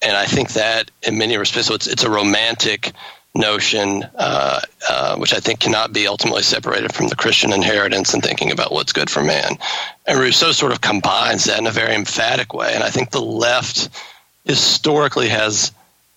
And 0.00 0.16
I 0.16 0.26
think 0.26 0.54
that 0.54 0.90
in 1.06 1.18
many 1.18 1.36
respects, 1.36 1.68
so 1.68 1.74
it's 1.74 1.86
it's 1.86 2.04
a 2.04 2.10
romantic 2.10 2.92
notion, 3.34 4.04
uh, 4.16 4.60
uh, 4.88 5.16
which 5.16 5.32
I 5.32 5.38
think 5.38 5.60
cannot 5.60 5.92
be 5.92 6.06
ultimately 6.06 6.42
separated 6.42 6.92
from 6.92 7.08
the 7.08 7.16
Christian 7.16 7.52
inheritance 7.52 8.12
and 8.12 8.22
thinking 8.22 8.50
about 8.50 8.72
what's 8.72 8.92
good 8.92 9.08
for 9.08 9.22
man. 9.22 9.56
And 10.06 10.18
Rousseau 10.18 10.52
sort 10.52 10.72
of 10.72 10.80
combines 10.80 11.44
that 11.44 11.58
in 11.58 11.66
a 11.66 11.70
very 11.70 11.94
emphatic 11.94 12.52
way. 12.52 12.74
And 12.74 12.82
I 12.82 12.90
think 12.90 13.10
the 13.10 13.22
left 13.22 13.88
historically 14.44 15.28
has 15.28 15.72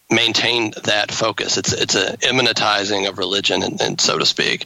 maintain 0.09 0.73
that 0.83 1.11
focus. 1.11 1.57
It's 1.57 1.73
it's 1.73 1.95
a 1.95 2.17
immanentizing 2.17 3.07
of 3.07 3.17
religion, 3.17 3.63
and, 3.63 3.81
and, 3.81 4.01
so 4.01 4.17
to 4.17 4.25
speak. 4.25 4.65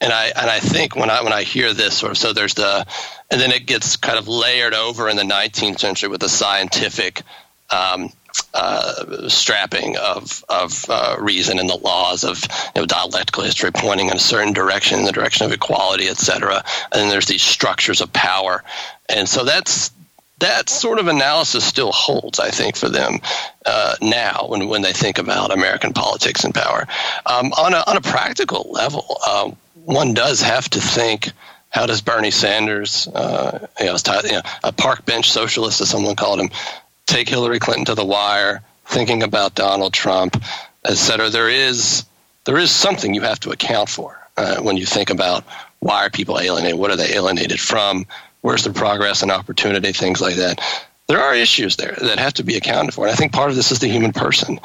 And 0.00 0.12
I 0.12 0.26
and 0.26 0.50
I 0.50 0.60
think 0.60 0.94
when 0.96 1.10
I 1.10 1.22
when 1.22 1.32
I 1.32 1.42
hear 1.42 1.72
this 1.72 1.96
sort 1.96 2.12
of 2.12 2.18
so 2.18 2.32
there's 2.32 2.54
the 2.54 2.86
and 3.30 3.40
then 3.40 3.50
it 3.50 3.66
gets 3.66 3.96
kind 3.96 4.18
of 4.18 4.28
layered 4.28 4.74
over 4.74 5.08
in 5.08 5.16
the 5.16 5.22
19th 5.22 5.78
century 5.78 6.08
with 6.08 6.20
the 6.20 6.28
scientific. 6.28 7.22
Um, 7.70 8.10
uh, 8.52 9.28
strapping 9.28 9.96
of 9.96 10.44
of 10.48 10.84
uh, 10.88 11.16
reason 11.20 11.60
and 11.60 11.68
the 11.68 11.76
laws 11.76 12.24
of 12.24 12.42
you 12.74 12.82
know, 12.82 12.86
dialectical 12.86 13.44
history 13.44 13.70
pointing 13.70 14.08
in 14.08 14.16
a 14.16 14.20
certain 14.20 14.52
direction, 14.52 14.98
in 14.98 15.04
the 15.04 15.12
direction 15.12 15.46
of 15.46 15.52
equality, 15.52 16.08
et 16.08 16.16
cetera. 16.16 16.56
And 16.56 17.00
then 17.00 17.08
there's 17.08 17.26
these 17.26 17.42
structures 17.42 18.00
of 18.00 18.12
power, 18.12 18.64
and 19.08 19.28
so 19.28 19.44
that's 19.44 19.92
that 20.38 20.68
sort 20.68 20.98
of 20.98 21.06
analysis 21.06 21.64
still 21.64 21.92
holds, 21.92 22.40
I 22.40 22.50
think, 22.50 22.76
for 22.76 22.88
them 22.88 23.20
uh, 23.64 23.94
now 24.02 24.46
when, 24.48 24.68
when 24.68 24.82
they 24.82 24.92
think 24.92 25.18
about 25.18 25.52
American 25.52 25.92
politics 25.92 26.44
and 26.44 26.54
power. 26.54 26.86
Um, 27.24 27.52
on, 27.52 27.72
a, 27.72 27.84
on 27.86 27.96
a 27.96 28.00
practical 28.00 28.68
level, 28.70 29.18
um, 29.28 29.56
one 29.74 30.14
does 30.14 30.40
have 30.42 30.68
to 30.70 30.80
think 30.80 31.30
how 31.70 31.86
does 31.86 32.00
Bernie 32.00 32.30
Sanders, 32.30 33.08
uh, 33.08 33.66
you 33.80 33.86
know, 33.86 34.42
a 34.62 34.72
park 34.72 35.04
bench 35.04 35.30
socialist, 35.30 35.80
as 35.80 35.90
someone 35.90 36.16
called 36.16 36.40
him, 36.40 36.50
take 37.06 37.28
Hillary 37.28 37.58
Clinton 37.58 37.86
to 37.86 37.94
the 37.94 38.04
wire, 38.04 38.62
thinking 38.86 39.22
about 39.22 39.54
Donald 39.54 39.92
Trump, 39.92 40.42
et 40.84 40.96
cetera. 40.96 41.30
There 41.30 41.48
is, 41.48 42.04
there 42.44 42.58
is 42.58 42.70
something 42.70 43.14
you 43.14 43.22
have 43.22 43.40
to 43.40 43.50
account 43.50 43.88
for 43.88 44.20
uh, 44.36 44.60
when 44.62 44.76
you 44.76 44.86
think 44.86 45.10
about 45.10 45.44
why 45.80 46.06
are 46.06 46.10
people 46.10 46.38
alienated? 46.38 46.78
What 46.78 46.90
are 46.90 46.96
they 46.96 47.14
alienated 47.14 47.60
from? 47.60 48.06
Where's 48.44 48.62
the 48.62 48.74
progress 48.74 49.22
and 49.22 49.30
opportunity? 49.30 49.92
Things 49.92 50.20
like 50.20 50.34
that 50.34 50.60
there 51.06 51.18
are 51.18 51.34
issues 51.34 51.76
there 51.76 51.96
that 51.98 52.18
have 52.18 52.34
to 52.34 52.44
be 52.44 52.56
accounted 52.56 52.92
for. 52.92 53.06
And 53.06 53.12
I 53.12 53.16
think 53.16 53.32
part 53.32 53.48
of 53.48 53.56
this 53.56 53.72
is 53.72 53.78
the 53.78 53.88
human 53.88 54.12
person. 54.12 54.60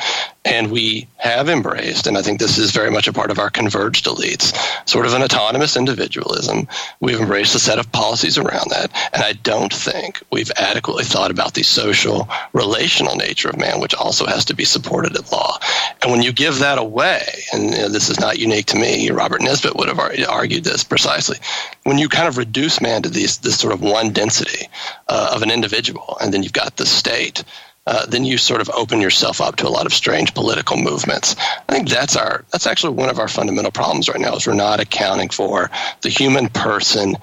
And 0.45 0.71
we 0.71 1.07
have 1.17 1.49
embraced, 1.49 2.07
and 2.07 2.17
I 2.17 2.21
think 2.21 2.39
this 2.39 2.57
is 2.57 2.71
very 2.71 2.89
much 2.89 3.09
a 3.09 3.13
part 3.13 3.29
of 3.29 3.39
our 3.39 3.49
converged 3.49 4.05
elites, 4.05 4.55
sort 4.87 5.05
of 5.05 5.13
an 5.13 5.21
autonomous 5.21 5.75
individualism. 5.75 6.67
We've 7.01 7.19
embraced 7.19 7.55
a 7.55 7.59
set 7.59 7.77
of 7.77 7.91
policies 7.91 8.37
around 8.37 8.71
that. 8.71 8.89
And 9.13 9.21
I 9.21 9.33
don't 9.33 9.73
think 9.73 10.23
we've 10.31 10.51
adequately 10.55 11.03
thought 11.03 11.29
about 11.29 11.55
the 11.55 11.63
social, 11.63 12.29
relational 12.53 13.17
nature 13.17 13.49
of 13.49 13.59
man, 13.59 13.81
which 13.81 13.93
also 13.93 14.25
has 14.25 14.45
to 14.45 14.55
be 14.55 14.63
supported 14.63 15.17
at 15.17 15.31
law. 15.31 15.59
And 16.01 16.11
when 16.11 16.21
you 16.21 16.31
give 16.31 16.59
that 16.59 16.77
away, 16.77 17.25
and 17.51 17.65
you 17.65 17.71
know, 17.71 17.89
this 17.89 18.09
is 18.09 18.19
not 18.19 18.39
unique 18.39 18.67
to 18.67 18.77
me, 18.77 19.11
Robert 19.11 19.41
Nisbet 19.41 19.75
would 19.75 19.89
have 19.89 19.99
argued 19.99 20.63
this 20.63 20.85
precisely. 20.85 21.37
When 21.83 21.97
you 21.97 22.07
kind 22.07 22.29
of 22.29 22.37
reduce 22.37 22.79
man 22.79 23.01
to 23.01 23.09
these, 23.09 23.39
this 23.39 23.59
sort 23.59 23.73
of 23.73 23.81
one 23.81 24.13
density 24.13 24.67
uh, 25.09 25.31
of 25.35 25.41
an 25.41 25.51
individual, 25.51 26.17
and 26.21 26.33
then 26.33 26.43
you've 26.43 26.53
got 26.53 26.77
the 26.77 26.85
state, 26.85 27.43
uh, 27.89 28.05
then 28.05 28.23
you 28.23 28.37
sort 28.37 28.61
of 28.61 28.69
open 28.69 29.01
yourself 29.01 29.41
up 29.41 29.55
to 29.55 29.67
a 29.67 29.75
lot 29.77 29.87
of 29.87 29.93
strange 29.95 30.35
political 30.35 30.77
movements. 30.77 31.35
I 31.67 31.73
think 31.73 31.89
that's 31.89 32.15
our 32.15 32.45
that's 32.51 32.67
actually 32.67 32.93
one 32.93 33.09
of 33.09 33.17
our 33.17 33.27
fundamental 33.27 33.71
problems 33.71 34.07
right 34.07 34.19
now 34.19 34.35
is 34.35 34.45
we're 34.45 34.53
not 34.53 34.79
accounting 34.79 35.29
for 35.29 35.71
the 36.01 36.09
human 36.09 36.49
person 36.49 37.15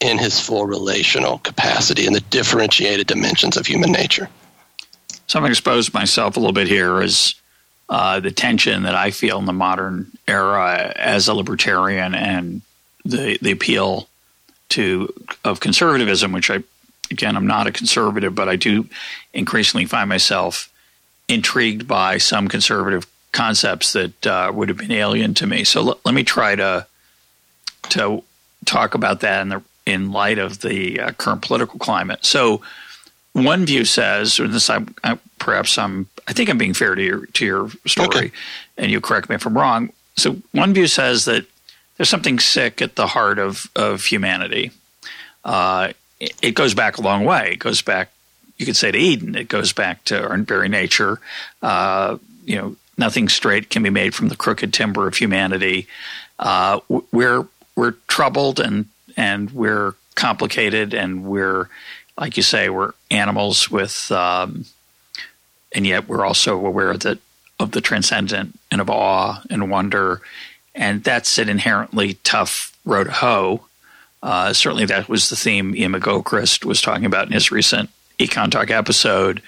in 0.00 0.16
his 0.16 0.40
full 0.40 0.64
relational 0.64 1.36
capacity 1.40 2.06
and 2.06 2.16
the 2.16 2.22
differentiated 2.22 3.06
dimensions 3.06 3.58
of 3.58 3.66
human 3.66 3.92
nature. 3.92 4.30
So 5.26 5.38
I'm 5.38 5.42
going 5.42 5.50
to 5.50 5.58
expose 5.58 5.92
myself 5.92 6.38
a 6.38 6.40
little 6.40 6.54
bit 6.54 6.68
here 6.68 7.02
as 7.02 7.34
uh, 7.90 8.18
the 8.20 8.30
tension 8.30 8.84
that 8.84 8.94
I 8.94 9.10
feel 9.10 9.38
in 9.38 9.44
the 9.44 9.52
modern 9.52 10.10
era 10.26 10.90
as 10.96 11.28
a 11.28 11.34
libertarian 11.34 12.14
and 12.14 12.62
the 13.04 13.38
the 13.42 13.50
appeal 13.50 14.08
to 14.70 15.12
of 15.44 15.60
conservatism, 15.60 16.32
which 16.32 16.50
I 16.50 16.62
again, 17.10 17.36
I'm 17.36 17.46
not 17.46 17.66
a 17.66 17.72
conservative, 17.72 18.34
but 18.34 18.48
I 18.48 18.56
do 18.56 18.86
increasingly 19.32 19.86
find 19.86 20.08
myself 20.08 20.72
intrigued 21.28 21.86
by 21.86 22.18
some 22.18 22.48
conservative 22.48 23.06
concepts 23.32 23.92
that 23.92 24.26
uh, 24.26 24.50
would 24.54 24.68
have 24.68 24.78
been 24.78 24.92
alien 24.92 25.34
to 25.34 25.46
me. 25.46 25.64
So 25.64 25.88
l- 25.88 26.00
let 26.04 26.14
me 26.14 26.24
try 26.24 26.56
to 26.56 26.86
to 27.90 28.22
talk 28.64 28.94
about 28.94 29.20
that 29.20 29.42
in 29.42 29.48
the 29.48 29.62
in 29.86 30.12
light 30.12 30.38
of 30.38 30.60
the 30.60 31.00
uh, 31.00 31.12
current 31.12 31.42
political 31.42 31.78
climate. 31.78 32.24
So 32.24 32.62
one 33.32 33.66
view 33.66 33.84
says, 33.84 34.40
or 34.40 34.48
this 34.48 34.70
I, 34.70 34.84
I, 35.04 35.18
perhaps 35.38 35.78
I'm 35.78 36.08
I 36.26 36.32
think 36.32 36.50
I'm 36.50 36.58
being 36.58 36.74
fair 36.74 36.94
to 36.94 37.02
your 37.02 37.26
to 37.26 37.44
your 37.44 37.70
story, 37.86 38.08
okay. 38.08 38.30
and 38.76 38.90
you 38.90 39.00
correct 39.00 39.28
me 39.28 39.36
if 39.36 39.46
I'm 39.46 39.56
wrong. 39.56 39.90
So 40.16 40.36
one 40.52 40.74
view 40.74 40.86
says 40.86 41.24
that 41.26 41.46
there's 41.96 42.08
something 42.08 42.38
sick 42.38 42.82
at 42.82 42.96
the 42.96 43.06
heart 43.06 43.38
of 43.38 43.70
of 43.76 44.04
humanity. 44.04 44.72
Uh, 45.44 45.92
it 46.20 46.54
goes 46.54 46.74
back 46.74 46.98
a 46.98 47.02
long 47.02 47.24
way. 47.24 47.52
It 47.52 47.58
goes 47.58 47.82
back, 47.82 48.10
you 48.56 48.66
could 48.66 48.76
say, 48.76 48.90
to 48.90 48.98
Eden. 48.98 49.34
It 49.34 49.48
goes 49.48 49.72
back 49.72 50.04
to 50.04 50.28
our 50.28 50.36
very 50.38 50.68
nature. 50.68 51.20
Uh, 51.62 52.18
you 52.44 52.56
know, 52.56 52.76
nothing 52.96 53.28
straight 53.28 53.70
can 53.70 53.82
be 53.82 53.90
made 53.90 54.14
from 54.14 54.28
the 54.28 54.36
crooked 54.36 54.72
timber 54.72 55.06
of 55.06 55.16
humanity. 55.16 55.86
Uh, 56.38 56.80
we're 57.12 57.46
we're 57.76 57.92
troubled 58.08 58.58
and 58.58 58.86
and 59.16 59.50
we're 59.52 59.94
complicated 60.14 60.94
and 60.94 61.24
we're 61.24 61.68
like 62.18 62.36
you 62.36 62.42
say 62.42 62.68
we're 62.68 62.92
animals 63.10 63.70
with 63.70 64.10
um, 64.10 64.64
and 65.72 65.86
yet 65.86 66.08
we're 66.08 66.24
also 66.24 66.64
aware 66.66 66.96
that 66.96 67.18
of 67.60 67.72
the 67.72 67.80
transcendent 67.80 68.58
and 68.70 68.80
of 68.80 68.90
awe 68.90 69.40
and 69.50 69.70
wonder 69.70 70.20
and 70.74 71.04
that's 71.04 71.38
an 71.38 71.48
inherently 71.48 72.14
tough 72.24 72.76
road 72.84 73.04
to 73.04 73.12
hoe 73.12 73.64
uh, 74.22 74.52
certainly, 74.52 74.84
that 74.86 75.08
was 75.08 75.28
the 75.28 75.36
theme 75.36 75.74
Iain 75.74 75.92
McGilchrist 75.92 76.64
was 76.64 76.80
talking 76.80 77.04
about 77.04 77.26
in 77.26 77.32
his 77.32 77.50
recent 77.50 77.90
Econ 78.18 78.50
Talk 78.50 78.70
episode. 78.70 79.42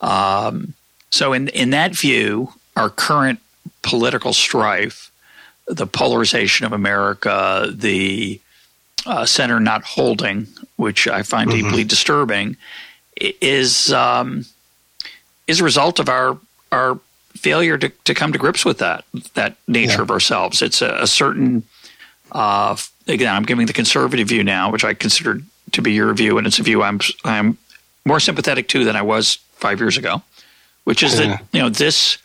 Um, 0.00 0.74
so, 1.10 1.32
in 1.32 1.48
in 1.48 1.70
that 1.70 1.94
view, 1.94 2.52
our 2.76 2.88
current 2.88 3.40
political 3.82 4.32
strife, 4.32 5.10
the 5.66 5.86
polarization 5.86 6.66
of 6.66 6.72
America, 6.72 7.68
the 7.70 8.40
uh, 9.06 9.26
center 9.26 9.58
not 9.58 9.82
holding, 9.82 10.46
which 10.76 11.08
I 11.08 11.22
find 11.22 11.50
mm-hmm. 11.50 11.68
deeply 11.68 11.84
disturbing, 11.84 12.56
is 13.20 13.92
um, 13.92 14.46
is 15.46 15.60
a 15.60 15.64
result 15.64 15.98
of 15.98 16.08
our 16.08 16.38
our 16.70 16.98
failure 17.34 17.76
to, 17.78 17.88
to 17.88 18.14
come 18.14 18.32
to 18.32 18.38
grips 18.38 18.64
with 18.64 18.78
that 18.78 19.04
that 19.34 19.56
nature 19.66 19.96
yeah. 19.96 20.02
of 20.02 20.10
ourselves. 20.10 20.62
It's 20.62 20.80
a, 20.80 20.98
a 21.00 21.06
certain 21.06 21.64
uh, 22.32 22.76
again, 23.06 23.34
I'm 23.34 23.44
giving 23.44 23.66
the 23.66 23.72
conservative 23.72 24.28
view 24.28 24.42
now, 24.42 24.70
which 24.70 24.84
I 24.84 24.94
consider 24.94 25.40
to 25.72 25.82
be 25.82 25.92
your 25.92 26.12
view, 26.14 26.38
and 26.38 26.46
it's 26.46 26.58
a 26.58 26.62
view 26.62 26.82
I'm 26.82 27.00
I'm 27.24 27.58
more 28.04 28.20
sympathetic 28.20 28.68
to 28.68 28.84
than 28.84 28.96
I 28.96 29.02
was 29.02 29.36
five 29.52 29.80
years 29.80 29.96
ago, 29.96 30.22
which 30.84 31.02
is 31.02 31.18
yeah. 31.18 31.26
that 31.26 31.44
you 31.52 31.60
know 31.60 31.68
this 31.68 32.18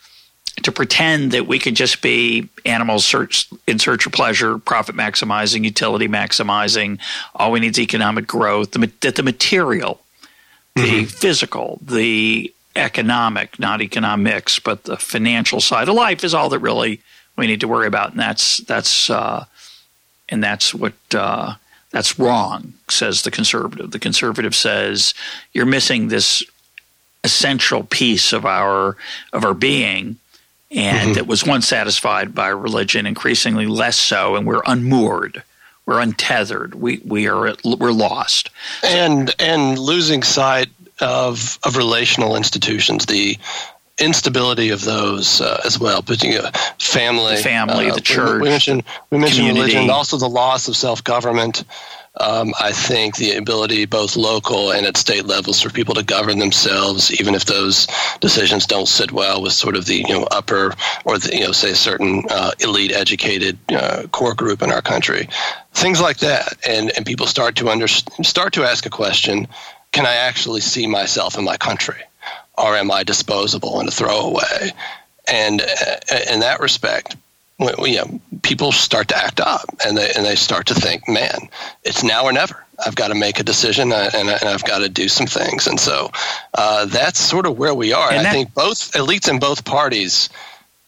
to 0.62 0.72
pretend 0.72 1.32
that 1.32 1.46
we 1.46 1.58
could 1.58 1.76
just 1.76 2.02
be 2.02 2.48
animals 2.64 3.04
search 3.04 3.48
in 3.66 3.78
search 3.78 4.06
of 4.06 4.12
pleasure, 4.12 4.58
profit 4.58 4.96
maximizing, 4.96 5.64
utility 5.64 6.08
maximizing. 6.08 6.98
All 7.34 7.52
we 7.52 7.60
need 7.60 7.70
is 7.70 7.78
economic 7.78 8.26
growth. 8.26 8.72
The, 8.72 8.90
that 9.00 9.14
the 9.14 9.22
material, 9.22 10.00
the 10.74 10.82
mm-hmm. 10.82 11.04
physical, 11.04 11.78
the 11.82 12.52
economic, 12.74 13.58
not 13.58 13.80
economics, 13.80 14.58
but 14.58 14.84
the 14.84 14.96
financial 14.96 15.60
side 15.60 15.88
of 15.88 15.94
life 15.94 16.24
is 16.24 16.34
all 16.34 16.48
that 16.48 16.58
really 16.60 17.00
we 17.36 17.46
need 17.46 17.60
to 17.60 17.68
worry 17.68 17.86
about, 17.86 18.10
and 18.10 18.20
that's 18.20 18.58
that's 18.58 19.10
uh, 19.10 19.44
and 20.28 20.42
that's 20.42 20.74
what 20.74 20.94
uh, 21.14 21.54
that's 21.90 22.18
wrong, 22.18 22.74
says 22.88 23.22
the 23.22 23.30
conservative. 23.30 23.90
The 23.90 23.98
conservative 23.98 24.54
says 24.54 25.14
you're 25.52 25.66
missing 25.66 26.08
this 26.08 26.42
essential 27.24 27.84
piece 27.84 28.32
of 28.32 28.44
our 28.44 28.96
of 29.32 29.44
our 29.44 29.54
being, 29.54 30.16
and 30.70 30.98
mm-hmm. 30.98 31.12
that 31.14 31.26
was 31.26 31.46
once 31.46 31.66
satisfied 31.66 32.34
by 32.34 32.48
religion, 32.48 33.06
increasingly 33.06 33.66
less 33.66 33.98
so, 33.98 34.36
and 34.36 34.46
we're 34.46 34.62
unmoored. 34.66 35.42
We're 35.86 36.00
untethered. 36.00 36.74
We 36.74 37.00
we 37.04 37.28
are 37.28 37.54
we're 37.64 37.92
lost. 37.92 38.50
And 38.84 39.34
and 39.38 39.78
losing 39.78 40.22
sight 40.22 40.68
of 41.00 41.58
of 41.64 41.76
relational 41.76 42.36
institutions. 42.36 43.06
The 43.06 43.38
instability 43.98 44.70
of 44.70 44.84
those 44.84 45.40
uh, 45.40 45.60
as 45.64 45.78
well. 45.78 46.02
But 46.02 46.22
you 46.22 46.34
know, 46.34 46.50
family, 46.78 47.36
the 47.36 47.42
family, 47.42 47.90
uh, 47.90 47.94
the 47.94 48.00
church. 48.00 48.40
We, 48.40 48.42
we 48.42 48.48
mentioned 48.48 48.84
we 49.10 49.18
mentioned 49.18 49.48
religion, 49.48 49.90
also 49.90 50.16
the 50.16 50.28
loss 50.28 50.68
of 50.68 50.76
self 50.76 51.02
government. 51.04 51.64
Um, 52.20 52.52
I 52.58 52.72
think 52.72 53.16
the 53.16 53.36
ability, 53.36 53.84
both 53.84 54.16
local 54.16 54.72
and 54.72 54.86
at 54.86 54.96
state 54.96 55.26
levels, 55.26 55.60
for 55.60 55.70
people 55.70 55.94
to 55.94 56.02
govern 56.02 56.40
themselves, 56.40 57.12
even 57.20 57.34
if 57.36 57.44
those 57.44 57.86
decisions 58.20 58.66
don't 58.66 58.88
sit 58.88 59.12
well 59.12 59.40
with 59.40 59.52
sort 59.52 59.76
of 59.76 59.86
the 59.86 59.96
you 59.96 60.14
know 60.14 60.26
upper 60.30 60.74
or 61.04 61.18
the, 61.18 61.30
you 61.32 61.44
know 61.44 61.52
say 61.52 61.74
certain 61.74 62.24
uh, 62.30 62.52
elite 62.60 62.92
educated 62.92 63.58
uh, 63.70 64.04
core 64.10 64.34
group 64.34 64.62
in 64.62 64.72
our 64.72 64.82
country, 64.82 65.28
things 65.74 66.00
like 66.00 66.18
that, 66.18 66.54
and 66.66 66.90
and 66.96 67.06
people 67.06 67.26
start 67.26 67.54
to 67.56 67.68
under, 67.68 67.86
start 67.86 68.54
to 68.54 68.64
ask 68.64 68.84
a 68.86 68.90
question: 68.90 69.46
Can 69.92 70.04
I 70.04 70.14
actually 70.14 70.60
see 70.60 70.88
myself 70.88 71.38
in 71.38 71.44
my 71.44 71.56
country? 71.56 72.02
Or 72.58 72.76
am 72.76 72.90
I 72.90 73.04
disposable 73.04 73.80
and 73.80 73.88
a 73.88 73.92
throwaway? 73.92 74.72
And 75.30 75.60
uh, 75.60 76.16
in 76.32 76.40
that 76.40 76.60
respect, 76.60 77.16
you 77.58 77.96
know, 77.96 78.20
people 78.42 78.72
start 78.72 79.08
to 79.08 79.16
act 79.16 79.40
up 79.40 79.68
and 79.84 79.96
they 79.96 80.12
and 80.16 80.24
they 80.24 80.36
start 80.36 80.68
to 80.68 80.74
think, 80.74 81.08
man, 81.08 81.48
it's 81.84 82.04
now 82.04 82.24
or 82.24 82.32
never. 82.32 82.64
I've 82.84 82.94
got 82.94 83.08
to 83.08 83.16
make 83.16 83.40
a 83.40 83.42
decision 83.42 83.92
uh, 83.92 84.10
and, 84.14 84.28
and 84.28 84.44
I've 84.44 84.64
got 84.64 84.78
to 84.78 84.88
do 84.88 85.08
some 85.08 85.26
things. 85.26 85.66
And 85.66 85.80
so 85.80 86.12
uh, 86.54 86.84
that's 86.86 87.18
sort 87.18 87.46
of 87.46 87.58
where 87.58 87.74
we 87.74 87.92
are. 87.92 88.08
And, 88.08 88.18
and 88.18 88.26
I 88.26 88.30
think 88.30 88.54
both 88.54 88.92
elites 88.92 89.28
in 89.28 89.40
both 89.40 89.64
parties 89.64 90.28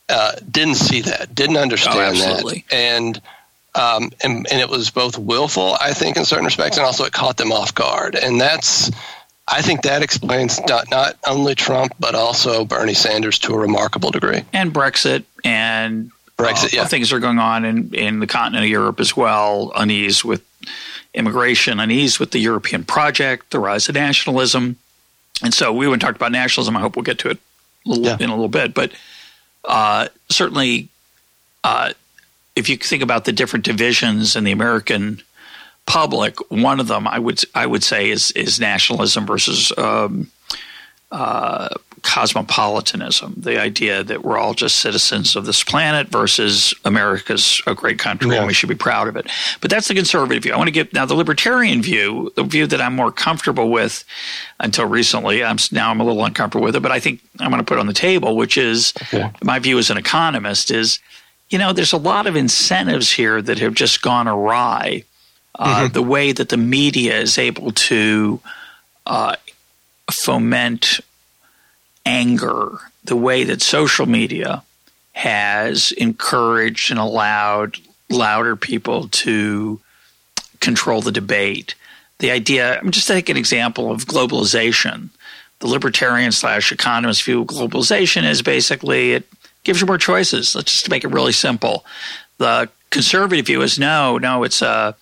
uh, 0.09 0.33
didn't 0.49 0.77
see 0.77 1.03
that, 1.03 1.35
didn't 1.35 1.57
understand 1.57 2.16
oh, 2.18 2.51
that, 2.51 2.62
and. 2.73 3.21
Um, 3.73 4.11
and, 4.25 4.49
and 4.51 4.61
it 4.61 4.68
was 4.68 4.91
both 4.91 5.16
willful, 5.16 5.77
I 5.81 5.93
think, 5.93 6.16
in 6.16 6.25
certain 6.25 6.45
respects, 6.45 6.77
and 6.77 6.85
also 6.85 7.05
it 7.05 7.12
caught 7.12 7.37
them 7.37 7.53
off 7.53 7.73
guard. 7.73 8.16
And 8.16 8.41
that's 8.41 8.91
I 9.51 9.63
think 9.63 9.83
that 9.83 10.03
explains 10.03 10.61
not, 10.67 10.91
not 10.91 11.17
only 11.27 11.55
Trump, 11.55 11.95
but 11.99 12.15
also 12.15 12.65
Bernie 12.65 12.95
Sanders 12.95 13.39
to 13.41 13.55
a 13.55 13.59
remarkable 13.59 14.11
degree. 14.11 14.43
And 14.53 14.73
Brexit 14.73 15.25
and 15.45 16.13
Brexit, 16.37 16.67
uh, 16.67 16.83
yeah. 16.83 16.85
things 16.87 17.13
are 17.13 17.19
going 17.19 17.39
on 17.39 17.65
in, 17.65 17.95
in 17.95 18.21
the 18.21 18.27
continent 18.27 18.65
of 18.65 18.71
Europe 18.71 19.01
as 19.01 19.17
well. 19.17 19.73
Unease 19.75 20.25
with 20.25 20.43
immigration, 21.15 21.81
unease 21.81 22.21
with 22.21 22.31
the 22.31 22.39
European 22.39 22.85
project, 22.85 23.51
the 23.51 23.59
rise 23.59 23.89
of 23.89 23.95
nationalism. 23.97 24.77
And 25.43 25.53
so 25.53 25.73
we 25.73 25.87
haven't 25.87 26.01
talked 26.01 26.17
about 26.17 26.33
nationalism. 26.33 26.77
I 26.77 26.81
hope 26.81 26.97
we'll 26.97 27.03
get 27.03 27.19
to 27.21 27.31
it 27.31 27.39
a 27.85 27.89
little, 27.89 28.05
yeah. 28.05 28.17
in 28.21 28.31
a 28.31 28.35
little 28.35 28.49
bit. 28.49 28.73
But 28.73 28.93
uh, 29.65 30.09
certainly, 30.29 30.89
uh, 31.65 31.93
if 32.55 32.69
you 32.69 32.77
think 32.77 33.03
about 33.03 33.25
the 33.25 33.33
different 33.33 33.65
divisions 33.65 34.37
in 34.37 34.45
the 34.45 34.53
American 34.53 35.23
public, 35.91 36.38
one 36.51 36.78
of 36.78 36.86
them 36.86 37.09
I 37.09 37.18
would 37.18 37.43
I 37.55 37.66
would 37.66 37.82
say 37.82 38.11
is 38.11 38.30
is 38.32 38.61
nationalism 38.61 39.26
versus 39.26 39.72
um, 39.76 40.30
uh, 41.11 41.68
cosmopolitanism, 42.03 43.34
the 43.36 43.61
idea 43.61 44.05
that 44.05 44.22
we're 44.22 44.38
all 44.38 44.55
just 44.55 44.76
citizens 44.76 45.34
of 45.36 45.45
this 45.45 45.64
planet 45.64 46.09
versus 46.09 46.72
America's 46.84 47.61
a 47.66 47.74
great 47.74 47.99
country 47.99 48.30
yeah. 48.30 48.38
and 48.38 48.47
we 48.47 48.55
should 48.55 48.68
be 48.68 48.74
proud 48.74 49.09
of 49.09 49.16
it. 49.16 49.26
But 49.61 49.70
that's 49.70 49.88
the 49.88 49.95
conservative 49.95 50.45
view. 50.45 50.53
I 50.53 50.57
want 50.57 50.68
to 50.68 50.72
get 50.72 50.93
now 50.93 51.05
the 51.07 51.14
libertarian 51.14 51.82
view, 51.82 52.32
the 52.36 52.45
view 52.45 52.66
that 52.68 52.80
I'm 52.80 52.95
more 52.95 53.11
comfortable 53.11 53.70
with 53.70 54.05
until 54.61 54.86
recently. 54.86 55.43
I'm 55.43 55.59
now 55.72 55.91
I'm 55.91 56.01
a 56.01 56.05
little 56.05 56.24
uncomfortable 56.24 56.64
with 56.64 56.76
it, 56.76 56.80
but 56.80 56.93
I 56.93 57.01
think 57.01 57.20
I'm 57.41 57.51
going 57.51 57.61
to 57.61 57.66
put 57.66 57.78
it 57.78 57.80
on 57.80 57.88
the 57.88 57.93
table, 57.93 58.36
which 58.36 58.57
is 58.57 58.95
my 59.43 59.59
view 59.59 59.78
as 59.78 59.91
an 59.91 59.99
economist 59.99 60.70
is, 60.70 61.01
you 61.49 61.59
know, 61.59 61.72
there's 61.72 61.93
a 61.93 61.99
lot 61.99 62.28
of 62.28 62.36
incentives 62.36 63.11
here 63.11 63.43
that 63.43 63.59
have 63.59 63.74
just 63.74 64.03
gone 64.03 64.28
awry. 64.28 65.03
Uh, 65.61 65.85
mm-hmm. 65.85 65.93
The 65.93 66.03
way 66.03 66.33
that 66.33 66.49
the 66.49 66.57
media 66.57 67.21
is 67.21 67.37
able 67.37 67.71
to 67.73 68.41
uh, 69.05 69.37
foment 70.11 71.01
anger 72.07 72.79
the 73.05 73.17
way 73.17 73.45
that 73.45 73.63
social 73.63 74.07
media 74.07 74.63
has 75.13 75.93
encouraged 75.93 76.91
and 76.91 76.99
allowed 76.99 77.77
louder 78.09 78.57
people 78.57 79.09
to 79.09 79.81
control 80.61 81.01
the 81.01 81.13
debate. 81.13 81.75
The 82.19 82.31
idea, 82.31 82.79
I'm 82.79 82.91
just 82.91 83.09
take 83.09 83.29
an 83.29 83.37
example 83.37 83.91
of 83.91 84.07
globalization. 84.07 85.11
The 85.61 85.69
libertarian 85.69 86.33
slash 86.33 86.73
economist 86.73 87.23
view 87.23 87.43
of 87.43 87.49
globalization 87.49 88.29
is 88.29 88.43
basically 88.43 89.13
it 89.13 89.29
gives 89.65 89.81
you 89.81 89.87
more 89.87 89.99
choices. 89.99 90.55
Let's 90.55 90.73
just 90.73 90.91
make 90.91 91.05
it 91.05 91.09
really 91.09 91.33
simple. 91.33 91.85
The 92.39 92.71
conservative 92.91 93.47
view 93.47 93.63
is 93.63 93.79
no, 93.79 94.19
no, 94.19 94.43
it's 94.43 94.63
a, 94.63 94.97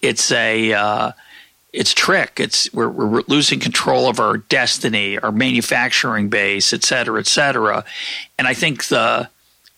it's 0.00 0.30
a, 0.32 0.72
uh, 0.72 1.12
it's 1.72 1.94
trick. 1.94 2.40
It's 2.40 2.72
we're, 2.72 2.88
we're 2.88 3.22
losing 3.28 3.60
control 3.60 4.08
of 4.08 4.18
our 4.18 4.38
destiny, 4.38 5.18
our 5.18 5.32
manufacturing 5.32 6.28
base, 6.28 6.72
et 6.72 6.82
cetera, 6.82 7.20
et 7.20 7.26
cetera. 7.26 7.84
And 8.38 8.48
I 8.48 8.54
think 8.54 8.86
the 8.86 9.28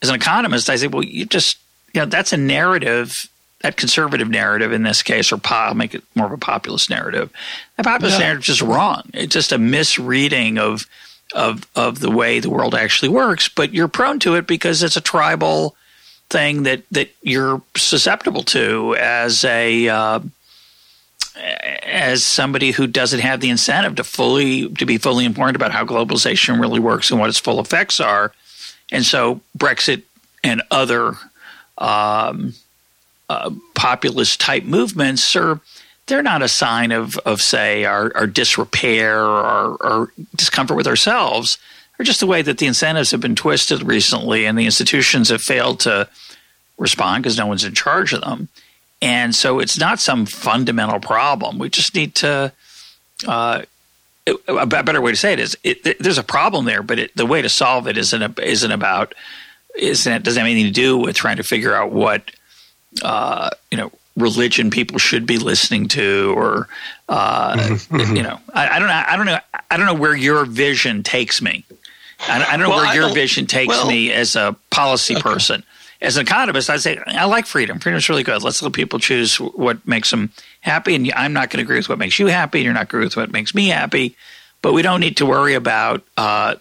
as 0.00 0.08
an 0.08 0.14
economist, 0.14 0.70
I 0.70 0.76
say, 0.76 0.86
well, 0.86 1.04
you 1.04 1.26
just 1.26 1.58
you 1.92 2.00
know 2.00 2.06
that's 2.06 2.32
a 2.32 2.36
narrative, 2.36 3.28
that 3.60 3.76
conservative 3.76 4.28
narrative 4.28 4.72
in 4.72 4.82
this 4.82 5.02
case, 5.02 5.32
or 5.32 5.40
I'll 5.44 5.74
make 5.74 5.94
it 5.94 6.02
more 6.14 6.26
of 6.26 6.32
a 6.32 6.38
populist 6.38 6.90
narrative. 6.90 7.30
That 7.76 7.84
populist 7.84 8.18
yeah. 8.18 8.26
narrative 8.26 8.40
is 8.40 8.46
just 8.46 8.62
wrong. 8.62 9.10
It's 9.12 9.34
just 9.34 9.52
a 9.52 9.58
misreading 9.58 10.58
of 10.58 10.86
of 11.34 11.66
of 11.74 12.00
the 12.00 12.10
way 12.10 12.40
the 12.40 12.50
world 12.50 12.74
actually 12.74 13.10
works. 13.10 13.48
But 13.48 13.74
you're 13.74 13.88
prone 13.88 14.18
to 14.20 14.34
it 14.36 14.46
because 14.46 14.82
it's 14.82 14.96
a 14.96 15.02
tribal 15.02 15.76
thing 16.32 16.62
that 16.62 16.82
that 16.90 17.10
you're 17.22 17.62
susceptible 17.76 18.42
to 18.42 18.96
as 18.98 19.44
a 19.44 19.88
uh, 19.88 20.20
as 21.36 22.24
somebody 22.24 22.72
who 22.72 22.86
doesn't 22.86 23.20
have 23.20 23.40
the 23.40 23.50
incentive 23.50 23.94
to 23.96 24.04
fully 24.04 24.68
to 24.70 24.86
be 24.86 24.98
fully 24.98 25.24
informed 25.24 25.54
about 25.54 25.70
how 25.70 25.84
globalization 25.84 26.60
really 26.60 26.80
works 26.80 27.10
and 27.10 27.20
what 27.20 27.28
its 27.28 27.38
full 27.38 27.60
effects 27.60 28.00
are, 28.00 28.32
and 28.90 29.04
so 29.04 29.40
Brexit 29.56 30.02
and 30.42 30.62
other 30.70 31.14
um, 31.78 32.54
uh, 33.28 33.50
populist 33.74 34.40
type 34.40 34.64
movements 34.64 35.36
are 35.36 35.60
they're 36.06 36.22
not 36.22 36.42
a 36.42 36.48
sign 36.48 36.92
of 36.92 37.16
of 37.18 37.40
say 37.40 37.84
our, 37.84 38.10
our 38.14 38.26
disrepair 38.26 39.22
or 39.22 39.76
our 39.80 40.08
discomfort 40.34 40.76
with 40.76 40.86
ourselves. 40.86 41.58
They're 42.02 42.06
just 42.08 42.18
the 42.18 42.26
way 42.26 42.42
that 42.42 42.58
the 42.58 42.66
incentives 42.66 43.12
have 43.12 43.20
been 43.20 43.36
twisted 43.36 43.84
recently, 43.84 44.44
and 44.44 44.58
the 44.58 44.64
institutions 44.64 45.28
have 45.28 45.40
failed 45.40 45.78
to 45.80 46.08
respond 46.76 47.22
because 47.22 47.38
no 47.38 47.46
one's 47.46 47.62
in 47.62 47.76
charge 47.76 48.12
of 48.12 48.22
them. 48.22 48.48
And 49.00 49.32
so 49.32 49.60
it's 49.60 49.78
not 49.78 50.00
some 50.00 50.26
fundamental 50.26 50.98
problem. 50.98 51.60
We 51.60 51.70
just 51.70 51.94
need 51.94 52.16
to. 52.16 52.52
Uh, 53.24 53.62
a 54.48 54.66
better 54.66 55.00
way 55.00 55.12
to 55.12 55.16
say 55.16 55.32
it 55.32 55.38
is 55.38 55.56
it, 55.62 56.00
there's 56.00 56.18
a 56.18 56.24
problem 56.24 56.64
there, 56.64 56.82
but 56.82 56.98
it, 56.98 57.16
the 57.16 57.24
way 57.24 57.40
to 57.40 57.48
solve 57.48 57.86
it 57.86 57.96
isn't 57.96 58.36
isn't 58.40 58.72
about 58.72 59.14
isn't 59.78 60.24
doesn't 60.24 60.40
have 60.40 60.50
anything 60.50 60.66
to 60.66 60.72
do 60.72 60.98
with 60.98 61.14
trying 61.14 61.36
to 61.36 61.44
figure 61.44 61.72
out 61.72 61.92
what 61.92 62.32
uh, 63.04 63.48
you 63.70 63.78
know 63.78 63.92
religion 64.16 64.70
people 64.70 64.98
should 64.98 65.24
be 65.24 65.38
listening 65.38 65.86
to 65.86 66.34
or 66.36 66.66
uh, 67.08 67.78
you 67.92 68.24
know 68.24 68.40
I, 68.52 68.70
I, 68.70 68.78
don't 68.80 68.88
know 68.88 69.04
I 69.06 69.16
don't 69.16 69.26
know 69.26 69.38
I 69.70 69.76
don't 69.76 69.86
know 69.86 69.94
where 69.94 70.16
your 70.16 70.44
vision 70.46 71.04
takes 71.04 71.40
me. 71.40 71.64
I, 72.28 72.44
I 72.44 72.56
don't 72.56 72.60
know 72.60 72.70
well, 72.70 72.84
where 72.84 72.94
your 72.94 73.12
vision 73.12 73.46
takes 73.46 73.68
well, 73.68 73.86
me 73.86 74.12
as 74.12 74.36
a 74.36 74.56
policy 74.70 75.14
okay. 75.14 75.22
person 75.22 75.64
as 76.02 76.16
an 76.16 76.22
economist, 76.22 76.68
I'd 76.68 76.80
say 76.80 76.98
I 77.06 77.24
like 77.24 77.46
freedom. 77.46 77.78
Freedom's 77.78 78.08
really 78.08 78.24
good. 78.24 78.42
Let's 78.42 78.60
let 78.60 78.72
people 78.72 78.98
choose 78.98 79.36
what 79.36 79.86
makes 79.86 80.10
them 80.10 80.30
happy. 80.60 80.94
And 80.94 81.10
I'm 81.14 81.32
not 81.32 81.48
going 81.48 81.58
to 81.58 81.62
agree 81.62 81.78
with 81.78 81.88
what 81.88 81.98
makes 81.98 82.18
you 82.18 82.26
happy. 82.26 82.58
And 82.58 82.64
you're 82.64 82.74
not 82.74 82.88
gonna 82.88 83.00
agree 83.00 83.06
with 83.06 83.16
what 83.16 83.30
makes 83.30 83.54
me 83.54 83.68
happy. 83.68 84.16
But 84.60 84.72
we 84.72 84.82
don't 84.82 85.00
need 85.00 85.16
to 85.18 85.26
worry 85.26 85.54
about 85.54 86.04
uh, 86.16 86.56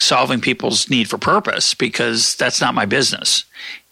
solving 0.00 0.40
people's 0.40 0.90
need 0.90 1.08
for 1.08 1.18
purpose 1.18 1.74
because 1.74 2.34
that's 2.36 2.60
not 2.60 2.74
my 2.74 2.86
business. 2.86 3.44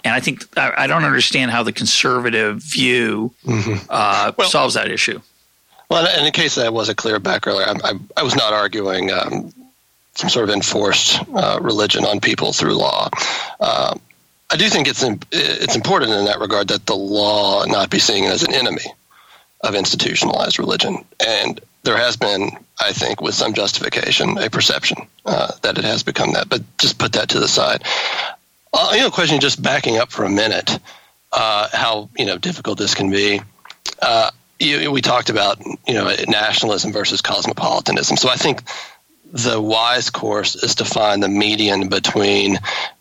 And 0.05 0.15
I 0.15 0.21
think 0.21 0.47
I, 0.59 0.85
I 0.85 0.87
don't 0.87 1.05
understand 1.05 1.51
how 1.51 1.63
the 1.63 1.73
conservative 1.73 2.63
view 2.63 3.33
mm-hmm. 3.45 3.87
uh, 3.89 4.33
well, 4.37 4.49
solves 4.49 4.75
that 4.75 4.91
issue. 4.91 5.21
Well, 5.91 6.07
in 6.25 6.31
case 6.33 6.57
that 6.57 6.73
wasn't 6.73 6.99
clear 6.99 7.19
back 7.19 7.47
earlier, 7.47 7.67
I, 7.67 7.91
I, 7.91 7.93
I 8.19 8.23
was 8.23 8.35
not 8.35 8.53
arguing 8.53 9.11
um, 9.11 9.53
some 10.17 10.31
sort 10.31 10.49
of 10.49 10.55
enforced 10.55 11.21
uh, 11.35 11.59
religion 11.61 12.05
on 12.05 12.21
people 12.21 12.53
through 12.53 12.75
law. 12.75 13.09
Uh, 13.61 13.95
I 14.51 14.57
do 14.57 14.69
think 14.69 14.89
it's 14.89 15.05
it's 15.33 15.77
important 15.77 16.13
in 16.13 16.25
that 16.27 16.41
regard 16.41 16.69
that 16.69 16.87
the 16.87 16.95
law 16.95 17.65
not 17.65 17.91
be 17.91 17.99
seen 17.99 18.25
as 18.25 18.43
an 18.43 18.55
enemy 18.55 18.85
of 19.63 19.75
institutionalized 19.75 20.59
religion, 20.59 21.05
and 21.25 21.61
there 21.83 21.97
has 21.97 22.17
been, 22.17 22.51
I 22.81 22.93
think, 22.93 23.21
with 23.21 23.35
some 23.35 23.55
justification, 23.55 24.39
a 24.39 24.49
perception 24.51 24.99
uh, 25.25 25.53
that 25.63 25.79
it 25.79 25.85
has 25.85 26.03
become 26.03 26.33
that. 26.35 26.49
But 26.49 26.63
just 26.79 26.99
put 26.99 27.13
that 27.15 27.31
to 27.31 27.41
the 27.41 27.49
side. 27.49 27.83
Uh, 28.73 28.93
you 28.95 29.01
know, 29.01 29.11
question 29.11 29.41
just 29.41 29.63
backing 29.63 29.97
up 29.97 30.11
for 30.11 30.25
a 30.25 30.31
minute, 30.31 30.79
uh, 31.33 31.69
how 31.73 32.09
you 32.17 32.27
know 32.27 32.39
difficult 32.39 32.79
this 32.79 32.95
can 32.95 33.11
be. 33.11 33.41
Uh, 34.01 34.31
you, 34.61 34.91
we 34.91 35.01
talked 35.03 35.29
about 35.29 35.59
you 35.87 35.95
know 35.95 36.15
nationalism 36.29 36.93
versus 36.93 37.21
cosmopolitanism, 37.21 38.17
so 38.17 38.29
I 38.29 38.37
think 38.37 38.63
the 39.33 39.61
wise 39.61 40.11
course 40.11 40.55
is 40.55 40.77
to 40.77 40.85
find 40.85 41.23
the 41.23 41.29
median 41.29 41.89
between 41.89 42.57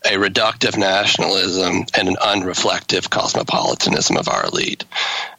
a 0.06 0.14
reductive 0.14 0.78
nationalism 0.78 1.86
and 1.94 2.08
an 2.08 2.16
unreflective 2.16 3.10
cosmopolitanism 3.10 4.18
of 4.18 4.28
our 4.28 4.46
elite. 4.46 4.86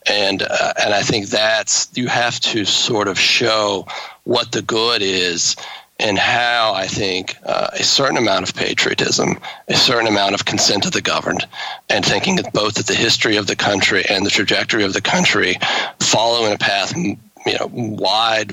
And 0.06 0.42
uh, 0.42 0.72
and 0.82 0.94
I 0.94 1.02
think 1.02 1.26
that's 1.26 1.88
you 1.94 2.06
have 2.06 2.38
to 2.40 2.64
sort 2.64 3.08
of 3.08 3.18
show 3.18 3.86
what 4.24 4.52
the 4.52 4.62
good 4.62 5.02
is 5.02 5.56
and 5.98 6.18
how 6.18 6.74
I 6.74 6.86
think 6.86 7.36
uh, 7.44 7.68
a 7.72 7.82
certain 7.82 8.18
amount 8.18 8.48
of 8.48 8.54
patriotism, 8.54 9.38
a 9.66 9.74
certain 9.74 10.06
amount 10.06 10.34
of 10.34 10.44
consent 10.44 10.84
of 10.84 10.92
the 10.92 11.00
governed, 11.00 11.46
and 11.88 12.04
thinking 12.04 12.38
both 12.52 12.74
that 12.74 12.86
the 12.86 12.94
history 12.94 13.38
of 13.38 13.46
the 13.46 13.56
country 13.56 14.04
and 14.08 14.24
the 14.24 14.30
trajectory 14.30 14.84
of 14.84 14.92
the 14.92 15.00
country 15.00 15.58
follow 15.98 16.46
in 16.46 16.52
a 16.52 16.58
path 16.58 16.94
you 16.96 17.16
know 17.46 17.68
wide 17.72 18.52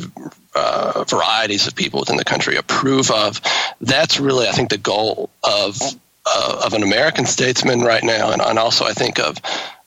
uh, 0.56 1.04
varieties 1.08 1.68
of 1.68 1.76
people 1.76 2.00
within 2.00 2.18
the 2.18 2.24
country 2.24 2.56
approve 2.56 3.12
of. 3.12 3.42
That's 3.82 4.20
really, 4.20 4.48
I 4.48 4.52
think, 4.52 4.70
the 4.70 4.78
goal 4.78 5.30
of 5.44 5.80
uh, 6.26 6.62
of 6.66 6.74
an 6.74 6.84
American 6.84 7.26
statesman 7.26 7.82
right 7.82 8.04
now, 8.04 8.32
and, 8.32 8.42
and 8.42 8.58
also 8.58 8.86
I 8.86 8.94
think 8.94 9.20
of 9.20 9.38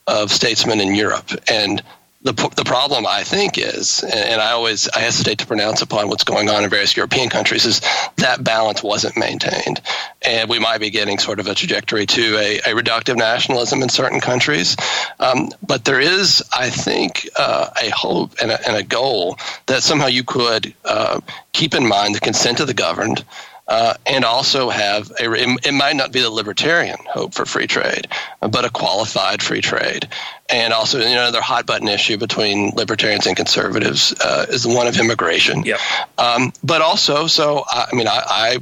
of 0.06 0.30
statesmen 0.30 0.80
in 0.80 0.94
Europe. 0.94 1.30
And 1.48 1.82
the, 2.26 2.50
the 2.56 2.64
problem 2.64 3.06
I 3.06 3.22
think 3.22 3.56
is, 3.56 4.02
and 4.02 4.40
I 4.40 4.50
always 4.50 4.88
I 4.88 4.98
hesitate 4.98 5.38
to 5.38 5.46
pronounce 5.46 5.80
upon 5.80 6.08
what's 6.08 6.24
going 6.24 6.50
on 6.50 6.64
in 6.64 6.70
various 6.70 6.96
European 6.96 7.28
countries, 7.28 7.64
is 7.64 7.80
that 8.16 8.42
balance 8.42 8.82
wasn't 8.82 9.16
maintained, 9.16 9.80
and 10.22 10.50
we 10.50 10.58
might 10.58 10.78
be 10.78 10.90
getting 10.90 11.18
sort 11.18 11.38
of 11.38 11.46
a 11.46 11.54
trajectory 11.54 12.04
to 12.06 12.36
a, 12.36 12.58
a 12.58 12.74
reductive 12.74 13.16
nationalism 13.16 13.80
in 13.80 13.88
certain 13.88 14.20
countries. 14.20 14.76
Um, 15.20 15.50
but 15.64 15.84
there 15.84 16.00
is, 16.00 16.42
I 16.52 16.68
think, 16.70 17.28
uh, 17.36 17.70
a 17.80 17.90
hope 17.90 18.34
and 18.42 18.50
a, 18.50 18.68
and 18.68 18.76
a, 18.76 18.82
goal 18.82 19.38
that 19.66 19.82
somehow 19.82 20.06
you 20.06 20.24
could 20.24 20.74
uh, 20.84 21.20
keep 21.52 21.74
in 21.74 21.86
mind 21.86 22.14
the 22.14 22.20
consent 22.20 22.60
of 22.60 22.66
the 22.66 22.74
governed 22.74 23.24
uh, 23.68 23.94
and 24.06 24.24
also 24.24 24.70
have 24.70 25.10
a, 25.20 25.32
it 25.32 25.72
might 25.72 25.96
not 25.96 26.12
be 26.12 26.20
the 26.20 26.30
libertarian 26.30 26.98
hope 27.08 27.34
for 27.34 27.44
free 27.44 27.66
trade, 27.66 28.06
but 28.40 28.64
a 28.64 28.70
qualified 28.70 29.42
free 29.42 29.60
trade. 29.60 30.08
And 30.48 30.72
also, 30.72 30.98
you 30.98 31.06
know, 31.06 31.22
another 31.22 31.40
hot 31.40 31.66
button 31.66 31.88
issue 31.88 32.16
between 32.16 32.70
libertarians 32.76 33.26
and 33.26 33.36
conservatives 33.36 34.14
uh, 34.20 34.46
is 34.48 34.62
the 34.62 34.68
one 34.68 34.86
of 34.86 34.98
immigration. 34.98 35.64
Yep. 35.64 35.80
Um, 36.18 36.52
but 36.62 36.80
also, 36.80 37.26
so 37.26 37.64
I 37.68 37.88
mean, 37.92 38.06
I, 38.06 38.22
I 38.26 38.58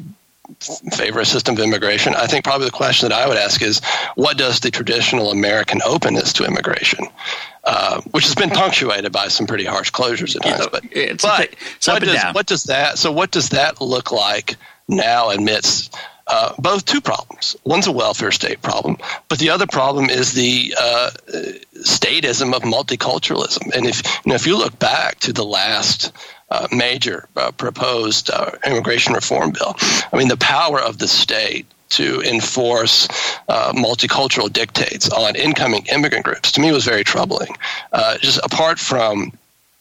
favor 0.93 1.21
a 1.21 1.25
system 1.25 1.57
of 1.57 1.61
immigration. 1.61 2.15
I 2.15 2.27
think 2.27 2.45
probably 2.45 2.67
the 2.67 2.73
question 2.73 3.09
that 3.09 3.19
I 3.19 3.27
would 3.29 3.37
ask 3.37 3.63
is, 3.63 3.81
what 4.15 4.37
does 4.37 4.61
the 4.61 4.71
traditional 4.71 5.31
American 5.31 5.81
openness 5.85 6.33
to 6.35 6.45
immigration, 6.45 7.07
uh, 7.65 8.01
which 8.11 8.25
has 8.25 8.35
been 8.35 8.51
punctuated 8.63 9.13
by 9.13 9.29
some 9.29 9.47
pretty 9.47 9.65
harsh 9.65 9.91
closures 9.91 10.37
at 10.37 10.43
times, 10.43 10.69
but, 10.71 10.85
but 11.23 11.55
what, 11.87 12.03
does, 12.03 12.35
what 12.35 12.47
does 12.47 12.65
that? 12.65 12.99
So 12.99 13.11
what 13.11 13.31
does 13.31 13.51
that 13.51 13.81
look 13.81 14.13
like 14.13 14.57
now 14.89 15.31
admits 15.31 15.91
uh, 16.27 16.55
both 16.59 16.85
two 16.85 17.01
problems. 17.01 17.55
One's 17.65 17.87
a 17.87 17.93
welfare 17.93 18.33
state 18.33 18.63
problem, 18.63 18.97
but 19.29 19.39
the 19.39 19.51
other 19.51 19.67
problem 19.67 20.09
is 20.09 20.33
the 20.33 20.75
uh, 20.81 21.11
statism 21.77 22.55
of 22.55 22.63
multiculturalism. 22.63 23.75
And 23.77 23.87
if 23.87 24.03
you 24.25 24.31
know, 24.31 24.35
if 24.35 24.47
you 24.47 24.57
look 24.57 24.79
back 24.79 25.21
to 25.21 25.33
the 25.33 25.45
last 25.45 26.13
uh, 26.51 26.69
major 26.71 27.29
uh, 27.37 27.51
proposed 27.53 28.31
uh, 28.31 28.53
immigration 28.67 29.15
reform 29.15 29.51
bill. 29.51 29.75
I 30.13 30.17
mean, 30.17 30.29
the 30.29 30.37
power 30.37 30.81
of 30.81 30.99
the 30.99 31.09
state 31.09 31.67
to 31.91 32.21
enforce 32.23 33.09
uh, 33.49 33.73
multicultural 33.73 34.53
dictates 34.53 35.09
on 35.11 35.37
incoming 35.37 35.87
immigrant 35.87 36.25
groups 36.25 36.53
to 36.53 36.61
me 36.61 36.73
was 36.73 36.85
very 36.85 37.05
troubling. 37.05 37.57
Uh, 37.93 38.19
just 38.19 38.41
apart 38.43 38.79
from 38.79 39.33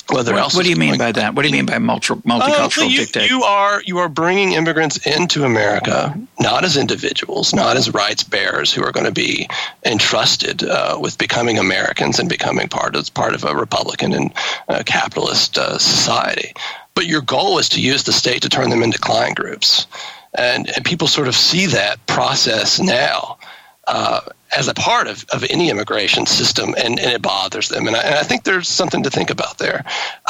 whether 0.09 0.33
what, 0.33 0.41
else. 0.41 0.55
What 0.55 0.63
do 0.63 0.69
you 0.69 0.75
mean 0.75 0.97
by 0.97 1.11
that? 1.13 1.33
What 1.33 1.43
do 1.43 1.47
you 1.47 1.53
mean 1.53 1.65
by 1.65 1.79
multi- 1.79 2.13
multicultural 2.15 2.83
uh, 2.83 2.87
you, 2.87 2.97
dictate? 2.97 3.29
You 3.29 3.43
are 3.43 3.81
you 3.85 3.99
are 3.99 4.09
bringing 4.09 4.53
immigrants 4.53 4.97
into 5.05 5.43
America 5.43 6.17
not 6.39 6.65
as 6.65 6.77
individuals, 6.77 7.53
not 7.53 7.77
as 7.77 7.93
rights 7.93 8.23
bearers 8.23 8.73
who 8.73 8.83
are 8.83 8.91
going 8.91 9.05
to 9.05 9.11
be 9.11 9.47
entrusted 9.85 10.63
uh, 10.63 10.97
with 10.99 11.17
becoming 11.17 11.57
Americans 11.57 12.19
and 12.19 12.27
becoming 12.27 12.67
part 12.67 12.95
of 12.95 13.13
part 13.13 13.33
of 13.33 13.43
a 13.43 13.55
Republican 13.55 14.13
and 14.13 14.33
uh, 14.67 14.83
capitalist 14.85 15.57
uh, 15.57 15.77
society. 15.77 16.53
But 16.95 17.07
your 17.07 17.21
goal 17.21 17.57
is 17.57 17.69
to 17.69 17.81
use 17.81 18.03
the 18.03 18.13
state 18.13 18.43
to 18.43 18.49
turn 18.49 18.69
them 18.69 18.83
into 18.83 18.99
client 18.99 19.37
groups, 19.37 19.87
and 20.33 20.69
and 20.69 20.85
people 20.85 21.07
sort 21.07 21.27
of 21.27 21.35
see 21.35 21.67
that 21.67 22.05
process 22.07 22.79
now. 22.79 23.37
As 24.55 24.67
a 24.67 24.73
part 24.73 25.07
of, 25.07 25.25
of 25.33 25.43
any 25.49 25.69
immigration 25.69 26.25
system, 26.25 26.75
and, 26.77 26.99
and 26.99 27.11
it 27.11 27.21
bothers 27.21 27.69
them. 27.69 27.87
And 27.87 27.95
I, 27.95 28.01
and 28.01 28.15
I 28.15 28.23
think 28.23 28.43
there's 28.43 28.67
something 28.67 29.03
to 29.03 29.09
think 29.09 29.29
about 29.29 29.57
there. 29.57 29.83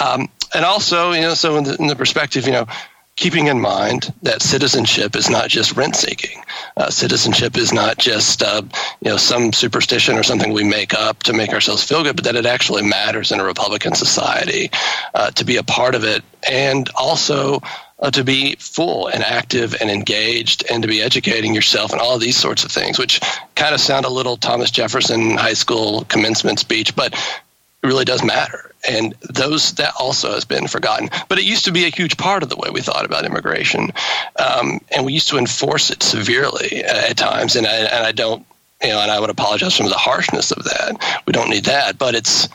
Um, 0.03 0.29
and 0.53 0.65
also, 0.65 1.11
you 1.11 1.21
know, 1.21 1.33
so 1.33 1.57
in 1.57 1.63
the, 1.63 1.75
in 1.75 1.87
the 1.87 1.95
perspective, 1.95 2.45
you 2.45 2.53
know, 2.53 2.67
keeping 3.15 3.47
in 3.47 3.59
mind 3.59 4.11
that 4.23 4.41
citizenship 4.41 5.15
is 5.15 5.29
not 5.29 5.47
just 5.49 5.75
rent 5.75 5.95
seeking. 5.95 6.43
Uh, 6.77 6.89
citizenship 6.89 7.57
is 7.57 7.71
not 7.71 7.97
just 7.97 8.41
uh, 8.41 8.61
you 9.01 9.09
know 9.09 9.17
some 9.17 9.53
superstition 9.53 10.17
or 10.17 10.23
something 10.23 10.51
we 10.51 10.63
make 10.63 10.93
up 10.93 11.21
to 11.23 11.33
make 11.33 11.51
ourselves 11.51 11.83
feel 11.83 12.03
good, 12.03 12.15
but 12.15 12.25
that 12.25 12.35
it 12.35 12.45
actually 12.45 12.81
matters 12.81 13.31
in 13.31 13.39
a 13.39 13.43
Republican 13.43 13.93
society 13.93 14.71
uh, 15.13 15.29
to 15.31 15.45
be 15.45 15.57
a 15.57 15.63
part 15.63 15.95
of 15.95 16.03
it, 16.03 16.23
and 16.49 16.89
also 16.95 17.61
uh, 18.03 18.11
to 18.11 18.23
be 18.23 18.55
full 18.59 19.07
and 19.07 19.23
active 19.23 19.75
and 19.79 19.89
engaged 19.89 20.65
and 20.69 20.83
to 20.83 20.89
be 20.89 21.01
educating 21.01 21.55
yourself 21.55 21.91
and 21.91 22.01
all 22.01 22.19
these 22.19 22.35
sorts 22.35 22.65
of 22.65 22.71
things, 22.71 22.99
which 22.99 23.21
kind 23.55 23.73
of 23.73 23.79
sound 23.79 24.05
a 24.05 24.09
little 24.09 24.35
Thomas 24.35 24.69
Jefferson 24.69 25.37
high 25.37 25.53
school 25.53 26.03
commencement 26.05 26.59
speech, 26.59 26.95
but 26.95 27.13
it 27.13 27.87
really 27.87 28.03
does 28.03 28.23
matter. 28.23 28.71
And 28.87 29.13
those 29.21 29.75
that 29.75 29.93
also 29.97 30.33
has 30.33 30.43
been 30.43 30.67
forgotten. 30.67 31.09
But 31.29 31.39
it 31.39 31.45
used 31.45 31.63
to 31.65 31.71
be 31.71 31.85
a 31.85 31.89
huge 31.89 32.17
part 32.17 32.43
of 32.43 32.49
the 32.49 32.57
way 32.57 32.69
we 32.69 32.81
thought 32.81 33.05
about 33.05 33.25
immigration, 33.25 33.93
um, 34.37 34.81
and 34.93 35.05
we 35.05 35.13
used 35.13 35.29
to 35.29 35.37
enforce 35.37 35.89
it 35.89 36.03
severely 36.03 36.83
at 36.83 37.15
times. 37.15 37.55
And 37.55 37.65
I, 37.65 37.75
and 37.75 38.05
I 38.05 38.11
don't, 38.11 38.45
you 38.83 38.89
know, 38.89 38.99
and 38.99 39.09
I 39.09 39.21
would 39.21 39.29
apologize 39.29 39.77
for 39.77 39.87
the 39.87 39.95
harshness 39.95 40.51
of 40.51 40.65
that. 40.65 41.21
We 41.25 41.31
don't 41.31 41.49
need 41.49 41.65
that, 41.65 41.97
but 41.97 42.15
it's, 42.15 42.49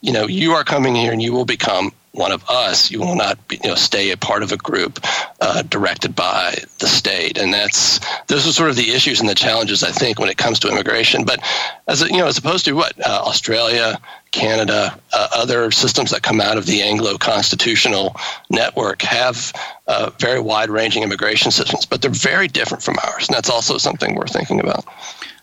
you 0.00 0.12
know, 0.12 0.26
you 0.26 0.52
are 0.52 0.64
coming 0.64 0.96
here 0.96 1.12
and 1.12 1.22
you 1.22 1.32
will 1.32 1.44
become 1.44 1.92
one 2.12 2.30
of 2.30 2.48
us. 2.48 2.90
You 2.90 3.00
will 3.00 3.14
not, 3.14 3.48
be, 3.48 3.58
you 3.62 3.70
know, 3.70 3.74
stay 3.74 4.10
a 4.10 4.16
part 4.16 4.42
of 4.42 4.52
a 4.52 4.56
group 4.56 5.00
uh, 5.40 5.62
directed 5.62 6.14
by 6.14 6.56
the 6.78 6.86
state, 6.86 7.38
and 7.38 7.52
that's 7.52 8.00
those 8.26 8.46
are 8.46 8.52
sort 8.52 8.70
of 8.70 8.76
the 8.76 8.92
issues 8.92 9.20
and 9.20 9.28
the 9.28 9.34
challenges 9.34 9.82
I 9.82 9.90
think 9.90 10.18
when 10.18 10.28
it 10.28 10.36
comes 10.36 10.58
to 10.60 10.68
immigration. 10.68 11.24
But 11.24 11.40
as 11.88 12.02
you 12.02 12.18
know, 12.18 12.26
as 12.26 12.38
opposed 12.38 12.64
to 12.66 12.72
what 12.72 12.98
uh, 13.00 13.22
Australia, 13.24 13.98
Canada, 14.30 14.98
uh, 15.12 15.28
other 15.34 15.70
systems 15.70 16.10
that 16.10 16.22
come 16.22 16.40
out 16.40 16.58
of 16.58 16.66
the 16.66 16.82
Anglo 16.82 17.16
constitutional 17.16 18.14
network 18.50 19.02
have 19.02 19.52
uh, 19.86 20.10
very 20.18 20.40
wide-ranging 20.40 21.02
immigration 21.02 21.50
systems, 21.50 21.86
but 21.86 22.02
they're 22.02 22.10
very 22.10 22.48
different 22.48 22.82
from 22.82 22.96
ours, 23.04 23.26
and 23.26 23.34
that's 23.34 23.50
also 23.50 23.78
something 23.78 24.14
we're 24.14 24.26
thinking 24.26 24.60
about. 24.60 24.84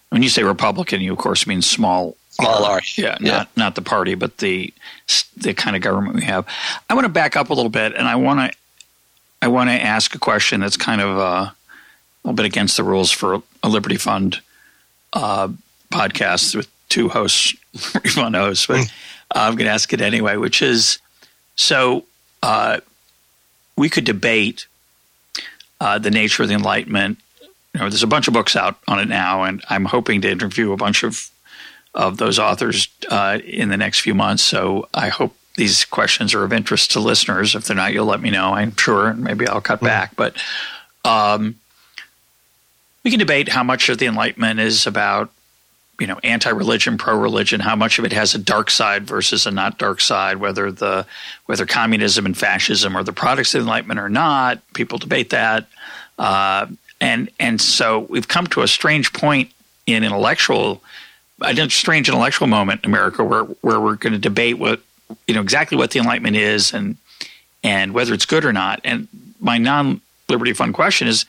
When 0.09 0.23
you 0.23 0.29
say 0.29 0.43
Republican, 0.43 1.01
you 1.01 1.13
of 1.13 1.19
course 1.19 1.45
mean 1.47 1.61
small 1.61 2.15
small 2.39 2.65
r. 2.65 2.81
Yeah, 2.95 3.17
yeah, 3.19 3.31
not 3.31 3.57
not 3.57 3.75
the 3.75 3.81
party, 3.81 4.15
but 4.15 4.37
the 4.37 4.73
the 5.37 5.53
kind 5.53 5.75
of 5.75 5.81
government 5.81 6.15
we 6.15 6.23
have. 6.23 6.45
I 6.89 6.93
want 6.93 7.05
to 7.05 7.09
back 7.09 7.35
up 7.35 7.49
a 7.49 7.53
little 7.53 7.69
bit, 7.69 7.95
and 7.95 8.07
I 8.07 8.15
want 8.15 8.51
to 8.51 8.57
I 9.41 9.47
want 9.47 9.69
to 9.69 9.73
ask 9.73 10.13
a 10.15 10.19
question 10.19 10.59
that's 10.59 10.77
kind 10.77 11.01
of 11.01 11.17
uh, 11.17 11.21
a 11.21 11.53
little 12.23 12.35
bit 12.35 12.45
against 12.45 12.77
the 12.77 12.83
rules 12.83 13.11
for 13.11 13.41
a 13.63 13.69
Liberty 13.69 13.97
Fund 13.97 14.41
uh, 15.13 15.49
podcast 15.91 16.55
with 16.55 16.69
two 16.89 17.09
hosts, 17.09 17.55
Liberty 17.93 18.09
Fund 18.09 18.35
hosts, 18.35 18.67
but 18.67 18.79
mm. 18.79 18.91
I'm 19.31 19.55
going 19.55 19.65
to 19.65 19.71
ask 19.71 19.91
it 19.93 20.01
anyway. 20.01 20.37
Which 20.37 20.61
is 20.61 20.99
so 21.55 22.05
uh, 22.43 22.79
we 23.75 23.89
could 23.89 24.05
debate 24.05 24.67
uh, 25.79 25.99
the 25.99 26.11
nature 26.11 26.43
of 26.43 26.49
the 26.49 26.55
Enlightenment. 26.55 27.19
You 27.73 27.81
know, 27.81 27.89
there's 27.89 28.03
a 28.03 28.07
bunch 28.07 28.27
of 28.27 28.33
books 28.33 28.55
out 28.55 28.77
on 28.87 28.99
it 28.99 29.07
now, 29.07 29.43
and 29.43 29.63
I'm 29.69 29.85
hoping 29.85 30.21
to 30.21 30.29
interview 30.29 30.73
a 30.73 30.77
bunch 30.77 31.03
of 31.03 31.29
of 31.93 32.17
those 32.17 32.39
authors 32.39 32.87
uh, 33.09 33.39
in 33.45 33.69
the 33.69 33.77
next 33.77 34.01
few 34.01 34.13
months. 34.13 34.43
So 34.43 34.87
I 34.93 35.09
hope 35.09 35.35
these 35.55 35.85
questions 35.85 36.33
are 36.33 36.43
of 36.43 36.53
interest 36.53 36.91
to 36.91 36.99
listeners. 36.99 37.55
If 37.55 37.65
they're 37.65 37.75
not, 37.75 37.93
you'll 37.93 38.05
let 38.05 38.21
me 38.21 38.29
know. 38.31 38.53
I'm 38.53 38.75
sure, 38.75 39.09
and 39.09 39.23
maybe 39.23 39.47
I'll 39.47 39.61
cut 39.61 39.77
mm-hmm. 39.77 39.87
back. 39.87 40.15
But 40.15 40.37
um, 41.03 41.55
we 43.03 43.11
can 43.11 43.19
debate 43.19 43.49
how 43.49 43.63
much 43.63 43.89
of 43.89 43.97
the 43.97 44.05
Enlightenment 44.05 44.59
is 44.59 44.87
about, 44.87 45.31
you 45.99 46.07
know, 46.07 46.19
anti-religion, 46.23 46.97
pro-religion. 46.97 47.59
How 47.59 47.75
much 47.75 47.99
of 47.99 48.05
it 48.05 48.13
has 48.13 48.33
a 48.35 48.39
dark 48.39 48.69
side 48.69 49.05
versus 49.05 49.45
a 49.45 49.51
not 49.51 49.77
dark 49.77 49.99
side. 49.99 50.37
Whether 50.37 50.71
the 50.71 51.05
whether 51.47 51.65
communism 51.65 52.25
and 52.25 52.37
fascism 52.37 52.95
are 52.95 53.03
the 53.03 53.11
products 53.11 53.53
of 53.53 53.59
the 53.59 53.65
Enlightenment 53.65 53.99
or 53.99 54.09
not. 54.09 54.61
People 54.73 54.97
debate 54.97 55.31
that, 55.31 55.67
uh, 56.17 56.67
and 57.01 57.29
and 57.39 57.59
so 57.59 57.99
we've 57.99 58.27
come 58.29 58.47
to 58.47 58.61
a 58.61 58.67
strange 58.67 59.11
point 59.11 59.51
in 59.85 60.03
intellectual 60.03 60.81
a 61.41 61.69
strange 61.69 62.09
intellectual 62.09 62.47
moment 62.47 62.83
in 62.83 62.89
America 62.89 63.23
where 63.23 63.43
where 63.43 63.79
we're 63.79 63.95
going 63.95 64.13
to 64.13 64.19
debate 64.19 64.57
what 64.57 64.81
you 65.27 65.33
know 65.33 65.41
exactly 65.41 65.77
what 65.77 65.91
the 65.91 65.99
Enlightenment 65.99 66.35
is 66.35 66.73
and 66.73 66.97
and 67.63 67.93
whether 67.93 68.13
it's 68.13 68.25
good 68.25 68.45
or 68.45 68.53
not. 68.53 68.79
And 68.83 69.07
my 69.39 69.57
non 69.57 70.01
Liberty 70.27 70.53
Fund 70.53 70.73
question 70.73 71.07
is: 71.07 71.25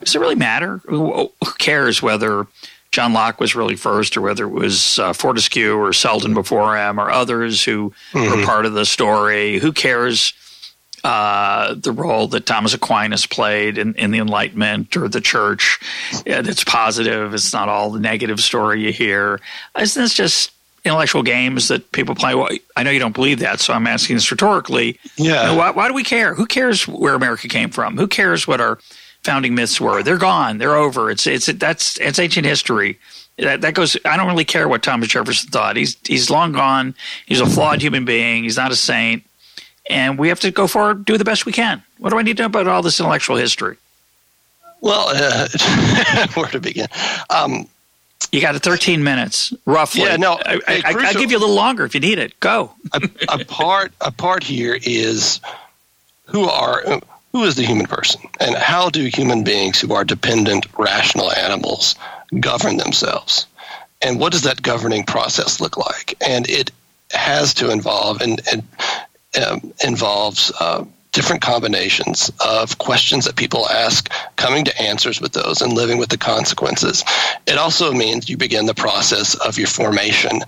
Does 0.00 0.14
it 0.14 0.20
really 0.20 0.34
matter? 0.34 0.78
Who, 0.86 1.32
who 1.44 1.52
cares 1.58 2.02
whether 2.02 2.46
John 2.92 3.12
Locke 3.12 3.40
was 3.40 3.54
really 3.54 3.76
first, 3.76 4.16
or 4.16 4.20
whether 4.20 4.44
it 4.44 4.50
was 4.50 4.98
uh, 4.98 5.12
Fortescue 5.12 5.76
or 5.76 5.92
Selden 5.92 6.34
before 6.34 6.76
him, 6.76 6.98
or 6.98 7.10
others 7.10 7.64
who 7.64 7.92
mm-hmm. 8.12 8.40
were 8.40 8.46
part 8.46 8.66
of 8.66 8.74
the 8.74 8.86
story? 8.86 9.58
Who 9.58 9.72
cares? 9.72 10.32
Uh, 11.04 11.74
the 11.74 11.92
role 11.92 12.26
that 12.28 12.46
Thomas 12.46 12.72
Aquinas 12.72 13.26
played 13.26 13.76
in, 13.76 13.94
in 13.94 14.10
the 14.10 14.18
Enlightenment 14.18 14.96
or 14.96 15.06
the 15.06 15.20
Church. 15.20 15.78
Yeah, 16.24 16.40
that's 16.40 16.64
positive. 16.64 17.34
It's 17.34 17.52
not 17.52 17.68
all 17.68 17.90
the 17.90 18.00
negative 18.00 18.40
story 18.40 18.82
you 18.82 18.92
hear. 18.92 19.38
Isn't 19.78 20.02
this 20.02 20.14
just 20.14 20.50
intellectual 20.82 21.22
games 21.22 21.68
that 21.68 21.92
people 21.92 22.14
play? 22.14 22.34
Well, 22.34 22.48
I 22.74 22.82
know 22.82 22.90
you 22.90 22.98
don't 22.98 23.14
believe 23.14 23.40
that, 23.40 23.60
so 23.60 23.74
I'm 23.74 23.86
asking 23.86 24.16
this 24.16 24.30
rhetorically. 24.30 24.98
Yeah. 25.16 25.42
You 25.42 25.48
know, 25.48 25.56
why, 25.56 25.70
why 25.72 25.88
do 25.88 25.94
we 25.94 26.04
care? 26.04 26.34
Who 26.34 26.46
cares 26.46 26.88
where 26.88 27.14
America 27.14 27.48
came 27.48 27.68
from? 27.68 27.98
Who 27.98 28.06
cares 28.06 28.46
what 28.46 28.62
our 28.62 28.78
founding 29.22 29.54
myths 29.54 29.78
were? 29.78 30.02
They're 30.02 30.16
gone. 30.16 30.56
They're 30.56 30.76
over. 30.76 31.10
It's 31.10 31.26
it's 31.26 31.46
that's 31.46 32.00
it's 32.00 32.18
ancient 32.18 32.46
history. 32.46 32.98
That, 33.36 33.60
that 33.62 33.74
goes. 33.74 33.96
I 34.06 34.16
don't 34.16 34.28
really 34.28 34.44
care 34.44 34.68
what 34.68 34.82
Thomas 34.82 35.08
Jefferson 35.08 35.50
thought. 35.50 35.76
He's 35.76 35.98
he's 36.06 36.30
long 36.30 36.52
gone. 36.52 36.94
He's 37.26 37.40
a 37.40 37.46
flawed 37.46 37.82
human 37.82 38.06
being. 38.06 38.44
He's 38.44 38.56
not 38.56 38.72
a 38.72 38.76
saint 38.76 39.24
and 39.88 40.18
we 40.18 40.28
have 40.28 40.40
to 40.40 40.50
go 40.50 40.66
forward, 40.66 41.04
do 41.04 41.18
the 41.18 41.24
best 41.24 41.46
we 41.46 41.52
can. 41.52 41.82
What 41.98 42.10
do 42.10 42.18
I 42.18 42.22
need 42.22 42.36
to 42.38 42.42
know 42.42 42.46
about 42.46 42.66
all 42.66 42.82
this 42.82 43.00
intellectual 43.00 43.36
history? 43.36 43.76
Well, 44.80 45.08
uh, 45.08 46.26
where 46.34 46.48
to 46.48 46.60
begin? 46.60 46.88
Um, 47.30 47.68
you 48.32 48.40
got 48.40 48.54
13 48.56 49.02
minutes, 49.02 49.52
roughly. 49.64 50.02
Yeah, 50.02 50.16
no, 50.16 50.38
I, 50.44 50.82
I, 50.84 50.92
will 50.94 51.12
give 51.12 51.30
you 51.30 51.38
a 51.38 51.40
little 51.40 51.54
longer 51.54 51.84
if 51.84 51.94
you 51.94 52.00
need 52.00 52.18
it. 52.18 52.38
Go. 52.40 52.72
a, 52.92 53.00
a, 53.28 53.44
part, 53.44 53.92
a 54.00 54.10
part 54.10 54.42
here 54.42 54.78
is 54.82 55.40
who 56.26 56.44
are 56.44 57.00
who 57.32 57.44
is 57.44 57.56
the 57.56 57.64
human 57.64 57.86
person, 57.86 58.22
and 58.40 58.54
how 58.54 58.88
do 58.88 59.04
human 59.06 59.42
beings 59.42 59.80
who 59.80 59.92
are 59.92 60.04
dependent, 60.04 60.66
rational 60.78 61.32
animals 61.32 61.96
govern 62.40 62.76
themselves, 62.76 63.46
and 64.02 64.20
what 64.20 64.32
does 64.32 64.42
that 64.42 64.62
governing 64.62 65.04
process 65.04 65.60
look 65.60 65.76
like? 65.76 66.14
And 66.20 66.48
it 66.48 66.70
has 67.12 67.54
to 67.54 67.70
involve, 67.70 68.20
and, 68.20 68.40
and 68.52 68.62
um, 69.38 69.72
involves 69.82 70.52
uh, 70.60 70.84
different 71.14 71.42
combinations 71.42 72.30
of 72.44 72.76
questions 72.78 73.24
that 73.24 73.36
people 73.36 73.68
ask, 73.68 74.10
coming 74.36 74.64
to 74.64 74.82
answers 74.82 75.20
with 75.20 75.32
those, 75.32 75.62
and 75.62 75.72
living 75.72 75.96
with 75.96 76.08
the 76.08 76.18
consequences. 76.18 77.04
It 77.46 77.56
also 77.56 77.92
means 77.92 78.28
you 78.28 78.36
begin 78.36 78.66
the 78.66 78.74
process 78.74 79.34
of 79.36 79.56
your 79.56 79.68
formation 79.68 80.40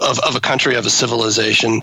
of, 0.00 0.18
of 0.20 0.34
a 0.34 0.40
country, 0.40 0.76
of 0.76 0.86
a 0.86 0.90
civilization, 0.90 1.82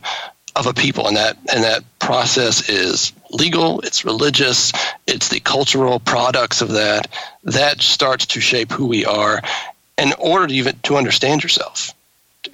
of 0.56 0.66
a 0.66 0.74
people, 0.74 1.08
and 1.08 1.18
that 1.18 1.38
and 1.54 1.64
that 1.64 1.84
process 2.00 2.68
is 2.68 3.14
legal, 3.30 3.80
it's 3.82 4.04
religious, 4.04 4.74
it's 5.06 5.30
the 5.30 5.40
cultural 5.40 6.00
products 6.00 6.62
of 6.64 6.72
that. 6.72 7.08
That 7.44 7.82
starts 7.82 8.26
to 8.28 8.42
shape 8.42 8.72
who 8.72 8.88
we 8.88 9.06
are 9.06 9.42
in 10.00 10.14
order 10.18 10.48
to 10.48 10.54
even 10.56 10.80
to 10.84 10.98
understand 10.98 11.44
yourself 11.44 11.94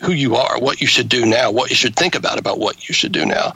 who 0.04 0.12
you 0.12 0.36
are, 0.36 0.60
what 0.60 0.82
you 0.82 0.88
should 0.88 1.10
do 1.10 1.26
now, 1.26 1.52
what 1.52 1.70
you 1.70 1.76
should 1.76 1.96
think 1.96 2.16
about 2.16 2.38
about 2.38 2.60
what 2.60 2.88
you 2.88 2.94
should 2.94 3.12
do 3.12 3.26
now. 3.26 3.54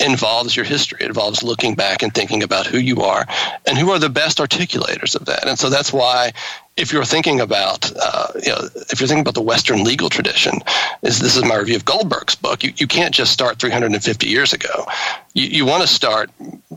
Involves 0.00 0.56
your 0.56 0.64
history. 0.64 0.98
It 1.02 1.08
involves 1.08 1.42
looking 1.42 1.74
back 1.74 2.02
and 2.02 2.12
thinking 2.14 2.42
about 2.42 2.66
who 2.66 2.78
you 2.78 3.02
are 3.02 3.26
and 3.66 3.76
who 3.76 3.90
are 3.90 3.98
the 3.98 4.08
best 4.08 4.38
articulators 4.38 5.14
of 5.14 5.26
that. 5.26 5.46
And 5.46 5.58
so 5.58 5.70
that's 5.70 5.92
why 5.92 6.32
if 6.76 6.92
you're 6.92 7.04
thinking 7.04 7.40
about, 7.40 7.92
uh, 8.00 8.28
you 8.42 8.48
know, 8.48 8.68
if 8.74 9.00
you're 9.00 9.08
thinking 9.08 9.20
about 9.20 9.34
the 9.34 9.42
Western 9.42 9.84
legal 9.84 10.08
tradition, 10.08 10.54
is 11.02 11.18
this 11.18 11.36
is 11.36 11.44
my 11.44 11.56
review 11.56 11.76
of 11.76 11.84
Goldberg's 11.84 12.34
book. 12.34 12.64
You, 12.64 12.72
you 12.76 12.86
can't 12.86 13.14
just 13.14 13.32
start 13.32 13.58
350 13.58 14.26
years 14.26 14.52
ago. 14.52 14.86
You, 15.34 15.46
you 15.46 15.66
want 15.66 15.82
to 15.82 15.88
start 15.88 16.30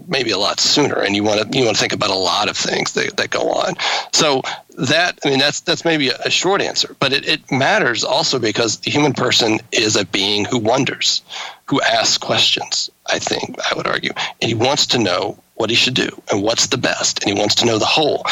maybe 0.07 0.31
a 0.31 0.37
lot 0.37 0.59
sooner, 0.59 0.99
and 0.99 1.15
you 1.15 1.23
want 1.23 1.51
to 1.51 1.57
you 1.57 1.65
want 1.65 1.77
to 1.77 1.79
think 1.79 1.93
about 1.93 2.09
a 2.09 2.15
lot 2.15 2.49
of 2.49 2.57
things 2.57 2.93
that, 2.93 3.15
that 3.17 3.29
go 3.29 3.51
on. 3.51 3.75
So 4.11 4.41
that 4.77 5.19
I 5.23 5.29
mean 5.29 5.39
that's 5.39 5.61
that's 5.61 5.85
maybe 5.85 6.09
a, 6.09 6.29
short 6.29 6.61
answer, 6.61 6.95
but 6.99 7.13
it, 7.13 7.27
it 7.27 7.51
matters 7.51 8.03
also 8.03 8.39
because 8.39 8.79
the 8.79 8.91
human 8.91 9.13
person 9.13 9.59
is 9.71 9.95
a 9.95 10.05
being 10.05 10.45
who 10.45 10.59
wonders, 10.59 11.21
who 11.65 11.81
asks 11.81 12.17
questions. 12.17 12.89
I 13.07 13.19
think 13.19 13.57
I 13.59 13.75
would 13.75 13.87
argue, 13.87 14.11
and 14.41 14.49
he 14.49 14.55
wants 14.55 14.87
to 14.87 14.97
know 14.97 15.37
what 15.55 15.69
he 15.69 15.75
should 15.75 15.93
do 15.93 16.09
and 16.31 16.41
what's 16.41 16.67
the 16.67 16.77
best, 16.77 17.21
and 17.23 17.31
he 17.31 17.39
wants 17.39 17.55
to 17.55 17.65
know 17.65 17.77
the 17.77 17.85
whole. 17.85 18.25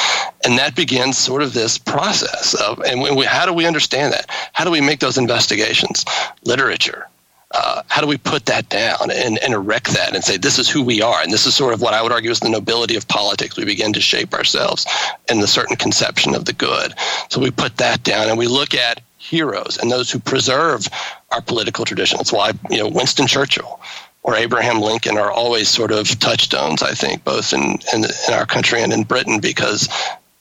And 0.43 0.57
that 0.57 0.75
begins 0.75 1.17
sort 1.17 1.41
of 1.41 1.53
this 1.53 1.77
process 1.77 2.53
of, 2.55 2.79
and 2.81 3.01
we, 3.01 3.25
how 3.25 3.45
do 3.45 3.53
we 3.53 3.65
understand 3.65 4.13
that? 4.13 4.25
How 4.53 4.63
do 4.63 4.71
we 4.71 4.81
make 4.81 4.99
those 4.99 5.17
investigations? 5.17 6.05
Literature. 6.43 7.07
Uh, 7.53 7.83
how 7.89 7.99
do 7.99 8.07
we 8.07 8.17
put 8.17 8.45
that 8.45 8.69
down 8.69 9.11
and, 9.11 9.37
and 9.39 9.53
erect 9.53 9.87
that 9.87 10.15
and 10.15 10.23
say 10.23 10.37
this 10.37 10.57
is 10.57 10.69
who 10.69 10.81
we 10.81 11.01
are 11.01 11.21
and 11.21 11.33
this 11.33 11.45
is 11.45 11.53
sort 11.53 11.73
of 11.73 11.81
what 11.81 11.93
i 11.93 12.01
would 12.01 12.13
argue 12.13 12.31
is 12.31 12.39
the 12.39 12.47
nobility 12.47 12.95
of 12.95 13.05
politics 13.09 13.57
we 13.57 13.65
begin 13.65 13.91
to 13.91 13.99
shape 13.99 14.33
ourselves 14.33 14.87
in 15.29 15.41
the 15.41 15.47
certain 15.47 15.75
conception 15.75 16.33
of 16.33 16.45
the 16.45 16.53
good 16.53 16.93
so 17.27 17.41
we 17.41 17.51
put 17.51 17.75
that 17.75 18.03
down 18.03 18.29
and 18.29 18.37
we 18.37 18.47
look 18.47 18.73
at 18.73 19.01
heroes 19.17 19.77
and 19.77 19.91
those 19.91 20.09
who 20.09 20.17
preserve 20.17 20.87
our 21.31 21.41
political 21.41 21.83
tradition 21.83 22.15
that's 22.15 22.31
why 22.31 22.53
you 22.69 22.77
know 22.77 22.87
winston 22.87 23.27
churchill 23.27 23.81
or 24.23 24.35
Abraham 24.35 24.79
Lincoln 24.79 25.17
are 25.17 25.31
always 25.31 25.69
sort 25.69 25.91
of 25.91 26.07
touchstones, 26.19 26.83
I 26.83 26.93
think, 26.93 27.23
both 27.23 27.53
in, 27.53 27.79
in, 27.93 28.03
in 28.27 28.33
our 28.33 28.45
country 28.45 28.81
and 28.81 28.93
in 28.93 29.03
Britain, 29.03 29.39
because 29.39 29.89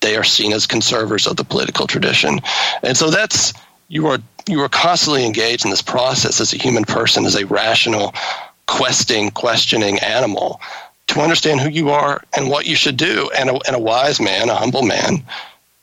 they 0.01 0.17
are 0.17 0.25
seen 0.25 0.53
as 0.53 0.67
conservers 0.67 1.27
of 1.27 1.37
the 1.37 1.45
political 1.45 1.87
tradition. 1.87 2.41
And 2.83 2.97
so 2.97 3.11
that's 3.11 3.53
you 3.89 4.07
are 4.07 4.19
you 4.49 4.61
are 4.61 4.69
constantly 4.69 5.25
engaged 5.25 5.65
in 5.65 5.71
this 5.71 5.83
process 5.83 6.41
as 6.41 6.53
a 6.53 6.59
human 6.59 6.85
person, 6.85 7.27
as 7.27 7.37
a 7.37 7.47
rational, 7.47 8.15
questing, 8.67 9.31
questioning 9.31 9.99
animal 9.99 10.61
to 11.09 11.21
understand 11.21 11.61
who 11.61 11.69
you 11.69 11.91
are 11.91 12.23
and 12.37 12.49
what 12.49 12.67
you 12.67 12.77
should 12.77 12.97
do. 12.97 13.31
And 13.37 13.51
a, 13.51 13.59
and 13.67 13.77
a 13.77 13.81
wise 13.81 14.21
man, 14.21 14.49
a 14.49 14.55
humble 14.55 14.83
man, 14.83 15.25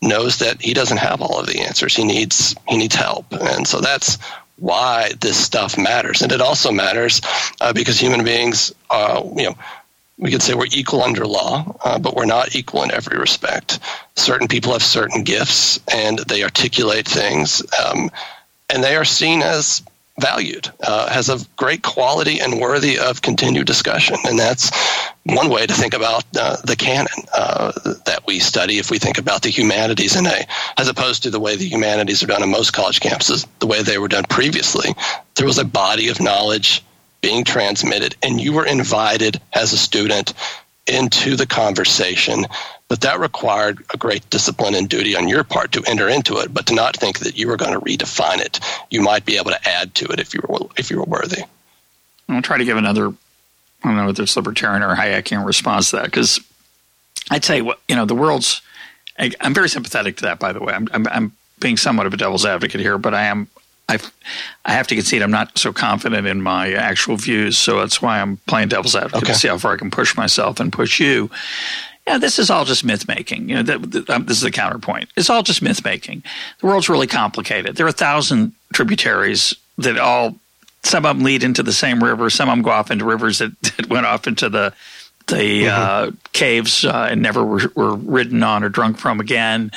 knows 0.01 0.37
that 0.39 0.61
he 0.61 0.73
doesn't 0.73 0.97
have 0.97 1.21
all 1.21 1.39
of 1.39 1.47
the 1.47 1.59
answers. 1.59 1.95
He 1.95 2.03
needs 2.03 2.55
he 2.67 2.77
needs 2.77 2.95
help. 2.95 3.25
And 3.31 3.67
so 3.67 3.81
that's 3.81 4.17
why 4.57 5.11
this 5.19 5.37
stuff 5.37 5.77
matters. 5.77 6.21
And 6.21 6.31
it 6.31 6.41
also 6.41 6.71
matters 6.71 7.21
uh, 7.61 7.73
because 7.73 7.99
human 7.99 8.23
beings, 8.23 8.73
uh, 8.89 9.21
you 9.35 9.45
know, 9.45 9.55
we 10.17 10.31
could 10.31 10.41
say 10.41 10.55
we're 10.55 10.65
equal 10.71 11.03
under 11.03 11.27
law, 11.27 11.77
uh, 11.83 11.99
but 11.99 12.15
we're 12.15 12.25
not 12.25 12.55
equal 12.55 12.83
in 12.83 12.91
every 12.91 13.19
respect. 13.19 13.79
Certain 14.15 14.47
people 14.47 14.73
have 14.73 14.83
certain 14.83 15.23
gifts 15.23 15.79
and 15.93 16.17
they 16.19 16.43
articulate 16.43 17.07
things, 17.07 17.61
um, 17.85 18.09
and 18.69 18.83
they 18.83 18.95
are 18.95 19.05
seen 19.05 19.43
as 19.43 19.83
valued, 20.19 20.71
uh, 20.81 21.09
has 21.09 21.29
a 21.29 21.39
great 21.55 21.83
quality 21.83 22.39
and 22.39 22.59
worthy 22.59 22.97
of 22.97 23.21
continued 23.21 23.67
discussion. 23.67 24.17
And 24.25 24.37
that's 24.37 24.71
one 25.23 25.49
way 25.49 25.65
to 25.65 25.73
think 25.73 25.93
about 25.93 26.23
uh, 26.37 26.57
the 26.63 26.75
canon 26.75 27.07
uh, 27.33 27.71
that 28.05 28.25
we 28.25 28.39
study 28.39 28.79
if 28.79 28.89
we 28.89 28.97
think 28.97 29.17
about 29.19 29.43
the 29.43 29.49
humanities 29.49 30.15
in 30.15 30.25
a, 30.25 30.47
as 30.77 30.87
opposed 30.87 31.23
to 31.23 31.29
the 31.29 31.39
way 31.39 31.55
the 31.55 31.67
humanities 31.67 32.23
are 32.23 32.27
done 32.27 32.43
in 32.43 32.49
most 32.49 32.71
college 32.71 32.99
campuses, 32.99 33.45
the 33.59 33.67
way 33.67 33.83
they 33.83 33.97
were 33.97 34.07
done 34.07 34.23
previously. 34.29 34.89
There 35.35 35.45
was 35.45 35.59
a 35.59 35.65
body 35.65 36.09
of 36.09 36.19
knowledge 36.19 36.83
being 37.21 37.43
transmitted, 37.43 38.15
and 38.23 38.39
you 38.39 38.53
were 38.53 38.65
invited 38.65 39.39
as 39.53 39.73
a 39.73 39.77
student 39.77 40.33
into 40.87 41.35
the 41.35 41.45
conversation 41.45 42.45
but 42.87 43.01
that 43.01 43.19
required 43.19 43.83
a 43.93 43.97
great 43.97 44.29
discipline 44.29 44.73
and 44.73 44.87
duty 44.87 45.15
on 45.15 45.27
your 45.27 45.43
part 45.43 45.71
to 45.73 45.83
enter 45.85 46.07
into 46.07 46.37
it, 46.37 46.53
but 46.53 46.65
to 46.67 46.73
not 46.73 46.95
think 46.95 47.19
that 47.19 47.37
you 47.37 47.47
were 47.47 47.57
going 47.57 47.73
to 47.73 47.81
redefine 47.81 48.39
it. 48.39 48.59
You 48.89 49.01
might 49.01 49.25
be 49.25 49.37
able 49.37 49.51
to 49.51 49.67
add 49.69 49.93
to 49.95 50.05
it 50.05 50.19
if 50.19 50.33
you 50.33 50.41
were 50.47 50.59
if 50.77 50.89
you 50.89 50.97
were 50.97 51.05
worthy. 51.05 51.43
I'll 52.29 52.41
try 52.41 52.57
to 52.57 52.65
give 52.65 52.77
another, 52.77 53.09
I 53.09 53.13
don't 53.83 53.95
know 53.95 54.05
whether 54.07 54.23
it's 54.23 54.35
libertarian 54.35 54.83
or 54.83 54.95
Hayekian 54.95 55.45
response 55.45 55.91
to 55.91 55.97
that, 55.97 56.05
because 56.05 56.39
I'd 57.31 57.45
say, 57.45 57.61
what 57.61 57.79
you 57.87 57.95
know, 57.95 58.05
the 58.05 58.15
world's. 58.15 58.61
I, 59.19 59.31
am 59.39 59.53
very 59.53 59.69
sympathetic 59.69 60.17
to 60.17 60.23
that, 60.23 60.39
by 60.39 60.51
the 60.53 60.59
way. 60.59 60.73
I'm, 60.73 60.87
I'm, 60.93 61.07
I'm 61.07 61.31
being 61.59 61.75
somewhat 61.75 62.05
of 62.05 62.13
a 62.13 62.17
devil's 62.17 62.45
advocate 62.45 62.81
here, 62.81 62.97
but 62.97 63.13
I 63.13 63.23
am 63.23 63.47
i 63.89 63.99
I 64.65 64.73
have 64.73 64.87
to 64.87 64.95
concede 64.95 65.21
I'm 65.21 65.31
not 65.31 65.57
so 65.57 65.71
confident 65.73 66.27
in 66.27 66.41
my 66.41 66.73
actual 66.73 67.15
views, 67.15 67.57
so 67.57 67.79
that's 67.79 68.01
why 68.01 68.21
I'm 68.21 68.37
playing 68.47 68.69
devil's 68.69 68.95
advocate 68.95 69.23
okay. 69.23 69.33
to 69.33 69.39
see 69.39 69.47
how 69.47 69.57
far 69.57 69.73
I 69.73 69.77
can 69.77 69.91
push 69.91 70.15
myself 70.15 70.59
and 70.59 70.71
push 70.71 70.99
you 70.99 71.29
yeah, 72.07 72.17
this 72.17 72.39
is 72.39 72.49
all 72.49 72.63
just 72.63 72.85
myth 72.85 73.05
making. 73.05 73.49
You 73.49 73.55
know, 73.55 73.63
the, 73.63 73.79
the, 73.79 74.15
um, 74.15 74.25
this 74.25 74.37
is 74.37 74.43
the 74.43 74.51
counterpoint. 74.51 75.09
It's 75.17 75.29
all 75.29 75.43
just 75.43 75.61
myth 75.61 75.83
making. 75.83 76.23
The 76.61 76.67
world's 76.67 76.87
really 76.87 77.05
complicated. 77.05 77.75
There 77.75 77.85
are 77.85 77.89
a 77.89 77.93
thousand 77.93 78.53
tributaries 78.73 79.53
that 79.77 79.99
all, 79.99 80.37
some 80.83 81.05
of 81.05 81.17
them 81.17 81.25
lead 81.25 81.43
into 81.43 81.63
the 81.63 81.73
same 81.73 82.01
river. 82.01 82.29
Some 82.29 82.47
of 82.47 82.55
them 82.55 82.63
go 82.63 82.71
off 82.71 82.91
into 82.91 83.03
rivers 83.03 83.39
that, 83.39 83.61
that 83.61 83.89
went 83.89 84.05
off 84.05 84.25
into 84.25 84.49
the 84.49 84.73
the 85.27 85.35
mm-hmm. 85.35 85.67
uh, 85.67 86.11
caves 86.31 86.85
uh, 86.85 87.09
and 87.11 87.21
never 87.21 87.43
were, 87.43 87.69
were, 87.75 87.95
ridden 87.95 88.41
on 88.43 88.63
or 88.63 88.69
drunk 88.69 88.97
from 88.97 89.19
again 89.19 89.73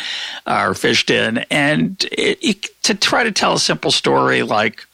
uh, 0.46 0.66
or 0.68 0.74
fished 0.74 1.10
in. 1.10 1.38
And 1.50 2.00
it, 2.12 2.38
it, 2.40 2.82
to 2.84 2.94
try 2.94 3.24
to 3.24 3.32
tell 3.32 3.54
a 3.54 3.58
simple 3.58 3.90
story 3.90 4.44
like 4.44 4.86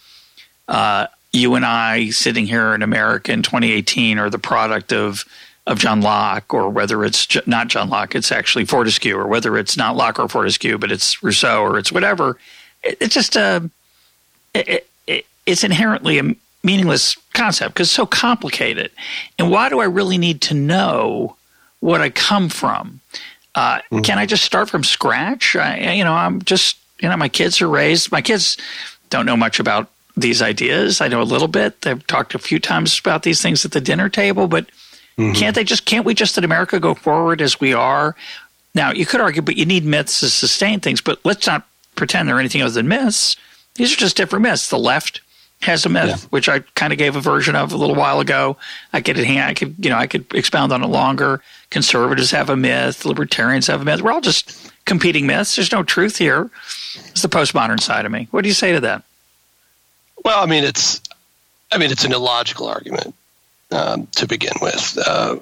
uh, 0.66 1.08
you 1.30 1.56
and 1.56 1.66
I 1.66 2.08
sitting 2.08 2.46
here 2.46 2.74
in 2.74 2.80
America 2.80 3.32
in 3.32 3.42
2018 3.42 4.18
are 4.18 4.30
the 4.30 4.38
product 4.38 4.94
of 4.94 5.26
of 5.66 5.78
John 5.78 6.00
Locke, 6.00 6.54
or 6.54 6.68
whether 6.70 7.04
it's 7.04 7.26
not 7.46 7.68
John 7.68 7.90
Locke, 7.90 8.14
it's 8.14 8.30
actually 8.30 8.64
Fortescue, 8.64 9.16
or 9.16 9.26
whether 9.26 9.58
it's 9.58 9.76
not 9.76 9.96
Locke 9.96 10.18
or 10.20 10.28
Fortescue, 10.28 10.78
but 10.78 10.92
it's 10.92 11.22
Rousseau 11.22 11.62
or 11.62 11.78
it's 11.78 11.90
whatever. 11.90 12.38
It, 12.84 12.98
it's 13.00 13.14
just 13.14 13.34
a, 13.34 13.68
it, 14.54 14.86
it, 15.06 15.26
it's 15.44 15.64
inherently 15.64 16.18
a 16.18 16.34
meaningless 16.62 17.16
concept 17.34 17.74
because 17.74 17.88
it's 17.88 17.94
so 17.94 18.06
complicated. 18.06 18.90
And 19.38 19.50
why 19.50 19.68
do 19.68 19.80
I 19.80 19.84
really 19.84 20.18
need 20.18 20.40
to 20.42 20.54
know 20.54 21.36
what 21.80 22.00
I 22.00 22.10
come 22.10 22.48
from? 22.48 23.00
Uh, 23.54 23.78
mm-hmm. 23.78 24.00
Can 24.00 24.18
I 24.18 24.26
just 24.26 24.44
start 24.44 24.70
from 24.70 24.84
scratch? 24.84 25.56
I, 25.56 25.94
you 25.94 26.04
know, 26.04 26.12
I'm 26.12 26.42
just, 26.42 26.76
you 27.00 27.08
know, 27.08 27.16
my 27.16 27.28
kids 27.28 27.60
are 27.60 27.68
raised. 27.68 28.12
My 28.12 28.22
kids 28.22 28.56
don't 29.10 29.26
know 29.26 29.36
much 29.36 29.58
about 29.58 29.90
these 30.16 30.42
ideas. 30.42 31.00
I 31.00 31.08
know 31.08 31.22
a 31.22 31.24
little 31.24 31.48
bit. 31.48 31.82
They've 31.82 32.06
talked 32.06 32.34
a 32.34 32.38
few 32.38 32.58
times 32.58 32.98
about 32.98 33.22
these 33.22 33.42
things 33.42 33.64
at 33.64 33.72
the 33.72 33.80
dinner 33.80 34.08
table, 34.08 34.46
but 34.46 34.66
Mm-hmm. 35.18 35.32
Can't 35.32 35.54
they 35.54 35.64
just 35.64 35.86
can't 35.86 36.04
we 36.04 36.14
just 36.14 36.36
in 36.36 36.44
America 36.44 36.78
go 36.78 36.94
forward 36.94 37.40
as 37.40 37.58
we 37.58 37.72
are? 37.72 38.14
Now 38.74 38.92
you 38.92 39.06
could 39.06 39.20
argue, 39.20 39.42
but 39.42 39.56
you 39.56 39.64
need 39.64 39.84
myths 39.84 40.20
to 40.20 40.28
sustain 40.28 40.80
things. 40.80 41.00
But 41.00 41.20
let's 41.24 41.46
not 41.46 41.66
pretend 41.94 42.28
they're 42.28 42.38
anything 42.38 42.62
other 42.62 42.74
than 42.74 42.88
myths. 42.88 43.36
These 43.74 43.92
are 43.92 43.96
just 43.96 44.16
different 44.16 44.42
myths. 44.42 44.68
The 44.68 44.78
left 44.78 45.22
has 45.62 45.86
a 45.86 45.88
myth, 45.88 46.08
yeah. 46.08 46.28
which 46.28 46.50
I 46.50 46.60
kind 46.74 46.92
of 46.92 46.98
gave 46.98 47.16
a 47.16 47.20
version 47.20 47.56
of 47.56 47.72
a 47.72 47.76
little 47.76 47.94
while 47.94 48.20
ago. 48.20 48.58
I 48.92 49.00
could 49.00 49.18
I 49.18 49.54
could 49.54 49.74
you 49.78 49.88
know 49.88 49.96
I 49.96 50.06
could 50.06 50.26
expound 50.34 50.72
on 50.72 50.84
it 50.84 50.88
longer. 50.88 51.42
Conservatives 51.70 52.30
have 52.32 52.50
a 52.50 52.56
myth. 52.56 53.06
Libertarians 53.06 53.66
have 53.68 53.80
a 53.80 53.84
myth. 53.84 54.02
We're 54.02 54.12
all 54.12 54.20
just 54.20 54.70
competing 54.84 55.26
myths. 55.26 55.56
There's 55.56 55.72
no 55.72 55.82
truth 55.82 56.18
here. 56.18 56.50
It's 57.08 57.22
the 57.22 57.28
postmodern 57.28 57.80
side 57.80 58.04
of 58.04 58.12
me. 58.12 58.28
What 58.32 58.42
do 58.42 58.48
you 58.48 58.54
say 58.54 58.72
to 58.72 58.80
that? 58.80 59.02
Well, 60.24 60.42
I 60.42 60.46
mean, 60.46 60.64
it's 60.64 61.00
I 61.72 61.78
mean, 61.78 61.90
it's 61.90 62.04
an 62.04 62.12
illogical 62.12 62.66
argument 62.68 63.14
um, 63.70 64.06
to 64.16 64.26
begin 64.26 64.54
with. 64.60 64.98
Uh, 65.04 65.36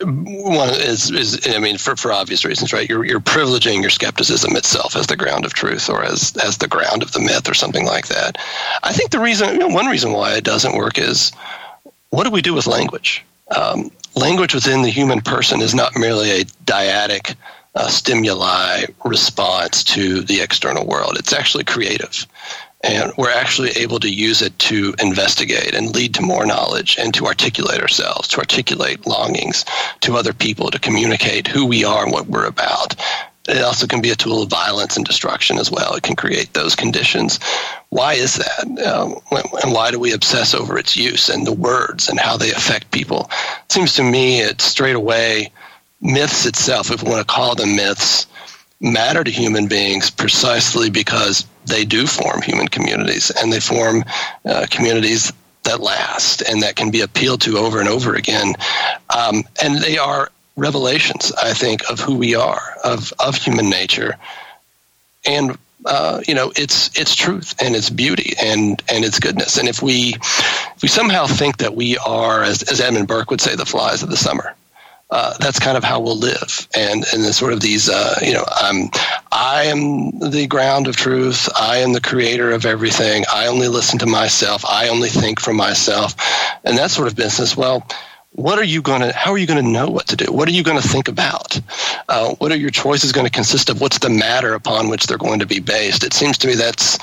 one 0.00 0.70
is, 0.70 1.10
is 1.10 1.46
I 1.48 1.58
mean, 1.58 1.78
for, 1.78 1.96
for 1.96 2.12
obvious 2.12 2.44
reasons, 2.44 2.72
right? 2.72 2.88
You're, 2.88 3.04
you're 3.04 3.20
privileging 3.20 3.80
your 3.80 3.90
skepticism 3.90 4.56
itself 4.56 4.96
as 4.96 5.06
the 5.06 5.16
ground 5.16 5.44
of 5.44 5.54
truth 5.54 5.88
or 5.88 6.02
as, 6.02 6.36
as 6.36 6.58
the 6.58 6.68
ground 6.68 7.02
of 7.02 7.12
the 7.12 7.20
myth 7.20 7.48
or 7.48 7.54
something 7.54 7.86
like 7.86 8.08
that. 8.08 8.36
I 8.82 8.92
think 8.92 9.10
the 9.10 9.20
reason, 9.20 9.50
you 9.50 9.58
know, 9.58 9.68
one 9.68 9.86
reason 9.86 10.12
why 10.12 10.34
it 10.34 10.44
doesn't 10.44 10.76
work 10.76 10.98
is 10.98 11.32
what 12.10 12.24
do 12.24 12.30
we 12.30 12.42
do 12.42 12.54
with 12.54 12.66
language? 12.66 13.24
Um, 13.54 13.90
language 14.14 14.54
within 14.54 14.82
the 14.82 14.90
human 14.90 15.20
person 15.20 15.60
is 15.60 15.74
not 15.74 15.96
merely 15.96 16.30
a 16.30 16.44
dyadic 16.44 17.36
uh, 17.74 17.88
stimuli 17.88 18.84
response 19.04 19.84
to 19.84 20.20
the 20.22 20.40
external 20.40 20.86
world. 20.86 21.16
It's 21.18 21.32
actually 21.32 21.64
creative 21.64 22.26
and 22.84 23.12
we're 23.16 23.30
actually 23.30 23.70
able 23.70 23.98
to 24.00 24.10
use 24.10 24.42
it 24.42 24.56
to 24.58 24.94
investigate 25.00 25.74
and 25.74 25.94
lead 25.94 26.14
to 26.14 26.22
more 26.22 26.44
knowledge 26.44 26.98
and 26.98 27.14
to 27.14 27.24
articulate 27.24 27.80
ourselves, 27.80 28.28
to 28.28 28.38
articulate 28.38 29.06
longings 29.06 29.64
to 30.02 30.16
other 30.16 30.34
people, 30.34 30.70
to 30.70 30.78
communicate 30.78 31.46
who 31.48 31.64
we 31.64 31.82
are 31.84 32.04
and 32.04 32.12
what 32.12 32.26
we're 32.26 32.46
about. 32.46 32.94
It 33.48 33.62
also 33.62 33.86
can 33.86 34.02
be 34.02 34.10
a 34.10 34.16
tool 34.16 34.42
of 34.42 34.50
violence 34.50 34.96
and 34.96 35.04
destruction 35.04 35.58
as 35.58 35.70
well. 35.70 35.94
It 35.94 36.02
can 36.02 36.14
create 36.14 36.52
those 36.52 36.76
conditions. 36.76 37.40
Why 37.88 38.14
is 38.14 38.36
that? 38.36 38.86
Um, 38.86 39.16
and 39.62 39.72
why 39.72 39.90
do 39.90 39.98
we 39.98 40.12
obsess 40.12 40.54
over 40.54 40.78
its 40.78 40.94
use 40.94 41.30
and 41.30 41.46
the 41.46 41.52
words 41.52 42.08
and 42.08 42.20
how 42.20 42.36
they 42.36 42.52
affect 42.52 42.90
people? 42.90 43.30
It 43.64 43.72
seems 43.72 43.94
to 43.94 44.02
me 44.02 44.40
it's 44.40 44.64
straight 44.64 44.96
away 44.96 45.52
myths 46.02 46.44
itself, 46.44 46.90
if 46.90 47.02
we 47.02 47.10
want 47.10 47.26
to 47.26 47.34
call 47.34 47.54
them 47.54 47.76
myths, 47.76 48.26
matter 48.80 49.24
to 49.24 49.30
human 49.30 49.68
beings 49.68 50.10
precisely 50.10 50.90
because 50.90 51.46
they 51.66 51.84
do 51.84 52.06
form 52.06 52.42
human 52.42 52.68
communities 52.68 53.30
and 53.30 53.52
they 53.52 53.60
form 53.60 54.04
uh, 54.44 54.66
communities 54.70 55.32
that 55.64 55.80
last 55.80 56.42
and 56.42 56.62
that 56.62 56.76
can 56.76 56.90
be 56.90 57.00
appealed 57.00 57.40
to 57.42 57.58
over 57.58 57.80
and 57.80 57.88
over 57.88 58.14
again. 58.14 58.54
Um, 59.14 59.44
and 59.62 59.78
they 59.78 59.98
are 59.98 60.30
revelations, 60.56 61.32
I 61.32 61.52
think, 61.52 61.90
of 61.90 62.00
who 62.00 62.16
we 62.16 62.34
are, 62.34 62.76
of, 62.84 63.12
of 63.18 63.36
human 63.36 63.70
nature. 63.70 64.16
And 65.26 65.58
uh, 65.86 66.22
you 66.26 66.34
know, 66.34 66.50
it's 66.56 66.98
it's 66.98 67.14
truth 67.14 67.54
and 67.60 67.76
it's 67.76 67.90
beauty 67.90 68.32
and 68.42 68.82
and 68.88 69.04
it's 69.04 69.18
goodness. 69.18 69.58
And 69.58 69.68
if 69.68 69.82
we 69.82 70.14
if 70.14 70.82
we 70.82 70.88
somehow 70.88 71.26
think 71.26 71.58
that 71.58 71.74
we 71.74 71.98
are, 71.98 72.42
as, 72.42 72.62
as 72.62 72.80
Edmund 72.80 73.06
Burke 73.06 73.30
would 73.30 73.40
say, 73.40 73.54
the 73.54 73.66
flies 73.66 74.02
of 74.02 74.08
the 74.08 74.16
summer, 74.16 74.54
uh, 75.14 75.32
that's 75.38 75.60
kind 75.60 75.76
of 75.76 75.84
how 75.84 76.00
we'll 76.00 76.18
live. 76.18 76.66
And 76.76 77.04
and 77.12 77.24
the 77.24 77.32
sort 77.32 77.52
of 77.52 77.60
these, 77.60 77.88
uh, 77.88 78.18
you 78.20 78.34
know, 78.34 78.44
I'm 78.48 78.90
I 79.30 79.66
am 79.66 80.18
the 80.18 80.48
ground 80.48 80.88
of 80.88 80.96
truth. 80.96 81.48
I 81.54 81.78
am 81.78 81.92
the 81.92 82.00
creator 82.00 82.50
of 82.50 82.66
everything. 82.66 83.24
I 83.32 83.46
only 83.46 83.68
listen 83.68 84.00
to 84.00 84.06
myself. 84.06 84.64
I 84.64 84.88
only 84.88 85.08
think 85.08 85.38
for 85.38 85.54
myself, 85.54 86.16
and 86.64 86.76
that 86.78 86.90
sort 86.90 87.06
of 87.06 87.14
business. 87.14 87.56
Well 87.56 87.86
what 88.36 88.58
are 88.58 88.64
you 88.64 88.82
going 88.82 89.00
to 89.00 89.12
how 89.12 89.30
are 89.30 89.38
you 89.38 89.46
going 89.46 89.64
to 89.64 89.70
know 89.70 89.88
what 89.88 90.08
to 90.08 90.16
do 90.16 90.24
what 90.32 90.48
are 90.48 90.50
you 90.50 90.64
going 90.64 90.80
to 90.80 90.88
think 90.88 91.06
about 91.06 91.60
uh, 92.08 92.34
what 92.40 92.50
are 92.50 92.56
your 92.56 92.70
choices 92.70 93.12
going 93.12 93.24
to 93.24 93.30
consist 93.30 93.70
of 93.70 93.80
what's 93.80 94.00
the 94.00 94.10
matter 94.10 94.54
upon 94.54 94.88
which 94.88 95.06
they're 95.06 95.16
going 95.16 95.38
to 95.38 95.46
be 95.46 95.60
based 95.60 96.02
it 96.02 96.12
seems 96.12 96.36
to 96.36 96.48
me 96.48 96.56
that's 96.56 96.98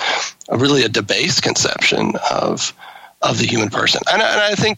a, 0.49 0.57
really 0.57 0.83
a 0.83 0.89
debased 0.89 1.41
conception 1.41 2.11
of 2.29 2.73
of 3.21 3.37
the 3.37 3.45
human 3.45 3.69
person 3.69 4.01
and, 4.11 4.21
and 4.21 4.41
i 4.41 4.55
think 4.55 4.77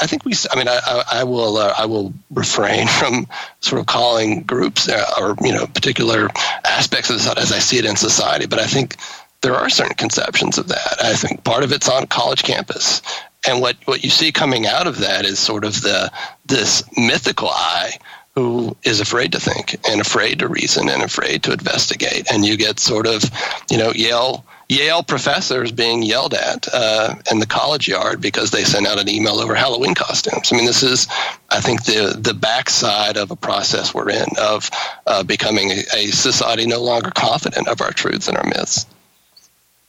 I 0.00 0.06
think 0.06 0.24
we. 0.24 0.32
I 0.50 0.56
mean, 0.56 0.68
I, 0.68 1.04
I 1.12 1.24
will. 1.24 1.56
Uh, 1.56 1.74
I 1.76 1.86
will 1.86 2.12
refrain 2.30 2.86
from 3.00 3.26
sort 3.60 3.80
of 3.80 3.86
calling 3.86 4.42
groups 4.42 4.88
uh, 4.88 5.04
or 5.20 5.36
you 5.42 5.52
know 5.52 5.66
particular 5.66 6.30
aspects 6.64 7.10
of 7.10 7.16
this 7.16 7.28
as 7.36 7.52
I 7.52 7.58
see 7.58 7.78
it 7.78 7.84
in 7.84 7.96
society. 7.96 8.46
But 8.46 8.58
I 8.58 8.66
think 8.66 8.96
there 9.42 9.54
are 9.54 9.68
certain 9.68 9.94
conceptions 9.94 10.58
of 10.58 10.68
that. 10.68 10.96
I 11.02 11.14
think 11.14 11.44
part 11.44 11.64
of 11.64 11.72
it's 11.72 11.88
on 11.88 12.06
college 12.06 12.42
campus, 12.42 13.02
and 13.46 13.60
what, 13.60 13.76
what 13.84 14.02
you 14.02 14.10
see 14.10 14.32
coming 14.32 14.66
out 14.66 14.86
of 14.86 14.98
that 14.98 15.24
is 15.24 15.38
sort 15.38 15.64
of 15.64 15.82
the 15.82 16.10
this 16.46 16.82
mythical 16.96 17.48
I 17.50 17.92
who 18.34 18.76
is 18.82 19.00
afraid 19.00 19.32
to 19.32 19.40
think 19.40 19.76
and 19.88 20.00
afraid 20.00 20.40
to 20.40 20.48
reason 20.48 20.88
and 20.88 21.02
afraid 21.02 21.42
to 21.44 21.52
investigate. 21.52 22.26
And 22.32 22.44
you 22.44 22.56
get 22.56 22.80
sort 22.80 23.06
of, 23.06 23.22
you 23.70 23.78
know, 23.78 23.92
Yale 23.92 24.44
Yale 24.68 25.02
professors 25.02 25.72
being 25.72 26.02
yelled 26.02 26.34
at 26.34 26.66
uh, 26.72 27.14
in 27.30 27.38
the 27.38 27.46
college 27.46 27.86
yard 27.86 28.20
because 28.20 28.50
they 28.50 28.64
sent 28.64 28.86
out 28.86 28.98
an 28.98 29.08
email 29.08 29.40
over 29.40 29.54
Halloween 29.54 29.94
costumes. 29.94 30.52
I 30.52 30.56
mean, 30.56 30.66
this 30.66 30.82
is, 30.82 31.06
I 31.50 31.60
think, 31.60 31.84
the 31.84 32.16
the 32.18 32.34
backside 32.34 33.16
of 33.16 33.30
a 33.30 33.36
process 33.36 33.92
we're 33.92 34.10
in 34.10 34.26
of 34.40 34.70
uh, 35.06 35.22
becoming 35.22 35.70
a, 35.70 35.84
a, 35.94 36.06
society 36.06 36.66
no 36.66 36.82
longer 36.82 37.10
confident 37.10 37.68
of 37.68 37.80
our 37.80 37.90
truths 37.90 38.28
and 38.28 38.38
our 38.38 38.44
myths. 38.44 38.86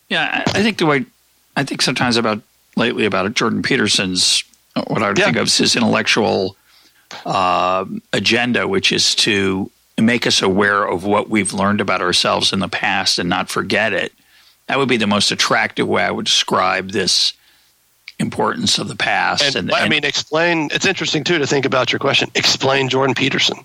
Yeah, 0.10 0.44
I 0.48 0.62
think 0.62 0.78
the 0.78 0.86
way 0.86 1.06
I 1.56 1.64
think 1.64 1.82
sometimes 1.82 2.18
about 2.18 2.42
lately 2.76 3.06
about 3.06 3.34
Jordan 3.34 3.62
Peterson's 3.62 4.44
what 4.88 5.02
I 5.02 5.08
would 5.08 5.18
yeah. 5.18 5.26
think 5.26 5.38
of 5.38 5.46
as 5.46 5.58
his 5.58 5.76
intellectual 5.76 6.58
uh, 7.26 7.86
agenda, 8.12 8.68
which 8.68 8.92
is 8.92 9.16
to 9.16 9.72
make 9.98 10.28
us 10.28 10.42
aware 10.42 10.84
of 10.84 11.06
what 11.06 11.30
we've 11.30 11.54
learned 11.54 11.80
about 11.80 12.02
ourselves 12.02 12.52
in 12.52 12.60
the 12.60 12.68
past 12.68 13.18
and 13.18 13.30
not 13.30 13.50
forget 13.50 13.94
it. 13.94 14.12
That 14.68 14.78
would 14.80 14.90
be 14.90 14.98
the 14.98 15.08
most 15.08 15.32
attractive 15.32 15.88
way 15.88 16.04
I 16.04 16.12
would 16.12 16.26
describe 16.26 16.90
this 16.90 17.34
importance 18.20 18.78
of 18.78 18.88
the 18.88 18.96
past. 18.96 19.44
And, 19.44 19.56
and, 19.56 19.72
and 19.72 19.76
I 19.76 19.90
mean, 19.90 20.04
explain. 20.04 20.70
It's 20.72 20.86
interesting 20.86 21.24
too 21.24 21.38
to 21.38 21.48
think 21.48 21.66
about 21.66 21.92
your 21.92 22.00
question. 22.00 22.32
Explain 22.36 22.90
Jordan 22.90 23.16
Peterson 23.16 23.60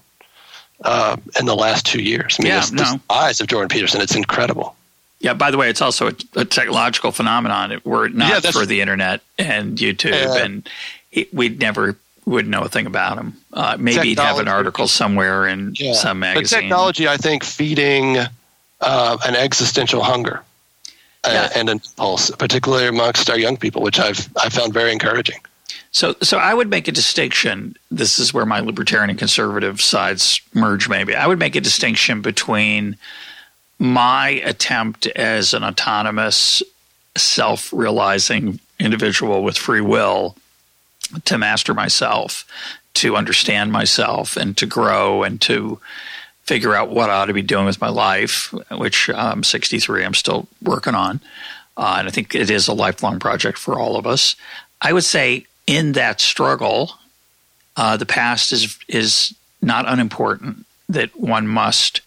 uh, 0.85 1.17
in 1.39 1.47
the 1.47 1.57
last 1.57 1.87
two 1.87 2.03
years. 2.03 2.37
I 2.39 2.43
mean, 2.43 2.53
yeah, 2.53 2.67
no. 2.73 2.83
the 2.83 3.01
eyes 3.09 3.41
of 3.41 3.47
Jordan 3.47 3.69
Peterson. 3.69 4.01
It's 4.01 4.15
incredible. 4.15 4.77
Yeah. 5.21 5.35
By 5.35 5.51
the 5.51 5.59
way, 5.59 5.71
it's 5.71 5.83
also 5.83 6.09
a, 6.09 6.15
a 6.37 6.45
technological 6.45 7.13
phenomenon. 7.13 7.81
Were 7.85 8.07
it 8.07 8.15
not 8.15 8.45
yeah, 8.45 8.51
for 8.51 8.67
the 8.67 8.81
internet 8.81 9.21
and 9.39 9.79
YouTube, 9.79 10.13
uh, 10.13 10.43
and 10.43 10.69
it, 11.13 11.33
we'd 11.33 11.61
never 11.61 11.97
would 12.27 12.47
know 12.47 12.63
a 12.63 12.69
thing 12.69 12.87
about 12.87 13.19
him. 13.19 13.35
Uh, 13.53 13.77
maybe 13.79 14.09
he'd 14.09 14.19
have 14.19 14.39
an 14.39 14.49
article 14.49 14.87
somewhere 14.87 15.47
in 15.47 15.75
yeah. 15.79 15.95
some 15.95 16.21
magazine. 16.21 16.59
The 16.59 16.63
technology, 16.63 17.09
I 17.09 17.17
think, 17.17 17.45
feeding 17.45 18.19
uh, 18.81 19.19
an 19.25 19.35
existential 19.35 20.03
hunger 20.03 20.43
Uh, 21.23 21.31
yeah. 21.33 21.49
and 21.55 21.69
an 21.69 21.77
impulse, 21.77 22.31
particularly 22.31 22.87
amongst 22.87 23.29
our 23.29 23.39
young 23.39 23.57
people, 23.57 23.83
which 23.83 23.99
I've 23.99 24.27
I 24.43 24.49
found 24.49 24.73
very 24.73 24.91
encouraging. 24.91 25.41
So, 25.93 26.15
so 26.23 26.39
I 26.39 26.55
would 26.55 26.71
make 26.71 26.89
a 26.89 26.93
distinction. 26.93 27.77
This 27.91 28.19
is 28.19 28.33
where 28.33 28.47
my 28.47 28.61
libertarian 28.61 29.11
and 29.11 29.19
conservative 29.19 29.81
sides 29.81 30.41
merge. 30.55 30.89
Maybe 30.89 31.15
I 31.15 31.27
would 31.27 31.39
make 31.39 31.57
a 31.57 31.61
distinction 31.61 32.23
between 32.23 32.97
my 33.79 34.29
attempt 34.45 35.07
as 35.09 35.53
an 35.53 35.65
autonomous, 35.65 36.63
self 37.17 37.73
realizing 37.73 38.61
individual 38.79 39.43
with 39.43 39.59
free 39.59 39.81
will 39.81 40.37
to 41.25 41.39
master 41.39 41.75
myself, 41.75 42.45
to 42.95 43.17
understand 43.17 43.73
myself, 43.73 44.37
and 44.37 44.57
to 44.59 44.67
grow 44.67 45.25
and 45.25 45.41
to 45.43 45.81
figure 46.51 46.75
out 46.75 46.91
what 46.91 47.11
I 47.11 47.15
ought 47.15 47.27
to 47.27 47.33
be 47.33 47.43
doing 47.43 47.65
with 47.65 47.81
my 47.81 47.91
life, 47.91 48.53
which 48.73 49.09
I'm 49.09 49.45
63, 49.45 50.05
I'm 50.05 50.15
still 50.15 50.49
working 50.61 50.97
on. 50.97 51.21
Uh, 51.77 51.95
and 52.01 52.09
I 52.09 52.11
think 52.11 52.35
it 52.35 52.51
is 52.51 52.67
a 52.67 52.73
lifelong 52.73 53.21
project 53.21 53.57
for 53.57 53.79
all 53.79 53.97
of 53.97 54.05
us. 54.05 54.35
I 54.83 54.93
would 54.93 55.05
say 55.05 55.47
in 55.69 55.93
that 55.93 56.21
struggle, 56.21 56.95
uh, 57.77 57.97
the 57.97 58.05
past 58.05 58.51
is 58.51 58.77
is 58.89 59.33
not 59.63 59.87
unimportant. 59.87 60.67
That 60.89 61.15
one 61.15 61.47
must 61.47 62.01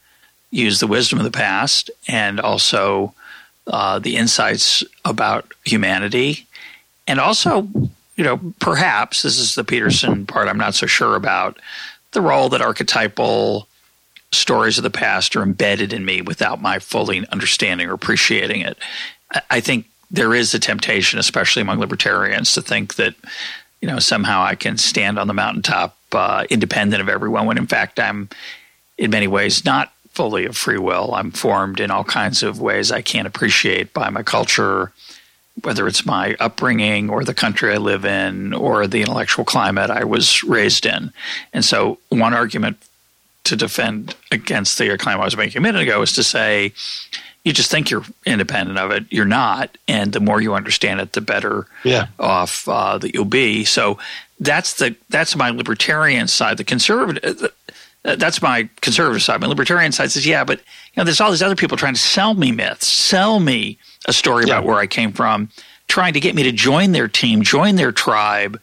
use 0.51 0.81
the 0.81 0.87
wisdom 0.87 1.19
of 1.19 1.23
the 1.23 1.31
past 1.31 1.89
and 2.05 2.41
also 2.41 3.13
uh, 3.67 3.99
the 3.99 4.17
insights 4.17 4.83
about 5.05 5.53
humanity. 5.63 6.47
And 7.07 7.21
also, 7.21 7.69
you 8.17 8.25
know, 8.25 8.41
perhaps 8.59 9.21
this 9.21 9.39
is 9.39 9.55
the 9.55 9.63
Peterson 9.63 10.25
part 10.25 10.49
I'm 10.49 10.57
not 10.57 10.75
so 10.75 10.85
sure 10.85 11.15
about 11.15 11.59
the 12.11 12.19
role 12.19 12.49
that 12.49 12.61
archetypal 12.61 13.69
stories 14.33 14.77
of 14.77 14.83
the 14.83 14.89
past 14.89 15.35
are 15.35 15.43
embedded 15.43 15.93
in 15.93 16.05
me 16.05 16.21
without 16.21 16.61
my 16.61 16.79
fully 16.79 17.27
understanding 17.29 17.89
or 17.89 17.93
appreciating 17.93 18.61
it. 18.61 18.77
I 19.49 19.59
think 19.59 19.87
there 20.11 20.33
is 20.33 20.53
a 20.53 20.59
temptation, 20.59 21.19
especially 21.19 21.61
among 21.61 21.79
libertarians, 21.79 22.53
to 22.53 22.61
think 22.61 22.95
that 22.95 23.15
you 23.81 23.87
know 23.87 23.99
somehow 23.99 24.43
I 24.43 24.55
can 24.55 24.77
stand 24.77 25.17
on 25.17 25.27
the 25.27 25.33
mountaintop 25.33 25.97
uh, 26.11 26.45
independent 26.49 27.01
of 27.01 27.09
everyone, 27.09 27.45
when 27.45 27.57
in 27.57 27.67
fact 27.67 27.99
I'm 27.99 28.29
in 28.97 29.11
many 29.11 29.27
ways 29.27 29.65
not 29.65 29.91
fully 30.11 30.45
of 30.45 30.55
free 30.55 30.77
will. 30.77 31.13
I'm 31.15 31.31
formed 31.31 31.79
in 31.79 31.89
all 31.89 32.03
kinds 32.03 32.43
of 32.43 32.61
ways 32.61 32.91
I 32.91 33.01
can't 33.01 33.27
appreciate 33.27 33.93
by 33.93 34.11
my 34.11 34.21
culture, 34.21 34.91
whether 35.63 35.87
it's 35.87 36.05
my 36.05 36.35
upbringing 36.39 37.09
or 37.09 37.23
the 37.23 37.33
country 37.33 37.73
I 37.73 37.77
live 37.77 38.05
in 38.05 38.53
or 38.53 38.85
the 38.85 39.01
intellectual 39.01 39.43
climate 39.43 39.89
I 39.89 40.03
was 40.03 40.43
raised 40.43 40.85
in. 40.85 41.11
And 41.51 41.65
so, 41.65 41.97
one 42.09 42.35
argument 42.35 42.77
to 43.43 43.55
defend 43.55 44.15
against 44.31 44.77
the 44.77 44.97
claim 44.97 45.19
I 45.19 45.25
was 45.25 45.37
making 45.37 45.57
a 45.57 45.61
minute 45.61 45.81
ago 45.81 46.01
is 46.01 46.13
to 46.13 46.23
say, 46.23 46.73
you 47.43 47.51
just 47.51 47.69
think 47.69 47.89
you're 47.89 48.05
independent 48.25 48.79
of 48.79 48.91
it. 48.91 49.05
You're 49.09 49.25
not, 49.25 49.77
and 49.87 50.13
the 50.13 50.21
more 50.21 50.41
you 50.41 50.53
understand 50.53 51.01
it, 51.01 51.11
the 51.11 51.21
better 51.21 51.67
yeah. 51.83 52.07
off 52.17 52.67
uh, 52.69 52.97
that 52.97 53.13
you'll 53.13 53.25
be. 53.25 53.65
So 53.65 53.99
that's 54.39 54.75
the 54.75 54.95
that's 55.09 55.35
my 55.35 55.49
libertarian 55.49 56.27
side. 56.27 56.57
The 56.57 56.63
conservative 56.63 57.51
uh, 58.05 58.15
that's 58.15 58.41
my 58.41 58.69
conservative 58.81 59.21
side. 59.21 59.41
My 59.41 59.47
libertarian 59.47 59.91
side 59.91 60.11
says, 60.11 60.25
yeah, 60.25 60.43
but 60.43 60.59
you 60.59 60.97
know, 60.97 61.03
there's 61.03 61.21
all 61.21 61.31
these 61.31 61.43
other 61.43 61.55
people 61.55 61.77
trying 61.77 61.93
to 61.93 61.99
sell 61.99 62.33
me 62.33 62.51
myths, 62.51 62.87
sell 62.87 63.39
me 63.39 63.77
a 64.05 64.13
story 64.13 64.45
yeah. 64.45 64.53
about 64.53 64.65
where 64.65 64.77
I 64.77 64.87
came 64.87 65.11
from, 65.11 65.49
trying 65.87 66.13
to 66.13 66.19
get 66.19 66.35
me 66.35 66.43
to 66.43 66.51
join 66.51 66.91
their 66.91 67.07
team, 67.07 67.41
join 67.41 67.75
their 67.75 67.91
tribe, 67.91 68.59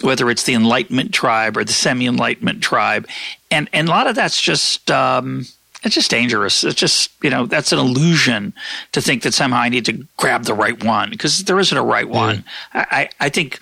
whether 0.00 0.30
it's 0.30 0.44
the 0.44 0.54
Enlightenment 0.54 1.12
tribe 1.12 1.56
or 1.56 1.64
the 1.64 1.72
semi-Enlightenment 1.72 2.62
tribe, 2.62 3.06
and 3.50 3.68
and 3.72 3.88
a 3.88 3.90
lot 3.90 4.06
of 4.06 4.14
that's 4.14 4.40
just. 4.40 4.90
Um, 4.90 5.46
it's 5.84 5.96
just 5.96 6.12
dangerous. 6.12 6.62
It's 6.62 6.76
just, 6.76 7.10
you 7.24 7.30
know, 7.30 7.46
that's 7.46 7.72
an 7.72 7.80
illusion 7.80 8.52
to 8.92 9.00
think 9.00 9.24
that 9.24 9.34
somehow 9.34 9.62
I 9.62 9.68
need 9.68 9.84
to 9.86 10.06
grab 10.16 10.44
the 10.44 10.54
right 10.54 10.80
one 10.84 11.10
because 11.10 11.42
there 11.42 11.58
isn't 11.58 11.76
a 11.76 11.82
right 11.82 12.08
one. 12.08 12.36
Mm. 12.36 12.44
I, 12.72 13.08
I 13.18 13.28
think 13.30 13.58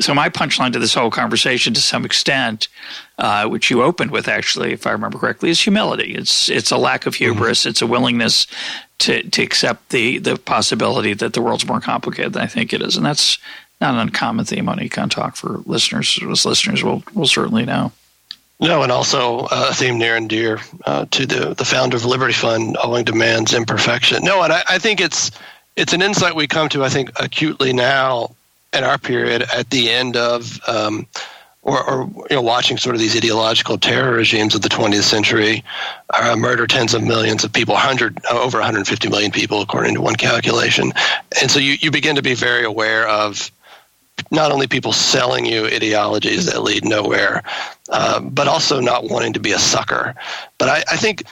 so 0.00 0.14
my 0.14 0.28
punchline 0.28 0.72
to 0.72 0.78
this 0.78 0.94
whole 0.94 1.10
conversation, 1.10 1.74
to 1.74 1.80
some 1.80 2.04
extent, 2.04 2.68
uh, 3.18 3.48
which 3.48 3.70
you 3.70 3.82
opened 3.82 4.10
with, 4.10 4.28
actually, 4.28 4.72
if 4.72 4.86
I 4.86 4.92
remember 4.92 5.18
correctly, 5.18 5.50
is 5.50 5.60
humility. 5.60 6.14
It's 6.14 6.48
it's 6.48 6.70
a 6.70 6.76
lack 6.76 7.06
of 7.06 7.14
mm-hmm. 7.14 7.32
hubris. 7.32 7.60
Mm-hmm. 7.60 7.70
It's 7.70 7.82
a 7.82 7.86
willingness 7.86 8.46
to 9.00 9.22
to 9.22 9.42
accept 9.42 9.90
the 9.90 10.18
the 10.18 10.36
possibility 10.36 11.14
that 11.14 11.32
the 11.32 11.42
world's 11.42 11.66
more 11.66 11.80
complicated 11.80 12.34
than 12.34 12.42
I 12.42 12.46
think 12.46 12.72
it 12.72 12.82
is, 12.82 12.96
and 12.96 13.06
that's 13.06 13.38
not 13.80 13.94
an 13.94 14.00
uncommon 14.00 14.44
theme 14.44 14.68
on 14.68 14.78
Econ 14.78 15.10
Talk 15.10 15.36
for 15.36 15.58
listeners. 15.66 16.18
As 16.22 16.46
listeners 16.46 16.82
will 16.82 17.02
will 17.14 17.26
certainly 17.26 17.64
know. 17.64 17.92
No, 18.58 18.82
and 18.82 18.90
also 18.90 19.46
a 19.50 19.74
theme 19.74 19.98
near 19.98 20.16
and 20.16 20.30
dear 20.30 20.60
uh, 20.86 21.04
to 21.10 21.26
the 21.26 21.54
the 21.54 21.64
founder 21.64 21.96
of 21.96 22.04
Liberty 22.04 22.32
Fund, 22.32 22.76
owing 22.82 23.04
to 23.04 23.12
man's 23.12 23.52
imperfection. 23.52 24.24
No, 24.24 24.42
and 24.42 24.52
I, 24.52 24.62
I 24.68 24.78
think 24.78 25.00
it's 25.00 25.30
it's 25.76 25.92
an 25.92 26.00
insight 26.00 26.34
we 26.34 26.46
come 26.46 26.68
to, 26.70 26.84
I 26.84 26.88
think, 26.88 27.10
acutely 27.20 27.72
now 27.72 28.34
in 28.72 28.82
our 28.82 28.98
period 28.98 29.42
at 29.54 29.70
the 29.70 29.90
end 29.90 30.16
of 30.16 30.58
um, 30.66 31.06
or, 31.66 31.82
or, 31.82 32.10
you 32.30 32.36
know, 32.36 32.42
watching 32.42 32.78
sort 32.78 32.94
of 32.94 33.00
these 33.00 33.16
ideological 33.16 33.76
terror 33.76 34.12
regimes 34.12 34.54
of 34.54 34.62
the 34.62 34.68
20th 34.68 35.02
century 35.02 35.64
uh, 36.10 36.36
murder 36.36 36.64
tens 36.64 36.94
of 36.94 37.02
millions 37.02 37.42
of 37.42 37.52
people, 37.52 37.74
100 37.74 38.20
uh, 38.30 38.40
over 38.40 38.58
150 38.58 39.08
million 39.08 39.32
people, 39.32 39.60
according 39.60 39.94
to 39.94 40.00
one 40.00 40.14
calculation. 40.14 40.92
And 41.42 41.50
so 41.50 41.58
you, 41.58 41.76
you 41.80 41.90
begin 41.90 42.14
to 42.14 42.22
be 42.22 42.34
very 42.34 42.64
aware 42.64 43.08
of 43.08 43.50
not 44.30 44.50
only 44.52 44.66
people 44.66 44.92
selling 44.92 45.46
you 45.46 45.66
ideologies 45.66 46.46
that 46.46 46.62
lead 46.62 46.84
nowhere, 46.84 47.42
uh, 47.90 48.20
but 48.20 48.48
also 48.48 48.80
not 48.80 49.04
wanting 49.04 49.32
to 49.32 49.40
be 49.40 49.52
a 49.52 49.58
sucker. 49.58 50.14
But 50.58 50.68
I, 50.68 50.84
I 50.90 50.96
think 50.96 51.24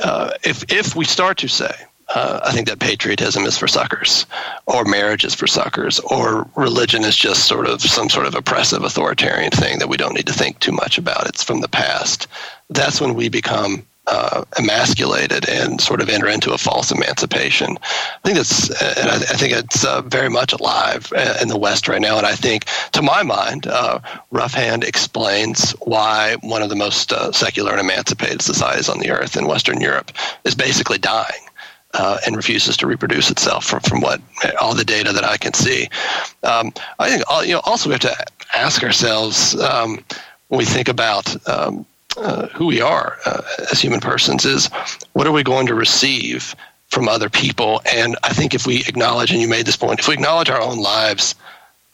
uh, 0.00 0.32
if 0.42 0.70
if 0.70 0.94
we 0.94 1.04
start 1.04 1.38
to 1.38 1.48
say, 1.48 1.72
uh, 2.14 2.40
I 2.44 2.52
think 2.52 2.66
that 2.68 2.78
patriotism 2.80 3.44
is 3.44 3.56
for 3.56 3.68
suckers, 3.68 4.26
or 4.66 4.84
marriage 4.84 5.24
is 5.24 5.34
for 5.34 5.46
suckers, 5.46 6.00
or 6.00 6.48
religion 6.56 7.04
is 7.04 7.16
just 7.16 7.46
sort 7.46 7.66
of 7.66 7.80
some 7.80 8.08
sort 8.08 8.26
of 8.26 8.34
oppressive 8.34 8.82
authoritarian 8.82 9.50
thing 9.50 9.78
that 9.78 9.88
we 9.88 9.96
don't 9.96 10.14
need 10.14 10.26
to 10.26 10.32
think 10.32 10.58
too 10.60 10.72
much 10.72 10.98
about. 10.98 11.28
It's 11.28 11.44
from 11.44 11.60
the 11.60 11.68
past. 11.68 12.26
That's 12.68 13.00
when 13.00 13.14
we 13.14 13.28
become 13.28 13.84
uh, 14.10 14.44
emasculated 14.58 15.48
and 15.48 15.80
sort 15.80 16.00
of 16.00 16.08
enter 16.08 16.26
into 16.26 16.52
a 16.52 16.58
false 16.58 16.90
emancipation. 16.90 17.78
I 17.80 18.20
think 18.24 18.36
that's, 18.36 18.68
and 18.98 19.08
I, 19.08 19.14
I 19.14 19.36
think 19.36 19.52
it's 19.54 19.84
uh, 19.84 20.02
very 20.02 20.28
much 20.28 20.52
alive 20.52 21.12
uh, 21.16 21.38
in 21.40 21.48
the 21.48 21.58
West 21.58 21.86
right 21.86 22.00
now. 22.00 22.18
And 22.18 22.26
I 22.26 22.34
think, 22.34 22.64
to 22.92 23.02
my 23.02 23.22
mind, 23.22 23.68
uh, 23.68 24.00
Rough 24.32 24.52
Hand 24.52 24.82
explains 24.82 25.70
why 25.80 26.36
one 26.40 26.62
of 26.62 26.70
the 26.70 26.76
most 26.76 27.12
uh, 27.12 27.30
secular 27.30 27.70
and 27.70 27.80
emancipated 27.80 28.42
societies 28.42 28.88
on 28.88 28.98
the 28.98 29.10
earth 29.10 29.36
in 29.36 29.46
Western 29.46 29.80
Europe 29.80 30.10
is 30.44 30.54
basically 30.54 30.98
dying. 30.98 31.46
Uh, 31.92 32.18
and 32.24 32.36
refuses 32.36 32.76
to 32.76 32.86
reproduce 32.86 33.32
itself 33.32 33.64
from, 33.64 33.80
from 33.80 34.00
what 34.00 34.20
all 34.60 34.76
the 34.76 34.84
data 34.84 35.12
that 35.12 35.24
I 35.24 35.36
can 35.36 35.52
see. 35.52 35.88
Um, 36.44 36.72
I 37.00 37.10
think 37.10 37.24
you 37.48 37.54
know 37.54 37.60
also 37.64 37.88
we 37.88 37.94
have 37.94 38.00
to 38.02 38.26
ask 38.54 38.84
ourselves 38.84 39.60
um, 39.60 39.98
when 40.46 40.58
we 40.58 40.64
think 40.64 40.88
about 40.88 41.34
um, 41.48 41.84
uh, 42.16 42.48
who 42.48 42.66
we 42.66 42.80
are 42.80 43.16
uh, 43.24 43.42
as 43.70 43.80
human 43.80 44.00
persons 44.00 44.44
is 44.44 44.68
what 45.12 45.26
are 45.26 45.32
we 45.32 45.42
going 45.42 45.66
to 45.66 45.74
receive 45.74 46.54
from 46.88 47.08
other 47.08 47.28
people? 47.30 47.80
And 47.92 48.16
I 48.22 48.32
think 48.32 48.54
if 48.54 48.66
we 48.66 48.80
acknowledge, 48.80 49.30
and 49.30 49.40
you 49.40 49.48
made 49.48 49.66
this 49.66 49.76
point, 49.76 50.00
if 50.00 50.08
we 50.08 50.14
acknowledge 50.14 50.50
our 50.50 50.60
own 50.60 50.78
lives, 50.78 51.34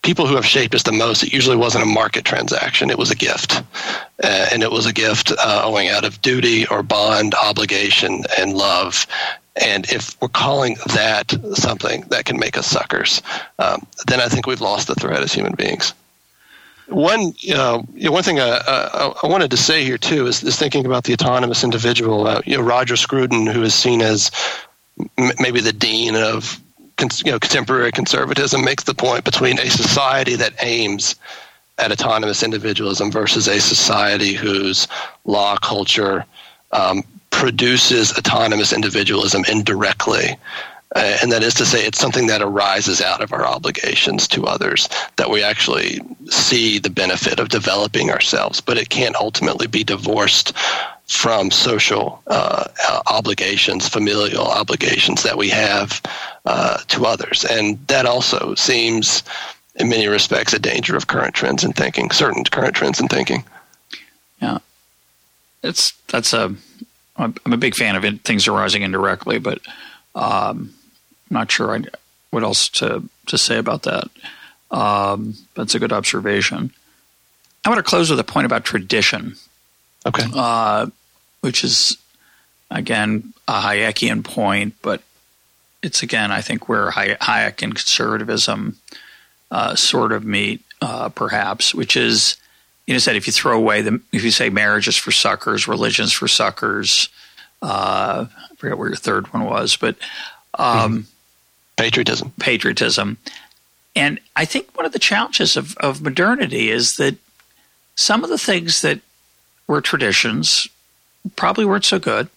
people 0.03 0.27
who 0.27 0.37
have 0.37 0.47
shaped 0.47 0.75
us 0.75 0.85
the 0.85 0.93
most, 0.93 1.23
it 1.23 1.33
usually 1.33 1.57
wasn't 1.57 1.83
a 1.83 1.87
market 1.87 2.25
transaction. 2.25 2.91
It 2.91 2.99
was 2.99 3.11
a 3.11 3.17
gift. 3.17 3.62
Uh, 4.23 4.47
and 4.53 4.62
it 4.62 4.71
was 4.71 4.87
a 4.87 4.93
gift 4.93 5.33
uh, 5.33 5.62
owing 5.64 5.89
out 5.89 6.05
of 6.05 6.23
duty 6.23 6.67
or 6.69 6.83
bond, 6.83 7.35
obligation, 7.35 8.23
and 8.39 8.55
love. 8.55 9.07
And 9.57 9.91
if 9.91 10.21
we're 10.21 10.29
calling 10.29 10.77
that 10.95 11.35
something 11.55 12.03
that 12.09 12.25
can 12.25 12.39
make 12.39 12.57
us 12.57 12.67
suckers, 12.67 13.23
um, 13.59 13.87
then 14.07 14.21
I 14.21 14.29
think 14.29 14.47
we've 14.47 14.61
lost 14.61 14.87
the 14.87 14.95
thread 14.95 15.23
as 15.23 15.33
human 15.33 15.55
beings. 15.55 15.93
One, 16.89 17.34
uh, 17.53 17.82
you 17.95 18.05
know, 18.05 18.12
one 18.12 18.22
thing 18.22 18.39
I, 18.39 18.61
I, 18.66 19.12
I, 19.22 19.26
wanted 19.26 19.51
to 19.51 19.57
say 19.57 19.84
here 19.84 19.99
too 19.99 20.26
is, 20.26 20.43
is 20.45 20.57
thinking 20.57 20.87
about 20.87 21.05
the 21.05 21.14
autonomous 21.14 21.64
individual. 21.64 22.26
Uh, 22.26 22.41
you 22.47 22.57
know, 22.57 22.62
Roger 22.62 22.97
Scruton, 22.97 23.47
who 23.47 23.62
is 23.62 23.74
seen 23.74 24.03
as 24.03 24.30
m- 25.18 25.32
maybe 25.41 25.61
the 25.61 25.72
dean 25.72 26.14
of 26.14 26.61
you 27.24 27.32
know 27.32 27.41
contemporary 27.41 27.91
conservatism, 27.91 28.64
makes 28.64 28.84
the 28.84 28.95
point 28.95 29.24
between 29.24 29.59
a 29.59 29.68
society 29.68 30.37
that 30.37 30.55
aims 30.62 31.16
at 31.78 31.91
autonomous 31.91 32.43
individualism 32.43 33.11
versus 33.11 33.49
a 33.49 33.61
society 33.61 34.32
whose 34.32 34.87
law 35.24 35.57
culture 35.57 36.24
um, 36.72 37.03
produces 37.30 38.16
autonomous 38.16 38.72
individualism 38.72 39.45
indirectly. 39.51 40.37
Uh, 40.97 41.18
and 41.20 41.30
that 41.30 41.42
is 41.42 41.53
to 41.53 41.66
say, 41.66 41.84
it's 41.84 42.01
something 42.01 42.26
that 42.26 42.40
arises 42.40 43.03
out 43.03 43.20
of 43.20 43.30
our 43.30 43.44
obligations 43.44 44.26
to 44.26 44.47
others, 44.47 44.88
that 45.16 45.28
we 45.28 45.42
actually 45.42 46.01
see 46.30 46.78
the 46.78 46.88
benefit 46.88 47.38
of 47.38 47.51
developing 47.51 48.11
ourselves, 48.11 48.62
but 48.62 48.78
it 48.78 48.88
can't 48.88 49.14
ultimately 49.16 49.66
be 49.66 49.84
divorced 49.84 50.57
from 51.07 51.51
social 51.51 52.22
uh, 52.28 52.64
obligations, 53.09 53.86
familial 53.86 54.47
obligations 54.47 55.22
that 55.22 55.36
we 55.36 55.51
have 55.51 56.01
uh, 56.47 56.78
to 56.88 57.05
others. 57.05 57.44
And 57.44 57.78
that 57.88 58.07
also 58.07 58.55
seems, 58.55 59.22
in 59.74 59.90
many 59.90 60.09
respects, 60.09 60.55
a 60.55 60.59
danger 60.59 60.97
of 60.97 61.09
current 61.09 61.34
trends 61.34 61.62
in 61.62 61.74
thinking, 61.74 62.11
certain 62.11 62.42
current 62.44 62.74
trends 62.74 63.01
in 63.01 63.09
thinking. 63.09 63.44
Yeah. 64.40 64.59
It's, 65.62 65.92
that's 66.09 66.32
a, 66.32 66.55
I'm 67.18 67.34
a 67.44 67.59
big 67.59 67.74
fan 67.74 67.97
of 67.97 68.05
it, 68.07 68.22
things 68.22 68.49
arising 68.49 68.80
indirectly, 68.80 69.38
but 69.38 69.61
um, 70.14 70.72
not 71.31 71.51
sure 71.51 71.77
I, 71.77 71.83
what 72.31 72.43
else 72.43 72.68
to, 72.70 73.03
to 73.27 73.39
say 73.39 73.59
about 73.59 73.83
that. 73.83 74.09
Um, 74.70 75.35
that's 75.55 75.74
a 75.74 75.79
good 75.79 75.93
observation. 75.93 76.72
I 77.64 77.68
want 77.68 77.79
to 77.79 77.89
close 77.89 78.11
with 78.11 78.20
a 78.20 78.24
point 78.24 78.47
about 78.47 78.64
tradition. 78.64 79.37
Okay. 80.05 80.24
Uh, 80.35 80.87
which 81.41 81.64
is, 81.64 81.97
again, 82.70 83.33
a 83.49 83.61
Hayekian 83.61 84.24
point, 84.24 84.74
but 84.83 85.03
it's, 85.83 86.03
again, 86.03 86.33
I 86.33 86.41
think 86.41 86.68
where 86.68 86.91
Hayek 86.91 87.62
and 87.62 87.74
conservatism 87.74 88.77
uh, 89.51 89.74
sort 89.74 90.12
of 90.12 90.24
meet, 90.24 90.62
uh, 90.81 91.09
perhaps, 91.09 91.74
which 91.74 91.97
is, 91.97 92.37
you 92.87 92.95
know, 92.95 92.99
said 92.99 93.16
if 93.16 93.27
you 93.27 93.33
throw 93.33 93.57
away 93.57 93.83
the, 93.83 94.01
if 94.12 94.24
you 94.24 94.31
say 94.31 94.49
marriage 94.49 94.89
is 94.89 94.97
for 94.97 95.12
suckers, 95.12 95.68
religion's 95.68 96.12
for 96.12 96.29
suckers, 96.29 97.09
uh, 97.62 98.27
I 98.31 98.55
forget 98.57 98.79
where 98.79 98.89
your 98.89 98.97
third 98.97 99.33
one 99.33 99.45
was, 99.45 99.77
but 99.77 99.97
um, 100.59 100.93
mm-hmm. 100.93 101.11
Patriotism. 101.77 102.33
Patriotism. 102.41 103.18
And 103.95 104.20
I 104.35 104.45
think 104.45 104.77
one 104.77 104.87
of 104.87 104.93
the 104.93 104.99
challenges 104.99 105.57
of, 105.57 105.77
of 105.79 106.03
modernity 106.03 106.70
is 106.70 106.97
that 106.97 107.16
some 107.95 108.24
of 108.24 108.31
the 108.31 108.39
things 108.39 108.83
that 108.83 109.01
were 109.66 109.81
traditions 109.81 110.68
probably 111.35 111.64
weren't 111.64 111.85
so 111.85 111.99
good. 111.99 112.29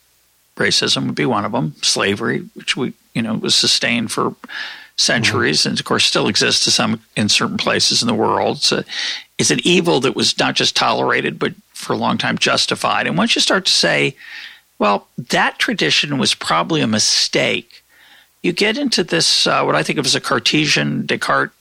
Racism 0.56 1.06
would 1.06 1.16
be 1.16 1.26
one 1.26 1.46
of 1.46 1.52
them. 1.52 1.76
Slavery, 1.82 2.40
which 2.54 2.76
we 2.76 2.94
you 3.14 3.22
know 3.22 3.36
was 3.36 3.56
sustained 3.56 4.12
for 4.12 4.36
centuries, 4.98 5.62
mm-hmm. 5.62 5.70
and 5.70 5.80
of 5.80 5.86
course 5.86 6.06
still 6.06 6.28
exists 6.28 6.64
to 6.66 6.72
some 6.72 7.02
in 7.16 7.30
certain 7.30 7.58
places 7.58 8.02
in 8.02 8.08
the 8.08 8.14
world. 8.14 8.66
A, 8.72 8.84
it's 9.38 9.52
an 9.52 9.60
evil 9.64 10.02
that 10.02 10.16
was 10.16 10.38
not 10.38 10.56
just 10.56 10.76
tolerated, 10.76 11.40
but 11.40 11.54
for 11.74 11.94
a 11.94 11.98
long 11.98 12.18
time 12.18 12.38
justified. 12.38 13.08
And 13.08 13.18
once 13.18 13.36
you 13.36 13.42
start 13.42 13.66
to 13.66 13.72
say, 13.72 14.16
well, 14.80 15.08
that 15.18 15.60
tradition 15.60 16.18
was 16.18 16.34
probably 16.34 16.82
a 16.82 16.88
mistake 16.88 17.84
you 18.42 18.54
get 18.54 18.78
into 18.78 19.04
this, 19.04 19.48
uh, 19.48 19.64
what 19.64 19.76
I 19.76 19.84
think 19.84 20.00
of 20.00 20.06
as 20.06 20.16
a 20.16 20.22
Cartesian, 20.22 21.06
Descartes 21.06 21.54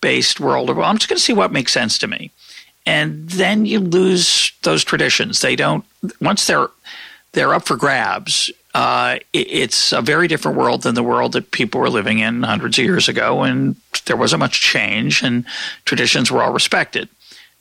based 0.00 0.38
world 0.40 0.70
well, 0.74 0.86
I'm 0.86 0.98
just 0.98 1.08
going 1.08 1.16
to 1.16 1.22
see 1.22 1.32
what 1.32 1.52
makes 1.52 1.72
sense 1.72 1.98
to 1.98 2.06
me. 2.06 2.30
And 2.86 3.28
then 3.28 3.66
you 3.66 3.80
lose 3.80 4.52
those 4.62 4.84
traditions. 4.84 5.40
They 5.40 5.56
don't, 5.56 5.84
once 6.20 6.46
they're, 6.46 6.68
they're 7.32 7.52
up 7.54 7.66
for 7.66 7.76
grabs, 7.76 8.50
uh, 8.74 9.18
it, 9.32 9.50
it's 9.50 9.92
a 9.92 10.00
very 10.00 10.28
different 10.28 10.56
world 10.56 10.82
than 10.82 10.94
the 10.94 11.02
world 11.02 11.32
that 11.32 11.50
people 11.50 11.80
were 11.80 11.90
living 11.90 12.20
in 12.20 12.42
hundreds 12.42 12.78
of 12.78 12.84
years 12.84 13.08
ago. 13.08 13.42
And 13.42 13.76
there 14.06 14.16
wasn't 14.16 14.40
much 14.40 14.60
change, 14.60 15.22
and 15.22 15.44
traditions 15.84 16.30
were 16.30 16.42
all 16.42 16.52
respected. 16.52 17.08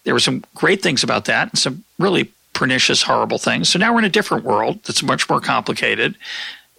There 0.04 0.14
were 0.14 0.20
some 0.20 0.44
great 0.56 0.82
things 0.82 1.04
about 1.04 1.26
that 1.26 1.50
and 1.50 1.60
some 1.60 1.84
really 2.00 2.32
pernicious, 2.54 3.04
horrible 3.04 3.38
things. 3.38 3.70
So 3.70 3.80
now 3.80 3.94
we're 3.94 4.00
in 4.00 4.06
a 4.06 4.10
different 4.10 4.46
world 4.46 4.84
that's 4.84 5.04
much 5.04 5.30
more 5.30 5.42
complicated 5.42 6.16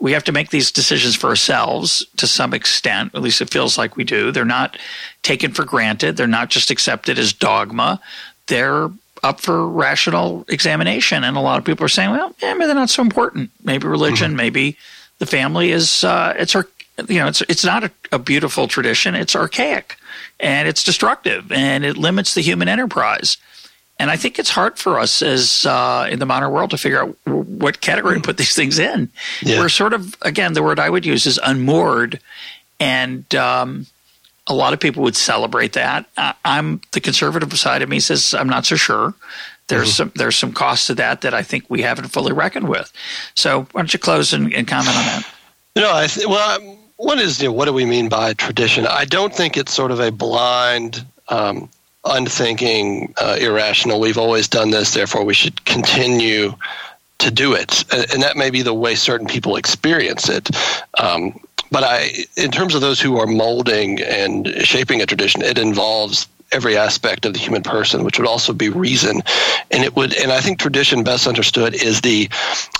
we 0.00 0.12
have 0.12 0.24
to 0.24 0.32
make 0.32 0.50
these 0.50 0.70
decisions 0.70 1.16
for 1.16 1.28
ourselves 1.28 2.06
to 2.16 2.26
some 2.26 2.54
extent. 2.54 3.14
At 3.14 3.22
least 3.22 3.40
it 3.40 3.50
feels 3.50 3.76
like 3.76 3.96
we 3.96 4.04
do. 4.04 4.30
They're 4.30 4.44
not 4.44 4.76
taken 5.22 5.52
for 5.52 5.64
granted. 5.64 6.16
They're 6.16 6.26
not 6.26 6.50
just 6.50 6.70
accepted 6.70 7.18
as 7.18 7.32
dogma. 7.32 8.00
They're 8.46 8.90
up 9.22 9.40
for 9.40 9.66
rational 9.66 10.44
examination. 10.48 11.24
And 11.24 11.36
a 11.36 11.40
lot 11.40 11.58
of 11.58 11.64
people 11.64 11.84
are 11.84 11.88
saying, 11.88 12.10
well, 12.10 12.34
yeah, 12.40 12.54
maybe 12.54 12.66
they're 12.66 12.74
not 12.74 12.90
so 12.90 13.02
important. 13.02 13.50
Maybe 13.64 13.88
religion, 13.88 14.30
mm-hmm. 14.30 14.36
maybe 14.36 14.76
the 15.18 15.26
family 15.26 15.72
is, 15.72 16.04
uh, 16.04 16.34
it's, 16.36 16.54
you 16.54 16.64
know, 17.18 17.26
it's, 17.26 17.40
it's 17.42 17.64
not 17.64 17.84
a, 17.84 17.90
a 18.12 18.18
beautiful 18.18 18.68
tradition. 18.68 19.16
It's 19.16 19.34
archaic 19.34 19.96
and 20.38 20.68
it's 20.68 20.84
destructive 20.84 21.50
and 21.50 21.84
it 21.84 21.96
limits 21.96 22.34
the 22.34 22.40
human 22.40 22.68
enterprise. 22.68 23.36
And 23.98 24.10
I 24.10 24.16
think 24.16 24.38
it's 24.38 24.50
hard 24.50 24.78
for 24.78 24.98
us 24.98 25.22
as 25.22 25.66
uh, 25.66 26.06
in 26.10 26.20
the 26.20 26.26
modern 26.26 26.52
world 26.52 26.70
to 26.70 26.78
figure 26.78 27.02
out 27.02 27.16
what 27.26 27.80
category 27.80 28.16
to 28.16 28.22
put 28.22 28.36
these 28.36 28.54
things 28.54 28.78
in. 28.78 29.10
Yeah. 29.42 29.58
We're 29.58 29.68
sort 29.68 29.92
of, 29.92 30.14
again, 30.22 30.52
the 30.52 30.62
word 30.62 30.78
I 30.78 30.88
would 30.88 31.04
use 31.04 31.26
is 31.26 31.38
unmoored. 31.42 32.20
And 32.78 33.34
um, 33.34 33.86
a 34.46 34.54
lot 34.54 34.72
of 34.72 34.80
people 34.80 35.02
would 35.02 35.16
celebrate 35.16 35.72
that. 35.72 36.06
I, 36.16 36.34
am 36.44 36.80
the 36.92 37.00
conservative 37.00 37.56
side 37.58 37.82
of 37.82 37.88
me 37.88 38.00
says 38.00 38.34
I'm 38.34 38.48
not 38.48 38.66
so 38.66 38.76
sure. 38.76 39.14
There's 39.66 39.88
mm-hmm. 39.88 39.96
some 39.96 40.12
there's 40.14 40.36
some 40.36 40.52
costs 40.52 40.86
to 40.86 40.94
that 40.94 41.20
that 41.20 41.34
I 41.34 41.42
think 41.42 41.64
we 41.68 41.82
haven't 41.82 42.08
fully 42.08 42.32
reckoned 42.32 42.68
with. 42.68 42.90
So 43.34 43.66
why 43.72 43.82
don't 43.82 43.92
you 43.92 43.98
close 43.98 44.32
and, 44.32 44.52
and 44.54 44.66
comment 44.66 44.96
on 44.96 45.04
that? 45.04 45.34
You 45.74 45.82
know, 45.82 45.94
I 45.94 46.06
th- 46.06 46.26
well, 46.26 46.78
what 46.96 47.18
is 47.18 47.42
you 47.42 47.48
know, 47.48 47.52
what 47.52 47.66
do 47.66 47.74
we 47.74 47.84
mean 47.84 48.08
by 48.08 48.32
tradition? 48.32 48.86
I 48.86 49.04
don't 49.04 49.34
think 49.34 49.56
it's 49.56 49.74
sort 49.74 49.90
of 49.90 50.00
a 50.00 50.10
blind 50.10 51.04
um, 51.28 51.68
unthinking, 52.08 53.14
uh, 53.16 53.36
irrational. 53.40 54.00
We've 54.00 54.18
always 54.18 54.48
done 54.48 54.70
this, 54.70 54.94
therefore 54.94 55.24
we 55.24 55.34
should 55.34 55.64
continue 55.64 56.54
to 57.18 57.30
do 57.30 57.52
it. 57.52 57.84
And 57.92 58.22
that 58.22 58.36
may 58.36 58.50
be 58.50 58.62
the 58.62 58.74
way 58.74 58.94
certain 58.94 59.26
people 59.26 59.56
experience 59.56 60.28
it. 60.28 60.50
Um, 60.98 61.40
but 61.70 61.84
I, 61.84 62.24
in 62.36 62.50
terms 62.50 62.74
of 62.74 62.80
those 62.80 63.00
who 63.00 63.18
are 63.18 63.26
molding 63.26 64.00
and 64.00 64.48
shaping 64.64 65.02
a 65.02 65.06
tradition, 65.06 65.42
it 65.42 65.58
involves 65.58 66.26
every 66.50 66.78
aspect 66.78 67.26
of 67.26 67.34
the 67.34 67.38
human 67.38 67.62
person, 67.62 68.04
which 68.04 68.18
would 68.18 68.26
also 68.26 68.52
be 68.52 68.70
reason. 68.70 69.22
And 69.70 69.84
it 69.84 69.94
would, 69.96 70.14
and 70.14 70.32
I 70.32 70.40
think 70.40 70.58
tradition 70.58 71.04
best 71.04 71.26
understood 71.26 71.74
is 71.74 72.00
the 72.00 72.30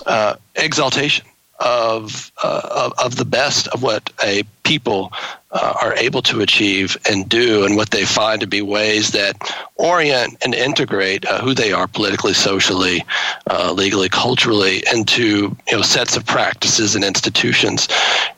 uh, 0.07 0.35
exaltation 0.55 1.25
of, 1.59 2.31
uh, 2.43 2.61
of, 2.71 2.93
of 3.05 3.15
the 3.17 3.25
best 3.25 3.67
of 3.69 3.83
what 3.83 4.11
a 4.23 4.43
people 4.63 5.11
uh, 5.51 5.73
are 5.81 5.95
able 5.95 6.21
to 6.21 6.41
achieve 6.41 6.95
and 7.09 7.27
do, 7.27 7.65
and 7.65 7.75
what 7.75 7.89
they 7.89 8.05
find 8.05 8.39
to 8.39 8.47
be 8.47 8.61
ways 8.61 9.11
that 9.11 9.35
orient 9.75 10.37
and 10.43 10.53
integrate 10.53 11.25
uh, 11.25 11.41
who 11.41 11.53
they 11.53 11.73
are 11.73 11.87
politically, 11.87 12.33
socially, 12.33 13.03
uh, 13.49 13.73
legally, 13.73 14.09
culturally 14.09 14.83
into 14.93 15.55
you 15.67 15.75
know 15.75 15.81
sets 15.81 16.15
of 16.15 16.25
practices 16.25 16.95
and 16.95 17.03
institutions. 17.03 17.87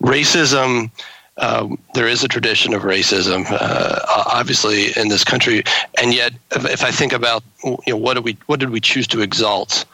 Racism. 0.01 0.89
Um, 1.37 1.79
there 1.95 2.07
is 2.07 2.23
a 2.23 2.27
tradition 2.27 2.73
of 2.73 2.83
racism, 2.83 3.45
uh, 3.49 3.99
obviously, 4.31 4.91
in 4.95 5.07
this 5.07 5.23
country, 5.23 5.63
and 5.97 6.13
yet, 6.13 6.33
if, 6.51 6.65
if 6.65 6.83
I 6.83 6.91
think 6.91 7.13
about, 7.13 7.41
you 7.63 7.77
know, 7.87 7.97
what 7.97 8.15
did 8.15 8.25
we 8.25 8.37
what 8.45 8.59
did 8.59 8.69
we 8.69 8.79
choose 8.79 9.07
to 9.07 9.21
exalt? 9.21 9.85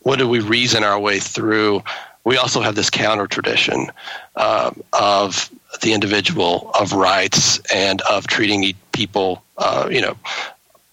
What 0.00 0.18
did 0.18 0.28
we 0.28 0.40
reason 0.40 0.84
our 0.84 1.00
way 1.00 1.18
through? 1.18 1.82
We 2.24 2.36
also 2.36 2.60
have 2.60 2.74
this 2.74 2.90
counter 2.90 3.26
tradition 3.26 3.90
uh, 4.36 4.70
of 4.92 5.50
the 5.82 5.92
individual, 5.92 6.70
of 6.78 6.92
rights, 6.92 7.58
and 7.72 8.00
of 8.02 8.26
treating 8.26 8.74
people, 8.92 9.42
uh, 9.58 9.88
you 9.90 10.00
know, 10.00 10.16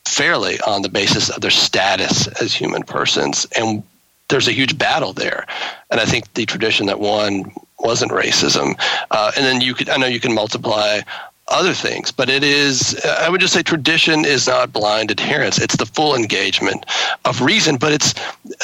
fairly 0.06 0.60
on 0.62 0.82
the 0.82 0.90
basis 0.90 1.30
of 1.30 1.42
their 1.42 1.52
status 1.52 2.28
as 2.42 2.54
human 2.54 2.84
persons. 2.84 3.46
And 3.56 3.84
there's 4.30 4.48
a 4.48 4.52
huge 4.52 4.78
battle 4.78 5.14
there. 5.14 5.46
And 5.92 6.00
I 6.00 6.06
think 6.06 6.34
the 6.34 6.46
tradition 6.46 6.88
that 6.88 7.00
won 7.00 7.52
wasn't 7.80 8.12
racism. 8.12 8.80
Uh, 9.12 9.32
and 9.36 9.46
then 9.46 9.62
you 9.62 9.74
could, 9.74 9.90
I 9.90 9.98
know 9.98 10.08
you 10.08 10.20
can 10.20 10.34
multiply 10.34 11.02
other 11.50 11.74
things, 11.74 12.12
but 12.12 12.30
it 12.30 12.43
is, 12.43 13.00
I 13.06 13.30
would 13.30 13.41
just 13.41 13.54
say 13.54 13.64
tradition 13.64 14.26
is 14.26 14.47
not 14.47 14.72
blind 14.72 15.12
adherence. 15.12 15.60
It's 15.60 15.76
the 15.76 15.86
full 15.86 16.16
engagement 16.16 16.86
of 17.26 17.41
reason, 17.41 17.78
but 17.78 17.91
it's, 17.91 18.14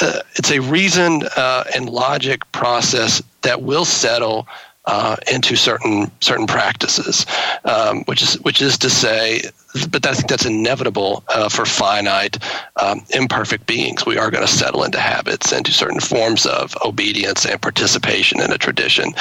uh, 0.00 0.22
it's 0.36 0.50
a 0.50 0.60
reason 0.60 1.22
uh, 1.36 1.64
and 1.74 1.88
logic 1.88 2.50
process 2.52 3.22
that 3.42 3.62
will 3.62 3.84
settle 3.84 4.46
uh, 4.86 5.16
into 5.32 5.56
certain 5.56 6.10
certain 6.20 6.46
practices, 6.46 7.26
um, 7.64 8.04
which 8.04 8.22
is 8.22 8.40
which 8.40 8.62
is 8.62 8.78
to 8.78 8.90
say, 8.90 9.42
but 9.90 10.06
I 10.06 10.14
think 10.14 10.28
that's 10.28 10.46
inevitable 10.46 11.24
uh, 11.28 11.48
for 11.48 11.66
finite, 11.66 12.38
um, 12.80 13.04
imperfect 13.10 13.66
beings. 13.66 14.06
We 14.06 14.18
are 14.18 14.30
going 14.30 14.46
to 14.46 14.52
settle 14.52 14.84
into 14.84 15.00
habits 15.00 15.52
into 15.52 15.72
certain 15.72 16.00
forms 16.00 16.46
of 16.46 16.76
obedience 16.84 17.44
and 17.44 17.60
participation 17.60 18.40
in 18.40 18.52
a 18.52 18.58
tradition, 18.58 19.12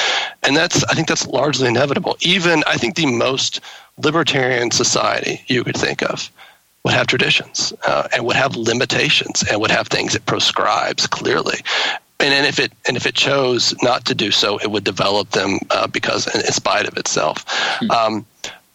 and 0.43 0.55
that's 0.55 0.83
I 0.85 0.93
think 0.93 1.07
that's 1.07 1.27
largely 1.27 1.67
inevitable. 1.67 2.15
Even 2.21 2.63
I 2.67 2.77
think 2.77 2.95
the 2.95 3.07
most 3.07 3.59
libertarian 3.97 4.71
society 4.71 5.41
you 5.47 5.63
could 5.63 5.77
think 5.77 6.03
of 6.03 6.29
would 6.83 6.93
have 6.93 7.07
traditions 7.07 7.73
uh, 7.87 8.07
and 8.13 8.23
would 8.25 8.35
have 8.35 8.55
limitations 8.55 9.43
and 9.49 9.59
would 9.59 9.71
have 9.71 9.87
things 9.87 10.13
it 10.13 10.25
proscribes 10.27 11.07
clearly 11.07 11.57
and, 12.19 12.33
and 12.33 12.45
if 12.45 12.59
it 12.59 12.71
and 12.87 12.97
if 12.97 13.05
it 13.05 13.15
chose 13.15 13.73
not 13.81 14.05
to 14.05 14.15
do 14.15 14.31
so, 14.31 14.57
it 14.57 14.69
would 14.71 14.83
develop 14.83 15.29
them 15.31 15.59
uh, 15.69 15.87
because 15.87 16.27
in, 16.33 16.41
in, 16.41 16.51
spite 16.51 16.87
of 16.87 16.97
itself. 16.97 17.45
Mm-hmm. 17.45 17.91
Um, 17.91 18.25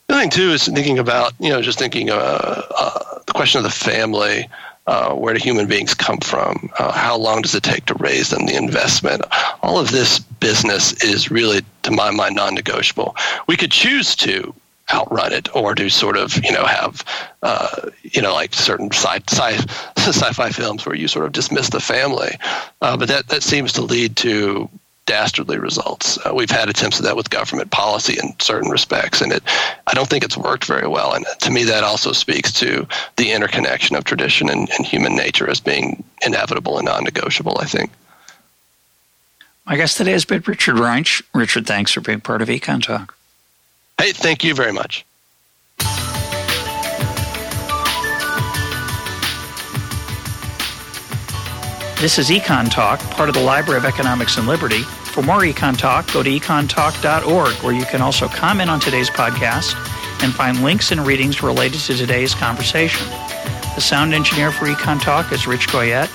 the 0.07 0.15
thing 0.15 0.31
too 0.31 0.51
is 0.51 0.67
thinking 0.67 0.99
about 0.99 1.33
you 1.41 1.51
know 1.51 1.63
just 1.63 1.79
thinking 1.79 2.11
uh, 2.11 2.15
uh, 2.15 3.19
the 3.27 3.33
question 3.33 3.59
of 3.59 3.65
the 3.65 3.71
family. 3.71 4.49
Uh, 4.87 5.15
where 5.15 5.35
do 5.35 5.41
human 5.41 5.69
beings 5.69 5.95
come 5.95 6.19
from? 6.19 6.69
Uh, 6.79 6.91
how 6.91 7.17
long 7.17 7.43
does 7.43 7.55
it 7.55 7.63
take 7.63 7.85
to 7.87 7.95
raise 7.95 8.31
them? 8.31 8.47
The 8.47 8.57
investment. 8.57 9.23
All 9.63 9.79
of 9.79 9.93
this 9.93 10.19
business 10.19 10.93
is 11.05 11.31
really, 11.31 11.61
to 11.83 11.93
my 11.93 12.11
mind, 12.11 12.35
non-negotiable. 12.35 13.15
We 13.47 13.57
could 13.57 13.71
choose 13.71 14.17
to 14.17 14.53
outrun 14.93 15.33
it 15.33 15.55
or 15.55 15.75
to 15.75 15.89
sort 15.89 16.17
of 16.17 16.43
you 16.45 16.53
know 16.53 16.65
have 16.65 17.05
uh, 17.43 17.91
you 18.03 18.23
know 18.23 18.33
like 18.33 18.55
certain 18.55 18.93
sci 18.93 19.21
sci 19.29 19.57
sci-fi 19.97 20.51
films 20.51 20.85
where 20.85 20.95
you 20.95 21.09
sort 21.09 21.27
of 21.27 21.33
dismiss 21.33 21.71
the 21.71 21.81
family, 21.81 22.37
uh, 22.81 22.97
but 22.97 23.09
that 23.09 23.29
that 23.29 23.43
seems 23.43 23.73
to 23.73 23.83
lead 23.83 24.17
to 24.17 24.69
dastardly 25.07 25.59
results. 25.59 26.19
Uh, 26.25 26.33
we've 26.35 26.51
had 26.51 26.69
attempts 26.69 26.99
at 26.99 27.05
that 27.05 27.17
with 27.17 27.31
government 27.31 27.71
policy 27.71 28.17
in 28.23 28.33
certain 28.39 28.71
respects, 28.71 29.21
and 29.21 29.33
it 29.33 29.43
I 29.87 29.95
don't 29.95 30.09
think 30.09 30.25
it's 30.25 30.37
worked 30.37 30.65
very 30.65 30.89
well. 30.89 31.15
And 31.15 31.27
to 31.41 31.51
me, 31.51 31.65
that 31.65 31.85
also 31.85 32.13
speaks 32.13 32.53
to 32.55 32.87
the 33.17 33.33
interconnection 33.33 33.97
of 33.97 34.05
tradition 34.05 34.49
and, 34.49 34.71
and 34.71 34.87
human 34.87 35.17
nature 35.17 35.49
as 35.49 35.61
being 35.61 36.05
inevitable 36.23 36.79
and 36.79 36.87
non-negotiable. 36.87 37.59
I 37.61 37.65
think. 37.65 37.91
My 39.67 39.77
guest 39.77 39.97
today 39.97 40.13
has 40.13 40.25
been 40.25 40.43
Richard 40.47 40.77
Reinsch. 40.77 41.23
Richard, 41.33 41.67
thanks 41.67 41.93
for 41.93 42.01
being 42.01 42.21
part 42.21 42.43
of 42.43 42.49
Econ 42.49 42.83
Talk. 42.83 43.17
Hey, 44.01 44.13
thank 44.13 44.43
you 44.43 44.55
very 44.55 44.73
much. 44.73 45.05
This 52.01 52.19
is 52.19 52.31
Econ 52.31 52.71
Talk, 52.71 52.99
part 53.11 53.29
of 53.29 53.35
the 53.35 53.43
Library 53.43 53.77
of 53.77 53.85
Economics 53.85 54.39
and 54.39 54.47
Liberty. 54.47 54.85
For 55.13 55.21
more 55.21 55.41
Econ 55.41 55.77
Talk, 55.77 56.11
go 56.15 56.23
to 56.23 56.31
econtalk.org, 56.31 57.53
where 57.63 57.75
you 57.75 57.85
can 57.85 58.01
also 58.01 58.27
comment 58.27 58.71
on 58.71 58.81
today's 58.81 59.11
podcast 59.11 59.75
and 60.23 60.33
find 60.33 60.63
links 60.63 60.93
and 60.93 61.07
readings 61.07 61.43
related 61.43 61.81
to 61.81 61.95
today's 61.95 62.33
conversation. 62.33 63.07
The 63.75 63.83
sound 63.83 64.15
engineer 64.15 64.51
for 64.51 64.65
Econ 64.65 65.03
Talk 65.03 65.31
is 65.31 65.47
Rich 65.47 65.69
Goyette. 65.69 66.09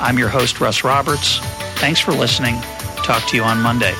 I'm 0.00 0.20
your 0.20 0.28
host, 0.28 0.60
Russ 0.60 0.84
Roberts. 0.84 1.40
Thanks 1.80 1.98
for 1.98 2.12
listening. 2.12 2.60
Talk 2.98 3.28
to 3.30 3.36
you 3.36 3.42
on 3.42 3.60
Monday. 3.60 3.96